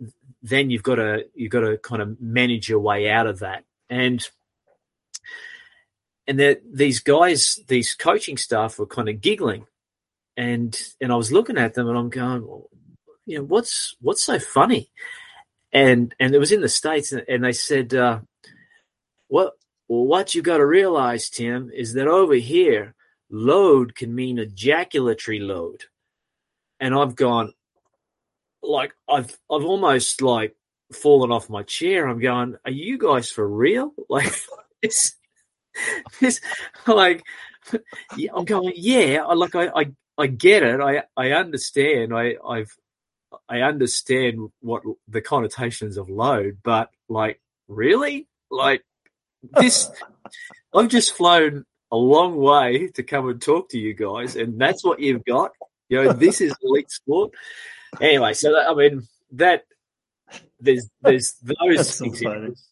then 0.42 0.70
you've 0.70 0.82
got 0.82 0.96
to 0.96 1.26
you've 1.34 1.52
got 1.52 1.60
to 1.60 1.78
kind 1.78 2.02
of 2.02 2.20
manage 2.20 2.68
your 2.68 2.80
way 2.80 3.10
out 3.10 3.26
of 3.26 3.40
that. 3.40 3.64
And 3.88 4.26
and 6.26 6.38
that 6.40 6.62
these 6.70 7.00
guys, 7.00 7.60
these 7.68 7.94
coaching 7.94 8.36
staff 8.36 8.78
were 8.78 8.86
kind 8.86 9.08
of 9.08 9.20
giggling, 9.20 9.66
and 10.36 10.78
and 11.00 11.12
I 11.12 11.16
was 11.16 11.32
looking 11.32 11.58
at 11.58 11.74
them 11.74 11.88
and 11.88 11.98
I'm 11.98 12.10
going, 12.10 12.46
well, 12.46 12.68
you 13.26 13.38
know, 13.38 13.44
what's 13.44 13.96
what's 14.00 14.22
so 14.22 14.38
funny? 14.38 14.90
And 15.72 16.14
and 16.20 16.34
it 16.34 16.38
was 16.38 16.52
in 16.52 16.60
the 16.60 16.68
states, 16.68 17.12
and, 17.12 17.24
and 17.28 17.44
they 17.44 17.52
said, 17.52 17.94
uh, 17.94 18.20
what 19.28 19.54
well, 19.88 20.04
what 20.06 20.34
you 20.34 20.42
got 20.42 20.58
to 20.58 20.66
realize, 20.66 21.28
Tim, 21.28 21.70
is 21.74 21.94
that 21.94 22.08
over 22.08 22.34
here, 22.34 22.94
load 23.30 23.94
can 23.94 24.14
mean 24.14 24.38
ejaculatory 24.38 25.40
load. 25.40 25.84
And 26.80 26.94
I've 26.94 27.16
gone, 27.16 27.52
like, 28.62 28.94
I've, 29.08 29.30
I've 29.50 29.64
almost 29.64 30.22
like 30.22 30.56
fallen 30.92 31.30
off 31.30 31.50
my 31.50 31.62
chair. 31.62 32.06
I'm 32.06 32.20
going, 32.20 32.56
are 32.64 32.70
you 32.70 32.98
guys 32.98 33.30
for 33.30 33.46
real? 33.46 33.92
Like, 34.08 34.34
it's, 34.82 35.14
it's 36.20 36.40
like, 36.86 37.24
I'm 38.34 38.44
going, 38.44 38.74
yeah, 38.76 39.24
like, 39.24 39.54
I, 39.54 39.68
I, 39.68 39.84
I 40.16 40.26
get 40.28 40.62
it. 40.62 40.80
I, 40.80 41.02
I 41.16 41.32
understand. 41.32 42.14
I, 42.14 42.36
I've, 42.46 42.74
I 43.48 43.60
understand 43.60 44.50
what 44.60 44.82
the 45.08 45.20
connotations 45.20 45.96
of 45.96 46.08
load, 46.08 46.58
but 46.62 46.90
like, 47.08 47.40
really? 47.68 48.26
Like, 48.50 48.84
this 49.60 49.90
I've 50.74 50.88
just 50.88 51.16
flown 51.16 51.64
a 51.92 51.96
long 51.96 52.36
way 52.36 52.88
to 52.94 53.02
come 53.02 53.28
and 53.28 53.40
talk 53.40 53.68
to 53.70 53.78
you 53.78 53.94
guys, 53.94 54.36
and 54.36 54.60
that's 54.60 54.84
what 54.84 55.00
you've 55.00 55.24
got. 55.24 55.52
You 55.88 56.04
know, 56.04 56.12
this 56.12 56.40
is 56.40 56.54
elite 56.62 56.90
sport. 56.90 57.32
Anyway, 58.00 58.32
so 58.34 58.52
that, 58.52 58.68
I 58.68 58.74
mean 58.74 59.06
that 59.32 59.64
there's 60.60 60.88
there's 61.02 61.36
those 61.42 61.94
so 61.94 62.06
examples, 62.06 62.68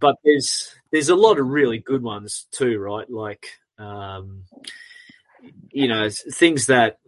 but 0.00 0.16
there's 0.24 0.74
there's 0.90 1.08
a 1.08 1.16
lot 1.16 1.38
of 1.38 1.46
really 1.46 1.78
good 1.78 2.02
ones 2.02 2.46
too, 2.52 2.78
right? 2.78 3.08
Like 3.08 3.46
um, 3.78 4.42
you 5.70 5.88
know 5.88 6.10
things 6.10 6.66
that 6.66 6.98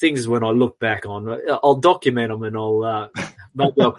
things 0.00 0.26
when 0.26 0.42
I 0.42 0.50
look 0.50 0.78
back 0.78 1.06
on, 1.06 1.40
I'll 1.62 1.76
document 1.76 2.30
them 2.30 2.42
and 2.42 2.56
I'll 2.56 2.82
uh, 2.82 3.08
maybe 3.54 3.80
I'll 3.80 3.96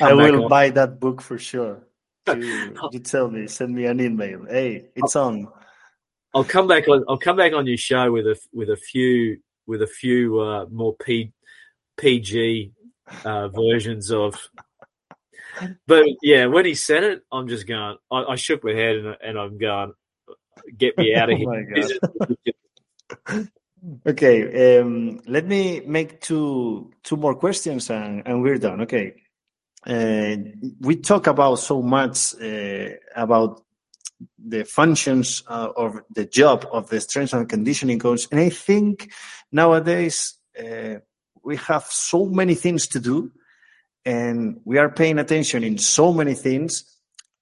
I 0.00 0.12
will 0.12 0.48
buy 0.48 0.70
that 0.70 0.98
book 0.98 1.20
for 1.20 1.38
sure 1.38 1.86
you, 2.28 2.74
you 2.92 3.00
tell 3.00 3.30
me, 3.30 3.46
send 3.46 3.74
me 3.74 3.86
an 3.86 4.00
email. 4.00 4.46
Hey, 4.48 4.86
it's 4.94 5.16
on. 5.16 5.48
I'll 6.34 6.44
come 6.44 6.68
back 6.68 6.88
on. 6.88 7.04
I'll 7.08 7.18
come 7.18 7.36
back 7.36 7.52
on 7.52 7.66
your 7.66 7.76
show 7.76 8.12
with 8.12 8.26
a 8.26 8.38
with 8.52 8.70
a 8.70 8.76
few 8.76 9.38
with 9.66 9.82
a 9.82 9.86
few 9.86 10.40
uh, 10.40 10.66
more 10.70 10.94
P, 10.96 11.32
PG 11.96 12.72
uh, 13.24 13.48
versions 13.48 14.10
of. 14.10 14.36
But 15.86 16.06
yeah, 16.22 16.46
when 16.46 16.64
he 16.64 16.74
said 16.74 17.04
it, 17.04 17.22
I'm 17.30 17.46
just 17.46 17.66
going. 17.66 17.98
I, 18.10 18.22
I 18.24 18.36
shook 18.36 18.64
my 18.64 18.72
head 18.72 18.96
and, 18.96 19.16
and, 19.22 19.38
I'm 19.38 19.58
going, 19.58 19.92
"Get 20.78 20.96
me 20.96 21.14
out 21.14 21.30
of 21.30 21.38
oh 21.46 21.52
here." 23.28 23.48
Okay, 24.06 24.78
um, 24.80 25.20
let 25.26 25.46
me 25.46 25.80
make 25.80 26.20
two 26.20 26.92
two 27.02 27.16
more 27.16 27.34
questions 27.34 27.90
and, 27.90 28.22
and 28.26 28.42
we're 28.42 28.58
done. 28.58 28.82
Okay, 28.82 29.14
uh, 29.86 30.36
we 30.80 30.96
talk 30.96 31.26
about 31.26 31.56
so 31.56 31.82
much 31.82 32.34
uh, 32.40 32.90
about 33.16 33.62
the 34.38 34.64
functions 34.64 35.42
uh, 35.48 35.70
of 35.76 36.00
the 36.14 36.24
job 36.24 36.66
of 36.72 36.88
the 36.88 37.00
strength 37.00 37.32
and 37.32 37.48
conditioning 37.48 37.98
coach, 37.98 38.26
and 38.30 38.40
I 38.40 38.50
think 38.50 39.12
nowadays 39.50 40.34
uh, 40.58 40.96
we 41.42 41.56
have 41.56 41.84
so 41.84 42.26
many 42.26 42.54
things 42.54 42.86
to 42.88 43.00
do, 43.00 43.32
and 44.04 44.60
we 44.64 44.78
are 44.78 44.90
paying 44.90 45.18
attention 45.18 45.64
in 45.64 45.78
so 45.78 46.12
many 46.12 46.34
things, 46.34 46.84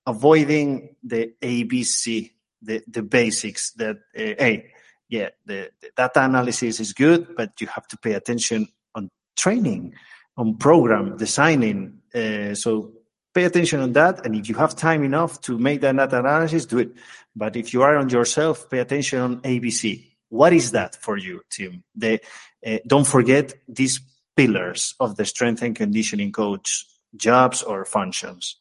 avoiding 0.07 0.97
the 1.03 1.35
ABC, 1.43 2.33
the 2.63 2.83
the 2.87 3.03
basics. 3.03 3.73
That 3.73 3.97
uh, 4.17 4.35
hey, 4.39 4.73
yeah, 5.11 5.31
the, 5.45 5.71
the 5.81 5.91
data 5.97 6.25
analysis 6.25 6.79
is 6.81 6.93
good, 6.93 7.35
but 7.37 7.61
you 7.61 7.67
have 7.67 7.87
to 7.89 7.99
pay 7.99 8.13
attention 8.13 8.69
on 8.95 9.11
training 9.37 9.95
on 10.37 10.57
program 10.57 11.17
designing. 11.17 12.01
Uh, 12.15 12.55
so 12.55 12.93
pay 13.35 13.45
attention 13.45 13.81
on 13.81 13.93
that. 13.93 14.25
And 14.25 14.37
if 14.37 14.49
you 14.49 14.55
have 14.55 14.77
time 14.77 15.03
enough 15.03 15.41
to 15.43 15.59
make 15.59 15.81
that 15.81 15.97
data 15.97 16.21
analysis, 16.21 16.65
do 16.65 16.79
it. 16.79 16.93
But 17.35 17.57
if 17.57 17.75
you 17.75 17.83
are 17.83 17.97
on 17.97 18.09
yourself, 18.09 18.71
pay 18.71 18.79
attention 18.79 19.19
on 19.19 19.41
ABC. 19.41 20.07
What 20.29 20.53
is 20.53 20.71
that 20.71 20.95
for 20.95 21.17
you, 21.17 21.43
Tim? 21.51 21.83
The, 21.97 22.21
uh, 22.65 22.79
don't 22.87 23.07
forget 23.07 23.55
these 23.67 24.01
pillars 24.37 24.95
of 25.01 25.17
the 25.17 25.25
strength 25.25 25.63
and 25.63 25.75
conditioning 25.75 26.31
coach 26.31 26.87
jobs 27.17 27.63
or 27.65 27.85
functions. 27.85 28.57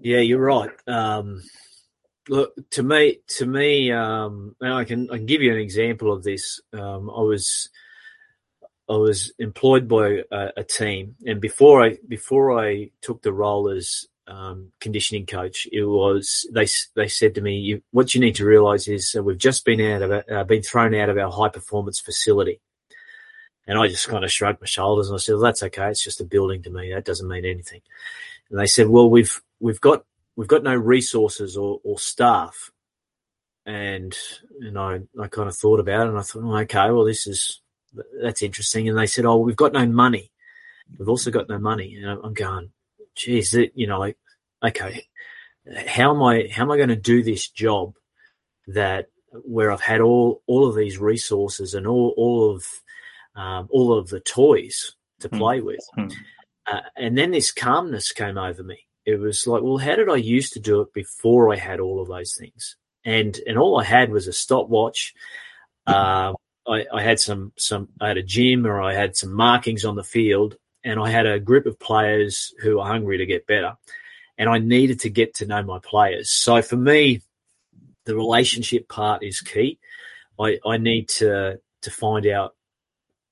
Yeah, 0.00 0.20
you're 0.20 0.40
right. 0.40 0.70
Um, 0.86 1.42
look, 2.28 2.54
to 2.70 2.82
me, 2.82 3.18
to 3.28 3.46
me, 3.46 3.92
um, 3.92 4.56
I 4.62 4.84
can 4.84 5.10
I 5.10 5.16
can 5.16 5.26
give 5.26 5.42
you 5.42 5.52
an 5.52 5.58
example 5.58 6.12
of 6.12 6.22
this. 6.22 6.60
Um, 6.72 7.10
I 7.10 7.20
was 7.20 7.70
I 8.88 8.96
was 8.96 9.32
employed 9.38 9.88
by 9.88 10.22
a, 10.30 10.50
a, 10.58 10.64
team, 10.64 11.16
and 11.26 11.40
before 11.40 11.82
I 11.84 11.98
before 12.06 12.58
I 12.58 12.90
took 13.00 13.22
the 13.22 13.32
role 13.32 13.68
as 13.68 14.06
um, 14.26 14.72
conditioning 14.80 15.26
coach, 15.26 15.66
it 15.72 15.84
was 15.84 16.46
they 16.52 16.66
they 16.94 17.08
said 17.08 17.34
to 17.34 17.40
me, 17.40 17.82
"What 17.90 18.14
you 18.14 18.20
need 18.20 18.36
to 18.36 18.46
realize 18.46 18.88
is 18.88 19.14
uh, 19.16 19.22
we've 19.22 19.38
just 19.38 19.64
been 19.64 19.80
out 19.80 20.02
of 20.02 20.24
uh, 20.30 20.44
been 20.44 20.62
thrown 20.62 20.94
out 20.94 21.08
of 21.08 21.18
our 21.18 21.30
high 21.30 21.48
performance 21.48 22.00
facility." 22.00 22.60
And 23.66 23.78
I 23.78 23.88
just 23.88 24.08
kind 24.08 24.24
of 24.24 24.30
shrugged 24.30 24.60
my 24.60 24.66
shoulders 24.66 25.08
and 25.08 25.14
I 25.14 25.18
said, 25.18 25.32
well, 25.32 25.42
"That's 25.44 25.62
okay. 25.62 25.88
It's 25.88 26.04
just 26.04 26.20
a 26.20 26.24
building 26.24 26.62
to 26.64 26.70
me. 26.70 26.92
That 26.92 27.06
doesn't 27.06 27.28
mean 27.28 27.46
anything." 27.46 27.80
And 28.50 28.58
they 28.58 28.66
said, 28.66 28.88
"Well, 28.88 29.08
we've 29.08 29.40
we've 29.60 29.80
got 29.80 30.04
we've 30.36 30.48
got 30.48 30.62
no 30.62 30.74
resources 30.74 31.56
or, 31.56 31.80
or 31.84 31.98
staff." 31.98 32.70
And 33.66 34.14
and 34.60 34.78
I 34.78 35.00
I 35.20 35.28
kind 35.28 35.48
of 35.48 35.56
thought 35.56 35.80
about 35.80 36.06
it 36.06 36.10
and 36.10 36.18
I 36.18 36.22
thought, 36.22 36.44
oh, 36.44 36.56
"Okay, 36.58 36.90
well, 36.90 37.04
this 37.04 37.26
is." 37.26 37.60
that's 38.20 38.42
interesting. 38.42 38.88
And 38.88 38.98
they 38.98 39.06
said, 39.06 39.24
oh, 39.24 39.38
we've 39.38 39.56
got 39.56 39.72
no 39.72 39.86
money. 39.86 40.30
We've 40.98 41.08
also 41.08 41.30
got 41.30 41.48
no 41.48 41.58
money. 41.58 41.94
And 41.94 42.06
I'm 42.22 42.34
going, 42.34 42.70
geez, 43.14 43.54
you 43.74 43.86
know, 43.86 43.98
like, 43.98 44.18
okay, 44.64 45.06
how 45.86 46.14
am 46.14 46.22
I, 46.22 46.48
how 46.50 46.64
am 46.64 46.70
I 46.70 46.76
going 46.76 46.88
to 46.88 46.96
do 46.96 47.22
this 47.22 47.48
job 47.48 47.94
that, 48.68 49.08
where 49.44 49.72
I've 49.72 49.80
had 49.80 50.00
all 50.00 50.42
all 50.46 50.68
of 50.68 50.76
these 50.76 50.98
resources 50.98 51.74
and 51.74 51.88
all 51.88 52.14
all 52.16 52.54
of 52.54 52.64
um, 53.34 53.66
all 53.68 53.98
of 53.98 54.08
the 54.08 54.20
toys 54.20 54.94
to 55.18 55.28
hmm. 55.28 55.38
play 55.38 55.60
with, 55.60 55.84
mm. 55.98 56.12
Uh, 56.66 56.80
and 56.96 57.18
then 57.18 57.32
this 57.32 57.50
calmness 57.50 58.12
came 58.12 58.38
over 58.38 58.62
me. 58.62 58.83
It 59.06 59.20
was 59.20 59.46
like, 59.46 59.62
well, 59.62 59.76
how 59.76 59.96
did 59.96 60.08
I 60.08 60.16
used 60.16 60.54
to 60.54 60.60
do 60.60 60.80
it 60.80 60.92
before 60.94 61.52
I 61.52 61.56
had 61.56 61.80
all 61.80 62.00
of 62.00 62.08
those 62.08 62.34
things? 62.34 62.76
And 63.04 63.38
and 63.46 63.58
all 63.58 63.78
I 63.78 63.84
had 63.84 64.10
was 64.10 64.28
a 64.28 64.32
stopwatch. 64.32 65.12
Um, 65.86 66.36
I, 66.66 66.86
I 66.92 67.02
had 67.02 67.20
some 67.20 67.52
some 67.56 67.88
I 68.00 68.08
had 68.08 68.16
a 68.16 68.22
gym 68.22 68.66
or 68.66 68.80
I 68.80 68.94
had 68.94 69.16
some 69.16 69.32
markings 69.34 69.84
on 69.84 69.96
the 69.96 70.02
field, 70.02 70.56
and 70.82 70.98
I 70.98 71.10
had 71.10 71.26
a 71.26 71.38
group 71.38 71.66
of 71.66 71.78
players 71.78 72.54
who 72.62 72.76
were 72.76 72.84
hungry 72.84 73.18
to 73.18 73.26
get 73.26 73.46
better, 73.46 73.76
and 74.38 74.48
I 74.48 74.58
needed 74.58 75.00
to 75.00 75.10
get 75.10 75.34
to 75.36 75.46
know 75.46 75.62
my 75.62 75.78
players. 75.80 76.30
So 76.30 76.62
for 76.62 76.76
me, 76.76 77.22
the 78.06 78.14
relationship 78.14 78.88
part 78.88 79.22
is 79.22 79.40
key. 79.40 79.78
I, 80.40 80.58
I 80.66 80.78
need 80.78 81.08
to 81.10 81.60
to 81.82 81.90
find 81.90 82.26
out 82.26 82.54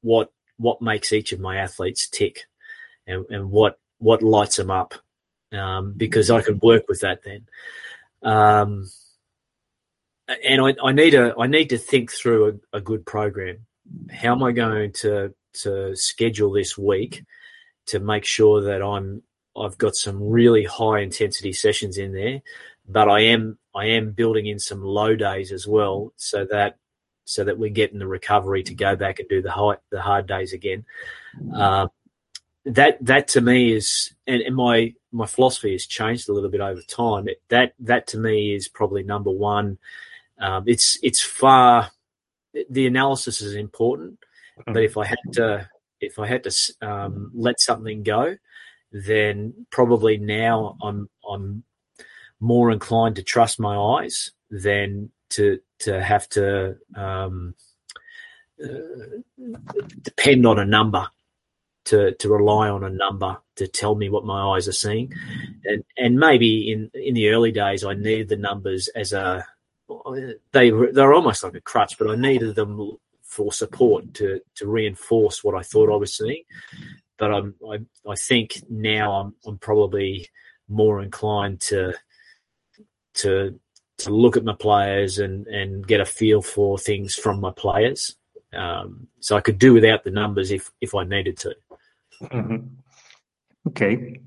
what 0.02 0.30
what 0.58 0.82
makes 0.82 1.12
each 1.12 1.32
of 1.32 1.40
my 1.40 1.56
athletes 1.56 2.08
tick, 2.08 2.42
and, 3.06 3.24
and 3.30 3.50
what 3.50 3.78
what 3.98 4.22
lights 4.22 4.56
them 4.56 4.70
up, 4.70 4.94
um, 5.52 5.94
because 5.96 6.30
I 6.30 6.42
can 6.42 6.58
work 6.58 6.84
with 6.88 7.00
that 7.00 7.22
then. 7.22 7.46
Um, 8.22 8.90
and 10.44 10.60
I, 10.60 10.74
I, 10.82 10.92
need 10.92 11.14
a 11.14 11.34
I 11.38 11.46
need 11.46 11.70
to 11.70 11.78
think 11.78 12.12
through 12.12 12.60
a, 12.72 12.78
a, 12.78 12.80
good 12.80 13.04
program. 13.04 13.66
How 14.10 14.32
am 14.32 14.42
I 14.42 14.52
going 14.52 14.92
to 14.92 15.34
to 15.62 15.96
schedule 15.96 16.52
this 16.52 16.78
week 16.78 17.24
to 17.86 17.98
make 17.98 18.24
sure 18.24 18.62
that 18.62 18.82
I'm 18.82 19.22
I've 19.56 19.76
got 19.76 19.96
some 19.96 20.22
really 20.22 20.64
high 20.64 21.00
intensity 21.00 21.52
sessions 21.52 21.98
in 21.98 22.12
there, 22.12 22.42
but 22.88 23.08
I 23.08 23.20
am 23.20 23.58
I 23.74 23.86
am 23.86 24.12
building 24.12 24.46
in 24.46 24.58
some 24.58 24.82
low 24.82 25.16
days 25.16 25.52
as 25.52 25.66
well, 25.66 26.12
so 26.16 26.46
that 26.46 26.76
so 27.24 27.44
that 27.44 27.58
we're 27.58 27.70
getting 27.70 27.98
the 27.98 28.06
recovery 28.06 28.62
to 28.64 28.74
go 28.74 28.96
back 28.96 29.18
and 29.18 29.28
do 29.28 29.42
the 29.42 29.50
hard 29.50 29.78
the 29.90 30.00
hard 30.00 30.26
days 30.26 30.52
again. 30.52 30.84
Um, 31.52 31.88
that 32.64 33.04
that 33.04 33.28
to 33.28 33.40
me 33.40 33.72
is 33.72 34.14
and, 34.26 34.42
and, 34.42 34.56
my 34.56 34.94
my 35.12 35.26
philosophy 35.26 35.72
has 35.72 35.86
changed 35.86 36.28
a 36.28 36.32
little 36.32 36.50
bit 36.50 36.60
over 36.60 36.82
time. 36.82 37.28
It, 37.28 37.42
that 37.48 37.74
that 37.80 38.06
to 38.08 38.18
me 38.18 38.54
is 38.54 38.68
probably 38.68 39.02
number 39.02 39.30
one 39.30 39.78
um, 40.42 40.64
it's 40.66 40.98
it's 41.02 41.20
far 41.20 41.90
the 42.68 42.86
analysis 42.86 43.40
is 43.40 43.54
important, 43.54 44.18
mm-hmm. 44.58 44.72
but 44.72 44.82
if 44.82 44.96
I 44.98 45.06
had 45.06 45.18
to 45.34 45.68
if 46.00 46.18
I 46.18 46.26
had 46.26 46.44
to 46.44 46.52
um, 46.82 47.30
let 47.32 47.60
something 47.60 48.02
go, 48.02 48.36
then 48.90 49.66
probably 49.70 50.18
now 50.18 50.76
I'm 50.82 51.08
I'm 51.28 51.62
more 52.40 52.72
inclined 52.72 53.16
to 53.16 53.22
trust 53.22 53.60
my 53.60 53.76
eyes 53.76 54.32
than 54.50 55.10
to 55.30 55.60
to 55.80 56.02
have 56.02 56.28
to 56.30 56.76
um, 56.96 57.54
uh, 58.62 58.66
depend 60.02 60.46
on 60.46 60.58
a 60.58 60.64
number 60.64 61.08
to 61.84 62.12
to 62.14 62.28
rely 62.28 62.68
on 62.68 62.84
a 62.84 62.90
number 62.90 63.36
to 63.56 63.66
tell 63.66 63.94
me 63.94 64.08
what 64.08 64.24
my 64.24 64.54
eyes 64.54 64.68
are 64.68 64.72
seeing 64.72 65.12
and 65.64 65.84
and 65.96 66.16
maybe 66.16 66.70
in 66.70 66.90
in 66.94 67.14
the 67.14 67.28
early 67.28 67.52
days 67.52 67.84
I 67.84 67.94
needed 67.94 68.28
the 68.28 68.36
numbers 68.36 68.88
as 68.88 69.12
a 69.12 69.44
they 70.52 70.70
they're 70.70 71.14
almost 71.14 71.42
like 71.42 71.54
a 71.54 71.60
crutch, 71.60 71.98
but 71.98 72.10
I 72.10 72.16
needed 72.16 72.54
them 72.54 72.92
for 73.22 73.52
support 73.52 74.14
to 74.14 74.40
to 74.56 74.66
reinforce 74.66 75.42
what 75.42 75.54
I 75.54 75.62
thought 75.62 75.92
I 75.92 75.96
was 75.96 76.16
seeing. 76.16 76.42
But 77.18 77.32
I'm 77.32 77.54
I, 77.68 77.78
I 78.08 78.14
think 78.14 78.62
now 78.68 79.12
I'm 79.12 79.34
I'm 79.46 79.58
probably 79.58 80.28
more 80.68 81.02
inclined 81.02 81.60
to 81.62 81.94
to 83.14 83.58
to 83.98 84.10
look 84.10 84.36
at 84.36 84.44
my 84.44 84.54
players 84.54 85.18
and 85.18 85.46
and 85.46 85.86
get 85.86 86.00
a 86.00 86.06
feel 86.06 86.42
for 86.42 86.78
things 86.78 87.14
from 87.14 87.40
my 87.40 87.52
players. 87.52 88.16
Um, 88.52 89.08
so 89.20 89.36
I 89.36 89.40
could 89.40 89.58
do 89.58 89.72
without 89.72 90.04
the 90.04 90.10
numbers 90.10 90.50
if 90.50 90.70
if 90.80 90.94
I 90.94 91.04
needed 91.04 91.38
to. 91.38 91.54
Mm-hmm. 92.22 92.56
Okay. 93.68 94.20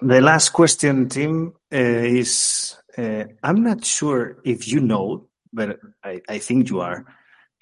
The 0.00 0.20
last 0.20 0.50
question, 0.50 1.08
Tim, 1.08 1.54
uh, 1.72 1.76
is 1.76 2.76
uh, 2.96 3.24
I'm 3.42 3.62
not 3.62 3.84
sure 3.84 4.38
if 4.44 4.68
you 4.68 4.80
know, 4.80 5.28
but 5.52 5.78
I, 6.02 6.20
I 6.28 6.38
think 6.38 6.70
you 6.70 6.80
are, 6.80 7.04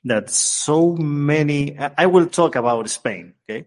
that 0.05 0.31
so 0.31 0.95
many, 0.95 1.77
I 1.79 2.07
will 2.07 2.27
talk 2.27 2.57
about 2.57 2.89
Spain, 2.89 3.35
okay? 3.49 3.67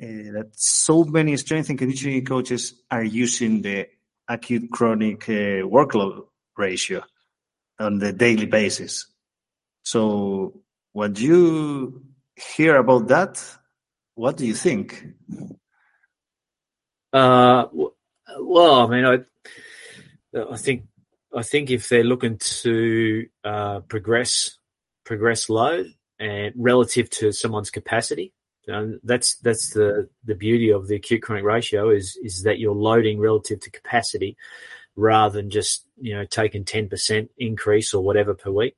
Uh, 0.00 0.32
that 0.32 0.50
so 0.54 1.02
many 1.04 1.36
strength 1.36 1.70
and 1.70 1.78
conditioning 1.78 2.24
coaches 2.24 2.80
are 2.90 3.02
using 3.02 3.62
the 3.62 3.88
acute 4.28 4.70
chronic 4.70 5.28
uh, 5.28 5.66
workload 5.66 6.26
ratio 6.56 7.02
on 7.80 7.98
the 7.98 8.12
daily 8.12 8.46
basis. 8.46 9.06
So, 9.82 10.60
what 10.92 11.18
you 11.18 12.02
hear 12.36 12.76
about 12.76 13.08
that, 13.08 13.42
what 14.18 14.36
do 14.36 14.44
you 14.44 14.54
think? 14.54 15.06
Uh, 17.12 17.66
well, 18.40 18.84
I 18.84 18.86
mean, 18.88 19.04
I 19.04 19.18
I 20.52 20.56
think 20.56 20.86
I 21.32 21.42
think 21.44 21.70
if 21.70 21.88
they're 21.88 22.02
looking 22.02 22.38
to 22.38 23.26
uh, 23.44 23.80
progress 23.80 24.58
progress 25.04 25.48
load 25.48 25.86
and 26.18 26.52
relative 26.56 27.08
to 27.10 27.30
someone's 27.30 27.70
capacity, 27.70 28.32
you 28.66 28.72
know, 28.72 28.98
that's 29.04 29.38
that's 29.38 29.72
the 29.72 30.08
the 30.24 30.34
beauty 30.34 30.70
of 30.70 30.88
the 30.88 30.96
acute 30.96 31.22
chronic 31.22 31.44
ratio 31.44 31.90
is 31.90 32.18
is 32.20 32.42
that 32.42 32.58
you're 32.58 32.74
loading 32.74 33.20
relative 33.20 33.60
to 33.60 33.70
capacity 33.70 34.36
rather 34.96 35.40
than 35.40 35.48
just 35.48 35.86
you 35.96 36.16
know 36.16 36.24
taking 36.24 36.64
ten 36.64 36.88
percent 36.88 37.30
increase 37.38 37.94
or 37.94 38.02
whatever 38.02 38.34
per 38.34 38.50
week. 38.50 38.74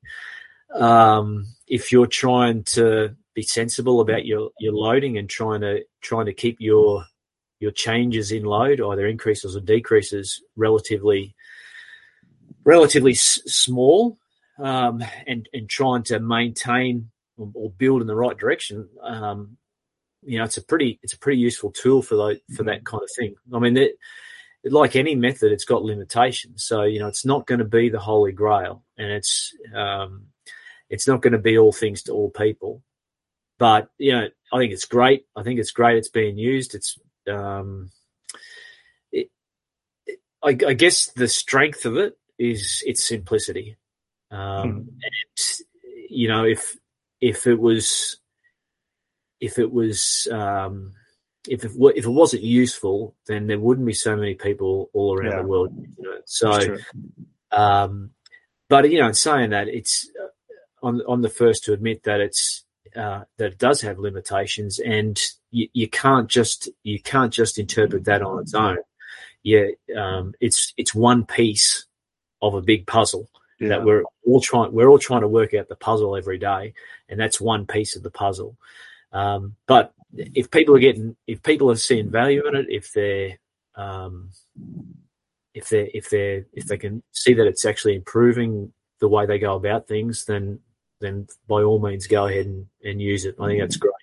Um, 0.71 1.47
if 1.67 1.91
you're 1.91 2.05
trying 2.05 2.63
to 2.75 3.15
be 3.33 3.43
sensible 3.43 4.01
about 4.01 4.25
your 4.25 4.49
your 4.59 4.73
loading 4.73 5.17
and 5.17 5.29
trying 5.29 5.61
to 5.61 5.83
trying 6.01 6.25
to 6.25 6.33
keep 6.33 6.57
your 6.59 7.05
your 7.59 7.71
changes 7.71 8.31
in 8.31 8.43
load, 8.43 8.81
either 8.81 9.07
increases 9.07 9.55
or 9.55 9.61
decreases, 9.61 10.41
relatively 10.55 11.35
relatively 12.63 13.11
s- 13.11 13.41
small, 13.45 14.17
um, 14.59 15.03
and 15.27 15.47
and 15.53 15.69
trying 15.69 16.03
to 16.03 16.19
maintain 16.19 17.11
or, 17.37 17.71
build 17.71 18.01
in 18.01 18.07
the 18.07 18.15
right 18.15 18.37
direction. 18.37 18.87
Um, 19.01 19.57
you 20.23 20.37
know, 20.37 20.43
it's 20.43 20.57
a 20.57 20.63
pretty 20.63 20.99
it's 21.01 21.13
a 21.13 21.19
pretty 21.19 21.39
useful 21.39 21.71
tool 21.71 22.01
for 22.01 22.15
the, 22.15 22.41
for 22.55 22.63
that 22.63 22.85
kind 22.85 23.01
of 23.01 23.09
thing. 23.17 23.35
I 23.53 23.59
mean, 23.59 23.77
like 24.63 24.95
any 24.95 25.15
method, 25.15 25.51
it's 25.51 25.65
got 25.65 25.83
limitations. 25.83 26.63
So 26.63 26.83
you 26.83 26.99
know, 26.99 27.07
it's 27.07 27.25
not 27.25 27.47
going 27.47 27.59
to 27.59 27.65
be 27.65 27.89
the 27.89 27.99
holy 27.99 28.31
grail, 28.31 28.83
and 28.97 29.11
it's 29.11 29.53
um, 29.75 30.27
it's 30.89 31.07
not 31.07 31.21
going 31.21 31.33
to 31.33 31.39
be 31.39 31.57
all 31.57 31.71
things 31.71 32.03
to 32.03 32.11
all 32.11 32.29
people. 32.29 32.83
But 33.61 33.89
you 33.99 34.13
know, 34.13 34.27
I 34.51 34.57
think 34.57 34.73
it's 34.73 34.85
great. 34.85 35.27
I 35.35 35.43
think 35.43 35.59
it's 35.59 35.69
great. 35.69 35.97
It's 35.97 36.09
being 36.09 36.35
used. 36.35 36.73
It's 36.73 36.97
um, 37.31 37.91
it, 39.11 39.29
it, 40.07 40.17
I, 40.41 40.57
I, 40.67 40.73
guess 40.73 41.11
the 41.11 41.27
strength 41.27 41.85
of 41.85 41.95
it 41.95 42.17
is 42.39 42.81
its 42.87 43.07
simplicity. 43.07 43.77
Um, 44.31 44.63
hmm. 44.63 44.77
and, 44.79 46.09
you 46.09 46.27
know, 46.27 46.43
if 46.43 46.75
if 47.21 47.45
it 47.45 47.59
was 47.59 48.17
if 49.39 49.59
it 49.59 49.71
was 49.71 50.27
um, 50.31 50.93
if 51.47 51.63
it, 51.63 51.71
if 51.95 52.05
it 52.05 52.09
wasn't 52.09 52.41
useful, 52.41 53.15
then 53.27 53.45
there 53.45 53.59
wouldn't 53.59 53.85
be 53.85 53.93
so 53.93 54.15
many 54.15 54.33
people 54.33 54.89
all 54.91 55.15
around 55.15 55.33
yeah. 55.33 55.41
the 55.43 55.47
world. 55.47 55.85
You 55.99 56.03
know? 56.03 56.17
So, 56.25 56.77
um, 57.51 58.09
but 58.69 58.89
you 58.89 59.01
know, 59.01 59.09
in 59.09 59.13
saying 59.13 59.51
that, 59.51 59.67
it's 59.67 60.09
uh, 60.19 60.87
I'm, 60.87 60.99
I'm 61.07 61.21
the 61.21 61.29
first 61.29 61.65
to 61.65 61.73
admit 61.73 62.01
that 62.05 62.21
it's 62.21 62.65
uh, 62.95 63.23
that 63.37 63.53
it 63.53 63.57
does 63.57 63.81
have 63.81 63.99
limitations, 63.99 64.79
and 64.79 65.19
you, 65.51 65.67
you, 65.73 65.87
can't 65.87 66.27
just 66.29 66.69
you 66.83 66.99
can't 66.99 67.33
just 67.33 67.57
interpret 67.57 68.05
that 68.05 68.21
on 68.21 68.39
its 68.39 68.53
own. 68.53 68.77
Yeah, 69.43 69.67
um, 69.95 70.33
it's 70.39 70.73
it's 70.77 70.93
one 70.93 71.25
piece 71.25 71.85
of 72.41 72.53
a 72.53 72.61
big 72.61 72.87
puzzle 72.87 73.29
yeah. 73.59 73.69
that 73.69 73.83
we're 73.83 74.03
all 74.25 74.41
trying 74.41 74.71
we're 74.73 74.89
all 74.89 74.99
trying 74.99 75.21
to 75.21 75.27
work 75.27 75.53
out 75.53 75.69
the 75.69 75.75
puzzle 75.75 76.15
every 76.17 76.37
day, 76.37 76.73
and 77.07 77.19
that's 77.19 77.39
one 77.39 77.65
piece 77.65 77.95
of 77.95 78.03
the 78.03 78.11
puzzle. 78.11 78.57
Um, 79.11 79.55
but 79.67 79.93
if 80.13 80.51
people 80.51 80.75
are 80.75 80.79
getting 80.79 81.15
if 81.27 81.43
people 81.43 81.69
are 81.71 81.75
seeing 81.75 82.09
value 82.09 82.47
in 82.47 82.55
it, 82.55 82.65
if 82.69 82.91
they're 82.93 83.39
um, 83.75 84.29
if 85.53 85.69
they 85.69 85.91
if 85.93 86.09
they 86.09 86.45
if 86.53 86.65
they 86.65 86.77
can 86.77 87.03
see 87.11 87.33
that 87.33 87.47
it's 87.47 87.65
actually 87.65 87.95
improving 87.95 88.73
the 88.99 89.07
way 89.07 89.25
they 89.25 89.39
go 89.39 89.55
about 89.55 89.87
things, 89.87 90.25
then 90.25 90.59
then 91.01 91.27
by 91.47 91.61
all 91.61 91.79
means 91.79 92.07
go 92.07 92.27
ahead 92.27 92.45
and, 92.45 92.67
and 92.83 93.01
use 93.01 93.25
it. 93.25 93.35
I 93.39 93.47
think 93.47 93.61
that's 93.61 93.77
great. 93.77 93.93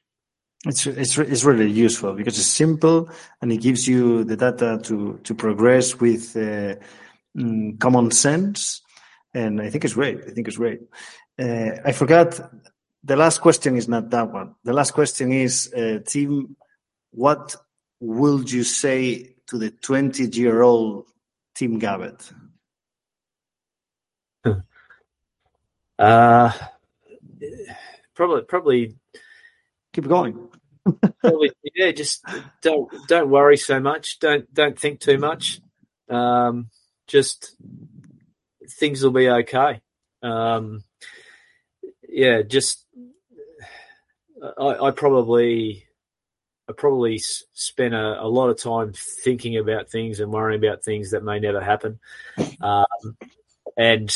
It's, 0.66 0.86
it's, 0.86 1.16
it's 1.16 1.44
really 1.44 1.70
useful 1.70 2.14
because 2.14 2.36
it's 2.36 2.48
simple 2.48 3.08
and 3.40 3.52
it 3.52 3.58
gives 3.58 3.86
you 3.86 4.24
the 4.24 4.36
data 4.36 4.80
to, 4.84 5.20
to 5.22 5.34
progress 5.34 5.98
with 6.00 6.36
uh, 6.36 6.74
mm, 7.36 7.78
common 7.78 8.10
sense. 8.10 8.82
And 9.32 9.60
I 9.62 9.70
think 9.70 9.84
it's 9.84 9.94
great. 9.94 10.18
I 10.26 10.30
think 10.30 10.48
it's 10.48 10.56
great. 10.56 10.80
Uh, 11.38 11.70
I 11.84 11.92
forgot 11.92 12.40
the 13.04 13.16
last 13.16 13.40
question 13.40 13.76
is 13.76 13.88
not 13.88 14.10
that 14.10 14.32
one. 14.32 14.56
The 14.64 14.72
last 14.72 14.90
question 14.90 15.32
is, 15.32 15.72
uh, 15.72 16.00
Tim, 16.04 16.56
what 17.12 17.54
would 18.00 18.50
you 18.50 18.64
say 18.64 19.36
to 19.46 19.58
the 19.58 19.70
20 19.70 20.24
year 20.38 20.62
old 20.62 21.06
Tim 21.54 21.80
Gabbett? 21.80 22.32
Uh, 25.98 26.52
probably, 28.14 28.42
probably 28.42 28.94
keep 29.92 30.06
going. 30.06 30.48
probably, 31.20 31.52
yeah. 31.74 31.90
Just 31.92 32.24
don't 32.62 32.88
don't 33.08 33.30
worry 33.30 33.56
so 33.56 33.80
much. 33.80 34.18
Don't 34.18 34.52
don't 34.52 34.78
think 34.78 35.00
too 35.00 35.18
much. 35.18 35.60
Um, 36.08 36.70
just 37.06 37.56
things 38.78 39.02
will 39.02 39.10
be 39.10 39.28
okay. 39.28 39.80
Um, 40.22 40.84
yeah, 42.08 42.42
just 42.42 42.84
I, 44.58 44.86
I 44.86 44.90
probably 44.90 45.86
I 46.68 46.72
probably 46.72 47.18
spent 47.18 47.94
a, 47.94 48.22
a, 48.22 48.28
lot 48.28 48.50
of 48.50 48.60
time 48.60 48.92
thinking 48.94 49.56
about 49.56 49.90
things 49.90 50.20
and 50.20 50.32
worrying 50.32 50.62
about 50.62 50.84
things 50.84 51.12
that 51.12 51.24
may 51.24 51.40
never 51.40 51.60
happen. 51.60 51.98
Um, 52.60 53.16
and 53.76 54.14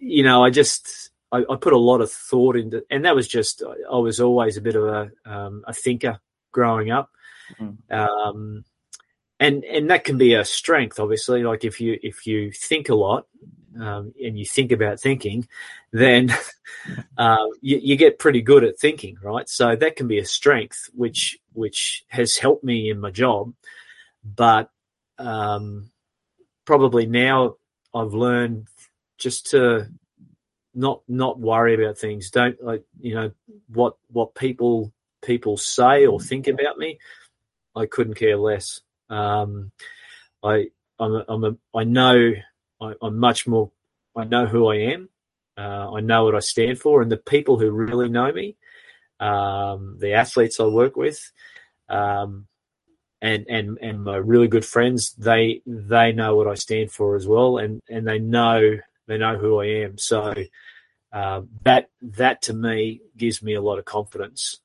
you 0.00 0.22
know, 0.22 0.42
I 0.42 0.50
just 0.50 1.11
I, 1.32 1.44
I, 1.50 1.56
put 1.56 1.72
a 1.72 1.78
lot 1.78 2.00
of 2.00 2.12
thought 2.12 2.56
into, 2.56 2.84
and 2.90 3.04
that 3.04 3.16
was 3.16 3.26
just 3.26 3.62
I 3.90 3.96
was 3.96 4.20
always 4.20 4.56
a 4.56 4.60
bit 4.60 4.76
of 4.76 4.84
a 4.84 5.10
um, 5.24 5.64
a 5.66 5.72
thinker 5.72 6.20
growing 6.52 6.90
up. 6.90 7.10
Mm-hmm. 7.58 7.94
Um, 7.94 8.64
and 9.40 9.64
and 9.64 9.90
that 9.90 10.04
can 10.04 10.18
be 10.18 10.34
a 10.34 10.44
strength, 10.44 11.00
obviously. 11.00 11.42
Like 11.42 11.64
if 11.64 11.80
you 11.80 11.98
if 12.02 12.26
you 12.26 12.52
think 12.52 12.88
a 12.88 12.94
lot, 12.94 13.26
um, 13.80 14.12
and 14.22 14.38
you 14.38 14.44
think 14.44 14.72
about 14.72 15.00
thinking, 15.00 15.48
then 15.92 16.34
uh, 17.16 17.46
you, 17.60 17.78
you, 17.78 17.96
get 17.96 18.18
pretty 18.18 18.42
good 18.42 18.64
at 18.64 18.78
thinking, 18.78 19.16
right? 19.22 19.48
So 19.48 19.74
that 19.74 19.96
can 19.96 20.06
be 20.06 20.18
a 20.18 20.24
strength, 20.24 20.90
which 20.94 21.38
which 21.52 22.04
has 22.08 22.36
helped 22.36 22.64
me 22.64 22.90
in 22.90 23.00
my 23.00 23.10
job. 23.10 23.52
But 24.24 24.70
um, 25.18 25.90
probably 26.64 27.06
now 27.06 27.56
I've 27.94 28.14
learned 28.14 28.68
just 29.18 29.50
to 29.50 29.88
not 30.74 31.02
not 31.08 31.38
worry 31.38 31.74
about 31.74 31.98
things. 31.98 32.30
Don't 32.30 32.62
like 32.62 32.84
you 33.00 33.14
know 33.14 33.32
what 33.68 33.96
what 34.10 34.34
people 34.34 34.92
people 35.22 35.56
say 35.56 36.06
or 36.06 36.20
think 36.20 36.48
about 36.48 36.78
me. 36.78 36.98
I 37.74 37.86
couldn't 37.86 38.14
care 38.14 38.36
less. 38.36 38.80
Um, 39.08 39.72
I 40.42 40.68
I'm 40.98 41.14
a, 41.14 41.24
I'm 41.28 41.44
a, 41.44 41.56
I 41.74 41.84
know 41.84 42.32
I, 42.80 42.94
am 43.02 43.18
much 43.18 43.46
more. 43.46 43.70
I 44.16 44.24
know 44.24 44.46
who 44.46 44.68
I 44.68 44.76
am. 44.76 45.08
Uh, 45.56 45.92
I 45.92 46.00
know 46.00 46.24
what 46.24 46.34
I 46.34 46.40
stand 46.40 46.78
for, 46.78 47.02
and 47.02 47.10
the 47.10 47.16
people 47.16 47.58
who 47.58 47.70
really 47.70 48.08
know 48.08 48.32
me, 48.32 48.56
um, 49.20 49.96
the 50.00 50.14
athletes 50.14 50.60
I 50.60 50.64
work 50.64 50.96
with, 50.96 51.32
um, 51.88 52.46
and 53.20 53.46
and 53.48 53.78
and 53.80 54.04
my 54.04 54.16
really 54.16 54.48
good 54.48 54.64
friends, 54.64 55.12
they 55.12 55.60
they 55.66 56.12
know 56.12 56.36
what 56.36 56.48
I 56.48 56.54
stand 56.54 56.90
for 56.90 57.16
as 57.16 57.26
well, 57.26 57.58
and 57.58 57.80
and 57.88 58.06
they 58.06 58.18
know 58.18 58.78
they 59.06 59.18
know 59.18 59.36
who 59.36 59.60
I 59.60 59.66
am. 59.84 59.98
So 59.98 60.34
uh, 61.12 61.42
that 61.64 61.88
that 62.00 62.42
to 62.42 62.54
me 62.54 63.02
gives 63.16 63.42
me 63.42 63.54
a 63.54 63.60
lot 63.62 63.78
of 63.78 63.84
confidence. 63.84 64.58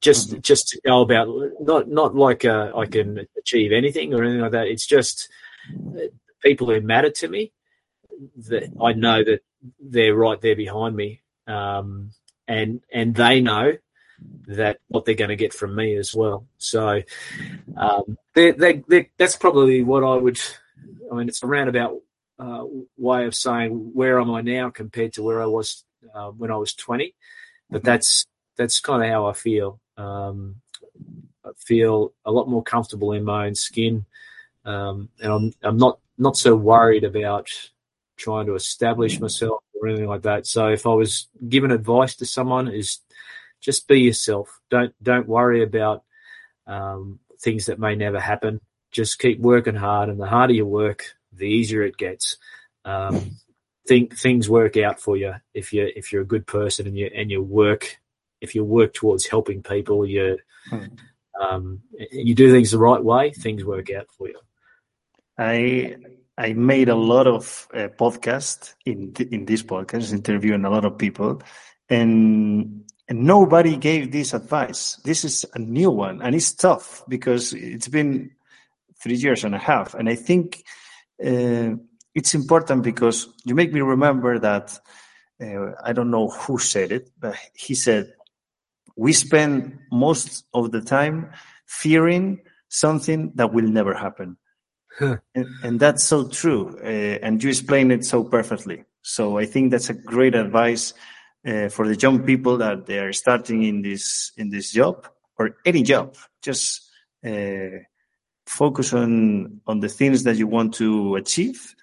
Just 0.00 0.30
mm-hmm. 0.30 0.40
just 0.40 0.68
to 0.68 0.80
go 0.86 1.00
about 1.00 1.28
not 1.60 1.88
not 1.88 2.14
like 2.14 2.44
uh, 2.44 2.72
I 2.76 2.86
can 2.86 3.26
achieve 3.36 3.72
anything 3.72 4.14
or 4.14 4.22
anything 4.22 4.40
like 4.40 4.52
that. 4.52 4.68
It's 4.68 4.86
just 4.86 5.28
uh, 5.74 6.08
people 6.42 6.68
who 6.68 6.80
matter 6.80 7.10
to 7.10 7.28
me 7.28 7.52
that 8.48 8.72
I 8.80 8.92
know 8.92 9.24
that 9.24 9.40
they're 9.80 10.14
right 10.14 10.40
there 10.40 10.56
behind 10.56 10.94
me, 10.94 11.22
um, 11.46 12.12
and 12.46 12.80
and 12.92 13.14
they 13.14 13.40
know 13.40 13.72
that 14.46 14.78
what 14.88 15.04
they're 15.04 15.14
going 15.14 15.28
to 15.28 15.36
get 15.36 15.52
from 15.52 15.74
me 15.74 15.96
as 15.96 16.14
well. 16.14 16.46
So 16.58 17.02
um, 17.76 18.18
they're, 18.34 18.52
they're, 18.52 18.82
they're, 18.88 19.06
that's 19.16 19.36
probably 19.36 19.82
what 19.82 20.02
I 20.02 20.16
would. 20.16 20.40
I 21.10 21.14
mean, 21.14 21.28
it's 21.28 21.42
a 21.42 21.46
roundabout 21.46 22.00
uh, 22.38 22.64
way 22.96 23.26
of 23.26 23.34
saying 23.34 23.90
where 23.94 24.20
am 24.20 24.30
I 24.30 24.40
now 24.40 24.70
compared 24.70 25.12
to 25.14 25.22
where 25.22 25.42
I 25.42 25.46
was 25.46 25.84
uh, 26.14 26.30
when 26.30 26.50
I 26.50 26.56
was 26.56 26.74
twenty, 26.74 27.14
but 27.70 27.82
that's 27.82 28.26
that's 28.56 28.80
kind 28.80 29.02
of 29.02 29.08
how 29.08 29.26
I 29.26 29.32
feel. 29.32 29.80
Um, 29.96 30.56
I 31.44 31.50
feel 31.58 32.12
a 32.24 32.30
lot 32.30 32.48
more 32.48 32.62
comfortable 32.62 33.12
in 33.12 33.24
my 33.24 33.46
own 33.46 33.54
skin, 33.54 34.04
um, 34.64 35.08
and 35.20 35.32
I'm 35.32 35.52
I'm 35.62 35.76
not 35.76 35.98
not 36.16 36.36
so 36.36 36.54
worried 36.54 37.04
about 37.04 37.48
trying 38.16 38.46
to 38.46 38.54
establish 38.54 39.20
myself 39.20 39.62
or 39.80 39.88
anything 39.88 40.08
like 40.08 40.22
that. 40.22 40.46
So 40.46 40.68
if 40.68 40.86
I 40.86 40.94
was 40.94 41.28
given 41.48 41.70
advice 41.70 42.16
to 42.16 42.26
someone, 42.26 42.68
is 42.68 42.98
just 43.60 43.88
be 43.88 44.00
yourself. 44.00 44.60
Don't 44.70 44.94
don't 45.02 45.28
worry 45.28 45.62
about 45.62 46.04
um, 46.66 47.18
things 47.40 47.66
that 47.66 47.78
may 47.78 47.94
never 47.94 48.20
happen. 48.20 48.60
Just 48.90 49.18
keep 49.18 49.40
working 49.40 49.74
hard, 49.74 50.08
and 50.08 50.20
the 50.20 50.26
harder 50.26 50.54
you 50.54 50.66
work, 50.66 51.14
the 51.38 51.46
easier 51.46 51.82
it 51.82 51.96
gets. 51.96 52.36
Um, 52.84 53.38
think 53.86 54.16
things 54.16 54.50
work 54.50 54.76
out 54.76 55.00
for 55.00 55.16
you 55.16 55.34
if 55.54 55.72
you 55.72 55.90
if 55.96 56.12
you're 56.12 56.22
a 56.22 56.26
good 56.26 56.46
person 56.46 56.86
and 56.86 56.96
you 56.96 57.10
and 57.14 57.30
you 57.30 57.42
work 57.42 57.98
if 58.40 58.54
you 58.54 58.64
work 58.64 58.94
towards 58.94 59.26
helping 59.26 59.62
people. 59.62 60.06
You 60.06 60.38
um, 61.40 61.80
you 62.10 62.34
do 62.34 62.50
things 62.50 62.70
the 62.70 62.78
right 62.78 63.02
way, 63.02 63.30
things 63.30 63.64
work 63.64 63.90
out 63.90 64.08
for 64.16 64.28
you. 64.28 64.38
I 65.38 65.96
I 66.36 66.52
made 66.52 66.88
a 66.88 66.94
lot 66.94 67.26
of 67.26 67.68
uh, 67.72 67.88
podcasts 67.88 68.74
in 68.84 69.12
th- 69.12 69.30
in 69.30 69.44
this 69.44 69.62
podcast, 69.62 70.12
interviewing 70.12 70.64
a 70.64 70.70
lot 70.70 70.84
of 70.84 70.98
people, 70.98 71.42
and 71.88 72.84
and 73.08 73.24
nobody 73.24 73.76
gave 73.76 74.12
this 74.12 74.34
advice. 74.34 74.96
This 75.04 75.24
is 75.24 75.46
a 75.54 75.58
new 75.58 75.90
one, 75.90 76.20
and 76.22 76.34
it's 76.34 76.52
tough 76.52 77.02
because 77.08 77.52
it's 77.54 77.88
been 77.88 78.32
three 79.00 79.16
years 79.16 79.44
and 79.44 79.54
a 79.54 79.58
half, 79.58 79.94
and 79.94 80.08
I 80.08 80.14
think 80.14 80.64
uh, 81.24 81.76
it's 82.14 82.34
important 82.34 82.82
because 82.82 83.28
you 83.44 83.54
make 83.54 83.72
me 83.72 83.80
remember 83.80 84.38
that 84.38 84.78
uh, 85.40 85.72
I 85.84 85.92
don't 85.92 86.10
know 86.10 86.28
who 86.28 86.58
said 86.58 86.92
it, 86.92 87.10
but 87.18 87.36
he 87.54 87.74
said 87.74 88.12
we 88.96 89.12
spend 89.12 89.78
most 89.92 90.44
of 90.52 90.72
the 90.72 90.80
time 90.80 91.30
fearing 91.66 92.40
something 92.68 93.32
that 93.36 93.52
will 93.52 93.68
never 93.68 93.94
happen 93.94 94.36
and, 95.00 95.46
and, 95.62 95.80
that's 95.80 96.04
so 96.04 96.28
true. 96.28 96.78
Uh, 96.82 97.18
and 97.22 97.42
you 97.42 97.50
explain 97.50 97.90
it 97.90 98.04
so 98.04 98.24
perfectly. 98.24 98.84
So 99.02 99.38
I 99.38 99.46
think 99.46 99.70
that's 99.70 99.90
a 99.90 99.94
great 99.94 100.34
advice 100.34 100.94
uh, 101.46 101.68
for 101.68 101.86
the 101.86 101.96
young 101.96 102.22
people 102.24 102.58
that 102.58 102.86
they 102.86 102.98
are 102.98 103.12
starting 103.12 103.62
in 103.62 103.82
this 103.82 104.32
in 104.36 104.50
this 104.50 104.72
job 104.72 105.08
or 105.38 105.56
any 105.64 105.82
job. 105.82 106.16
Just 106.42 106.90
uh, 107.24 107.78
focus 108.48 108.92
on 108.92 109.60
on 109.66 109.80
the 109.80 109.88
things 109.88 110.24
that 110.24 110.36
you 110.36 110.46
want 110.46 110.74
to 110.74 111.16
achieve, 111.16 111.74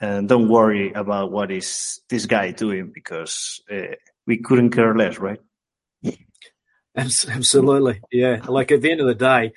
and 0.00 0.28
don't 0.28 0.48
worry 0.48 0.92
about 0.92 1.30
what 1.30 1.50
is 1.50 2.00
this 2.08 2.26
guy 2.26 2.50
doing 2.50 2.90
because 2.92 3.62
uh, 3.70 3.94
we 4.26 4.38
couldn't 4.38 4.70
care 4.70 4.94
less, 4.94 5.18
right? 5.18 5.40
Absolutely, 6.96 8.00
yeah. 8.10 8.40
Like 8.46 8.72
at 8.72 8.80
the 8.80 8.90
end 8.90 9.00
of 9.00 9.06
the 9.06 9.14
day, 9.14 9.52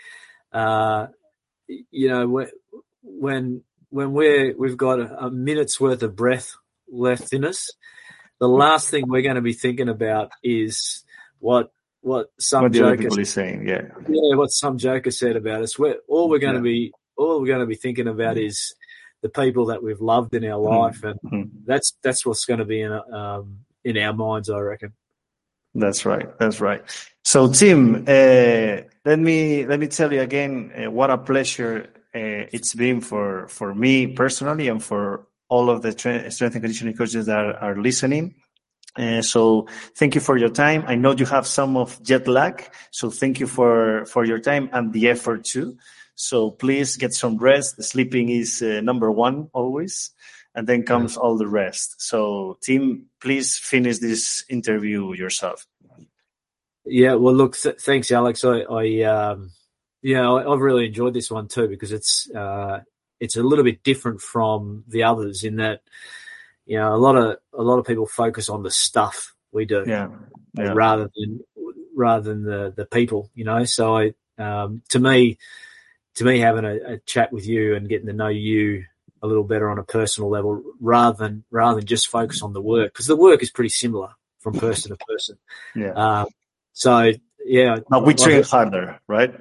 uh, 0.52 1.08
you 1.68 2.10
know, 2.10 2.48
when 3.02 3.64
when 3.90 4.14
we're 4.14 4.56
we've 4.58 4.78
got 4.78 5.00
a, 5.00 5.26
a 5.26 5.32
minute's 5.32 5.80
worth 5.80 6.04
of 6.04 6.16
breath 6.16 6.56
left 6.90 7.34
in 7.34 7.46
us, 7.46 7.72
the 8.40 8.48
last 8.50 8.90
thing 8.90 9.08
we're 9.08 9.22
going 9.22 9.36
to 9.36 9.42
be 9.42 9.54
thinking 9.54 9.90
about 9.90 10.32
is 10.44 11.04
what 11.40 11.72
what 12.02 12.28
some 12.40 12.64
what 12.64 12.72
joker 12.72 13.20
is 13.20 13.30
saying. 13.30 13.68
Yeah, 13.68 13.84
yeah, 14.08 14.36
what 14.36 14.48
some 14.48 14.78
joker 14.78 15.12
said 15.12 15.36
about 15.36 15.64
us. 15.64 15.78
We're, 15.78 15.98
all 16.08 16.30
we're 16.30 16.40
going 16.40 16.54
yeah. 16.54 16.60
to 16.60 16.64
be 16.64 16.94
all 17.18 17.42
we're 17.42 17.48
going 17.48 17.60
to 17.60 17.66
be 17.66 17.76
thinking 17.76 18.08
about 18.08 18.38
is 18.38 18.74
the 19.22 19.30
people 19.30 19.66
that 19.68 19.84
we've 19.84 20.02
loved 20.02 20.34
in 20.34 20.46
our 20.46 20.60
mm-hmm. 20.60 20.78
life, 20.78 21.04
and 21.04 21.20
mm-hmm. 21.22 21.58
that's 21.66 21.98
that's 22.04 22.26
what's 22.26 22.46
going 22.46 22.60
to 22.60 22.66
be 22.66 22.82
in 22.82 22.92
um, 22.92 23.60
in 23.84 23.98
our 23.98 24.14
minds, 24.14 24.50
I 24.50 24.60
reckon. 24.60 24.94
That's 25.74 26.06
right. 26.06 26.38
That's 26.40 26.60
right. 26.60 26.84
So, 27.24 27.52
Tim, 27.52 28.06
uh, 28.08 28.82
let 29.06 29.20
me 29.20 29.66
let 29.66 29.80
me 29.80 29.88
tell 29.88 30.12
you 30.12 30.22
again, 30.22 30.72
uh, 30.76 30.92
what 30.92 31.10
a 31.10 31.18
pleasure 31.18 31.90
uh, 32.16 32.50
it's 32.52 32.74
been 32.74 33.02
for 33.02 33.48
for 33.48 33.76
me 33.76 34.08
personally 34.08 34.68
and 34.68 34.84
for 34.84 35.28
all 35.50 35.70
of 35.70 35.82
the 35.82 35.92
strength 35.92 36.42
and 36.42 36.52
conditioning 36.52 36.96
coaches 36.96 37.26
that 37.28 37.38
are, 37.38 37.56
are 37.58 37.76
listening. 37.76 38.36
Uh, 38.98 39.22
so 39.22 39.68
thank 39.96 40.16
you 40.16 40.22
for 40.22 40.38
your 40.38 40.50
time. 40.50 40.84
I 40.88 40.96
know 40.96 41.12
you 41.12 41.26
have 41.26 41.46
some 41.46 41.78
of 41.78 42.02
jet 42.02 42.28
lag, 42.28 42.68
so 42.92 43.10
thank 43.10 43.40
you 43.40 43.48
for 43.48 44.06
for 44.06 44.26
your 44.26 44.40
time 44.40 44.70
and 44.74 44.92
the 44.92 45.10
effort 45.10 45.46
too. 45.46 45.78
So 46.16 46.50
please 46.50 46.98
get 46.98 47.14
some 47.14 47.38
rest. 47.38 47.82
Sleeping 47.84 48.30
is 48.30 48.62
uh, 48.62 48.82
number 48.82 49.12
one 49.12 49.50
always, 49.54 50.12
and 50.56 50.66
then 50.66 50.82
comes 50.82 51.16
all 51.16 51.38
the 51.38 51.48
rest. 51.48 52.02
So, 52.02 52.58
Tim, 52.62 53.06
please 53.22 53.56
finish 53.56 54.00
this 54.00 54.44
interview 54.50 55.14
yourself. 55.14 55.68
Yeah, 56.86 57.14
well, 57.16 57.36
look, 57.36 57.56
th- 57.56 57.80
thanks, 57.80 58.12
Alex. 58.12 58.44
I, 58.44 58.62
I 58.62 59.02
um, 59.04 59.52
yeah, 60.02 60.28
I've 60.28 60.60
really 60.60 60.88
enjoyed 60.88 61.14
this 61.14 61.30
one 61.30 61.48
too 61.48 61.68
because 61.68 61.92
it's 61.92 62.30
uh, 62.32 62.80
it's 63.20 63.36
a 63.36 63.44
little 63.44 63.64
bit 63.64 63.84
different 63.84 64.22
from 64.22 64.86
the 64.88 65.04
others 65.04 65.44
in 65.44 65.58
that 65.58 65.82
you 66.68 66.78
know 66.78 66.94
a 66.94 66.98
lot 66.98 67.16
of 67.16 67.38
a 67.54 67.64
lot 67.64 67.80
of 67.80 67.86
people 67.86 68.06
focus 68.06 68.50
on 68.50 68.64
the 68.64 68.72
stuff 68.72 69.34
we 69.52 69.66
do, 69.66 69.84
yeah, 69.88 70.10
yeah. 70.56 70.74
rather 70.74 71.10
than 71.16 71.40
rather 71.96 72.30
than 72.30 72.44
the 72.44 72.74
the 72.76 72.86
people. 72.86 73.30
You 73.34 73.46
know, 73.46 73.64
so 73.66 73.98
I 73.98 74.14
um, 74.38 74.82
to 74.90 75.00
me 75.00 75.38
to 76.16 76.26
me 76.26 76.40
having 76.40 76.66
a, 76.66 76.76
a 76.94 76.98
chat 77.06 77.32
with 77.32 77.48
you 77.48 77.76
and 77.76 77.90
getting 77.90 78.08
to 78.08 78.14
know 78.14 78.28
you 78.28 78.84
a 79.22 79.28
little 79.28 79.44
better 79.44 79.70
on 79.70 79.80
a 79.80 79.84
personal 79.84 80.30
level 80.30 80.62
rather 80.80 81.18
than 81.18 81.44
rather 81.50 81.80
than 81.80 81.88
just 81.88 82.08
focus 82.08 82.42
on 82.42 82.54
the 82.54 82.62
work 82.62 82.94
because 82.94 83.08
the 83.08 83.16
work 83.16 83.42
is 83.42 83.50
pretty 83.50 83.70
similar 83.70 84.10
from 84.40 84.54
person 84.54 84.92
to 84.96 85.06
person. 85.06 85.38
Yeah. 85.76 85.92
Um, 85.92 86.28
so 86.74 87.12
yeah, 87.44 87.78
Now 87.90 88.00
we 88.00 88.14
train 88.14 88.44
harder, 88.44 89.00
right? 89.08 89.34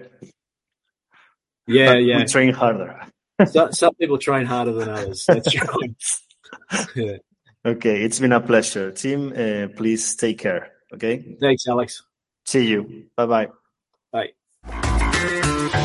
yeah, 1.67 1.93
But 1.93 2.05
yeah. 2.05 2.19
We 2.19 2.25
train 2.25 2.53
harder. 2.53 3.01
So, 3.47 3.71
some 3.71 3.95
people 3.95 4.17
train 4.17 4.47
harder 4.47 4.73
than 4.73 4.89
others. 4.89 5.25
That's 5.27 5.55
right. 5.61 5.95
Yeah. 6.95 7.17
Okay, 7.67 8.05
it's 8.05 8.21
been 8.21 8.31
a 8.31 8.41
pleasure. 8.41 8.93
Tim, 8.93 9.33
uh, 9.33 9.67
please 9.77 10.15
take 10.15 10.39
care. 10.39 10.71
Okay. 10.95 11.37
Thanks, 11.41 11.67
Alex. 11.67 12.01
See 12.45 12.65
you. 12.69 13.07
Bye 13.17 13.27
bye. 13.27 13.49
Bye. 14.13 15.83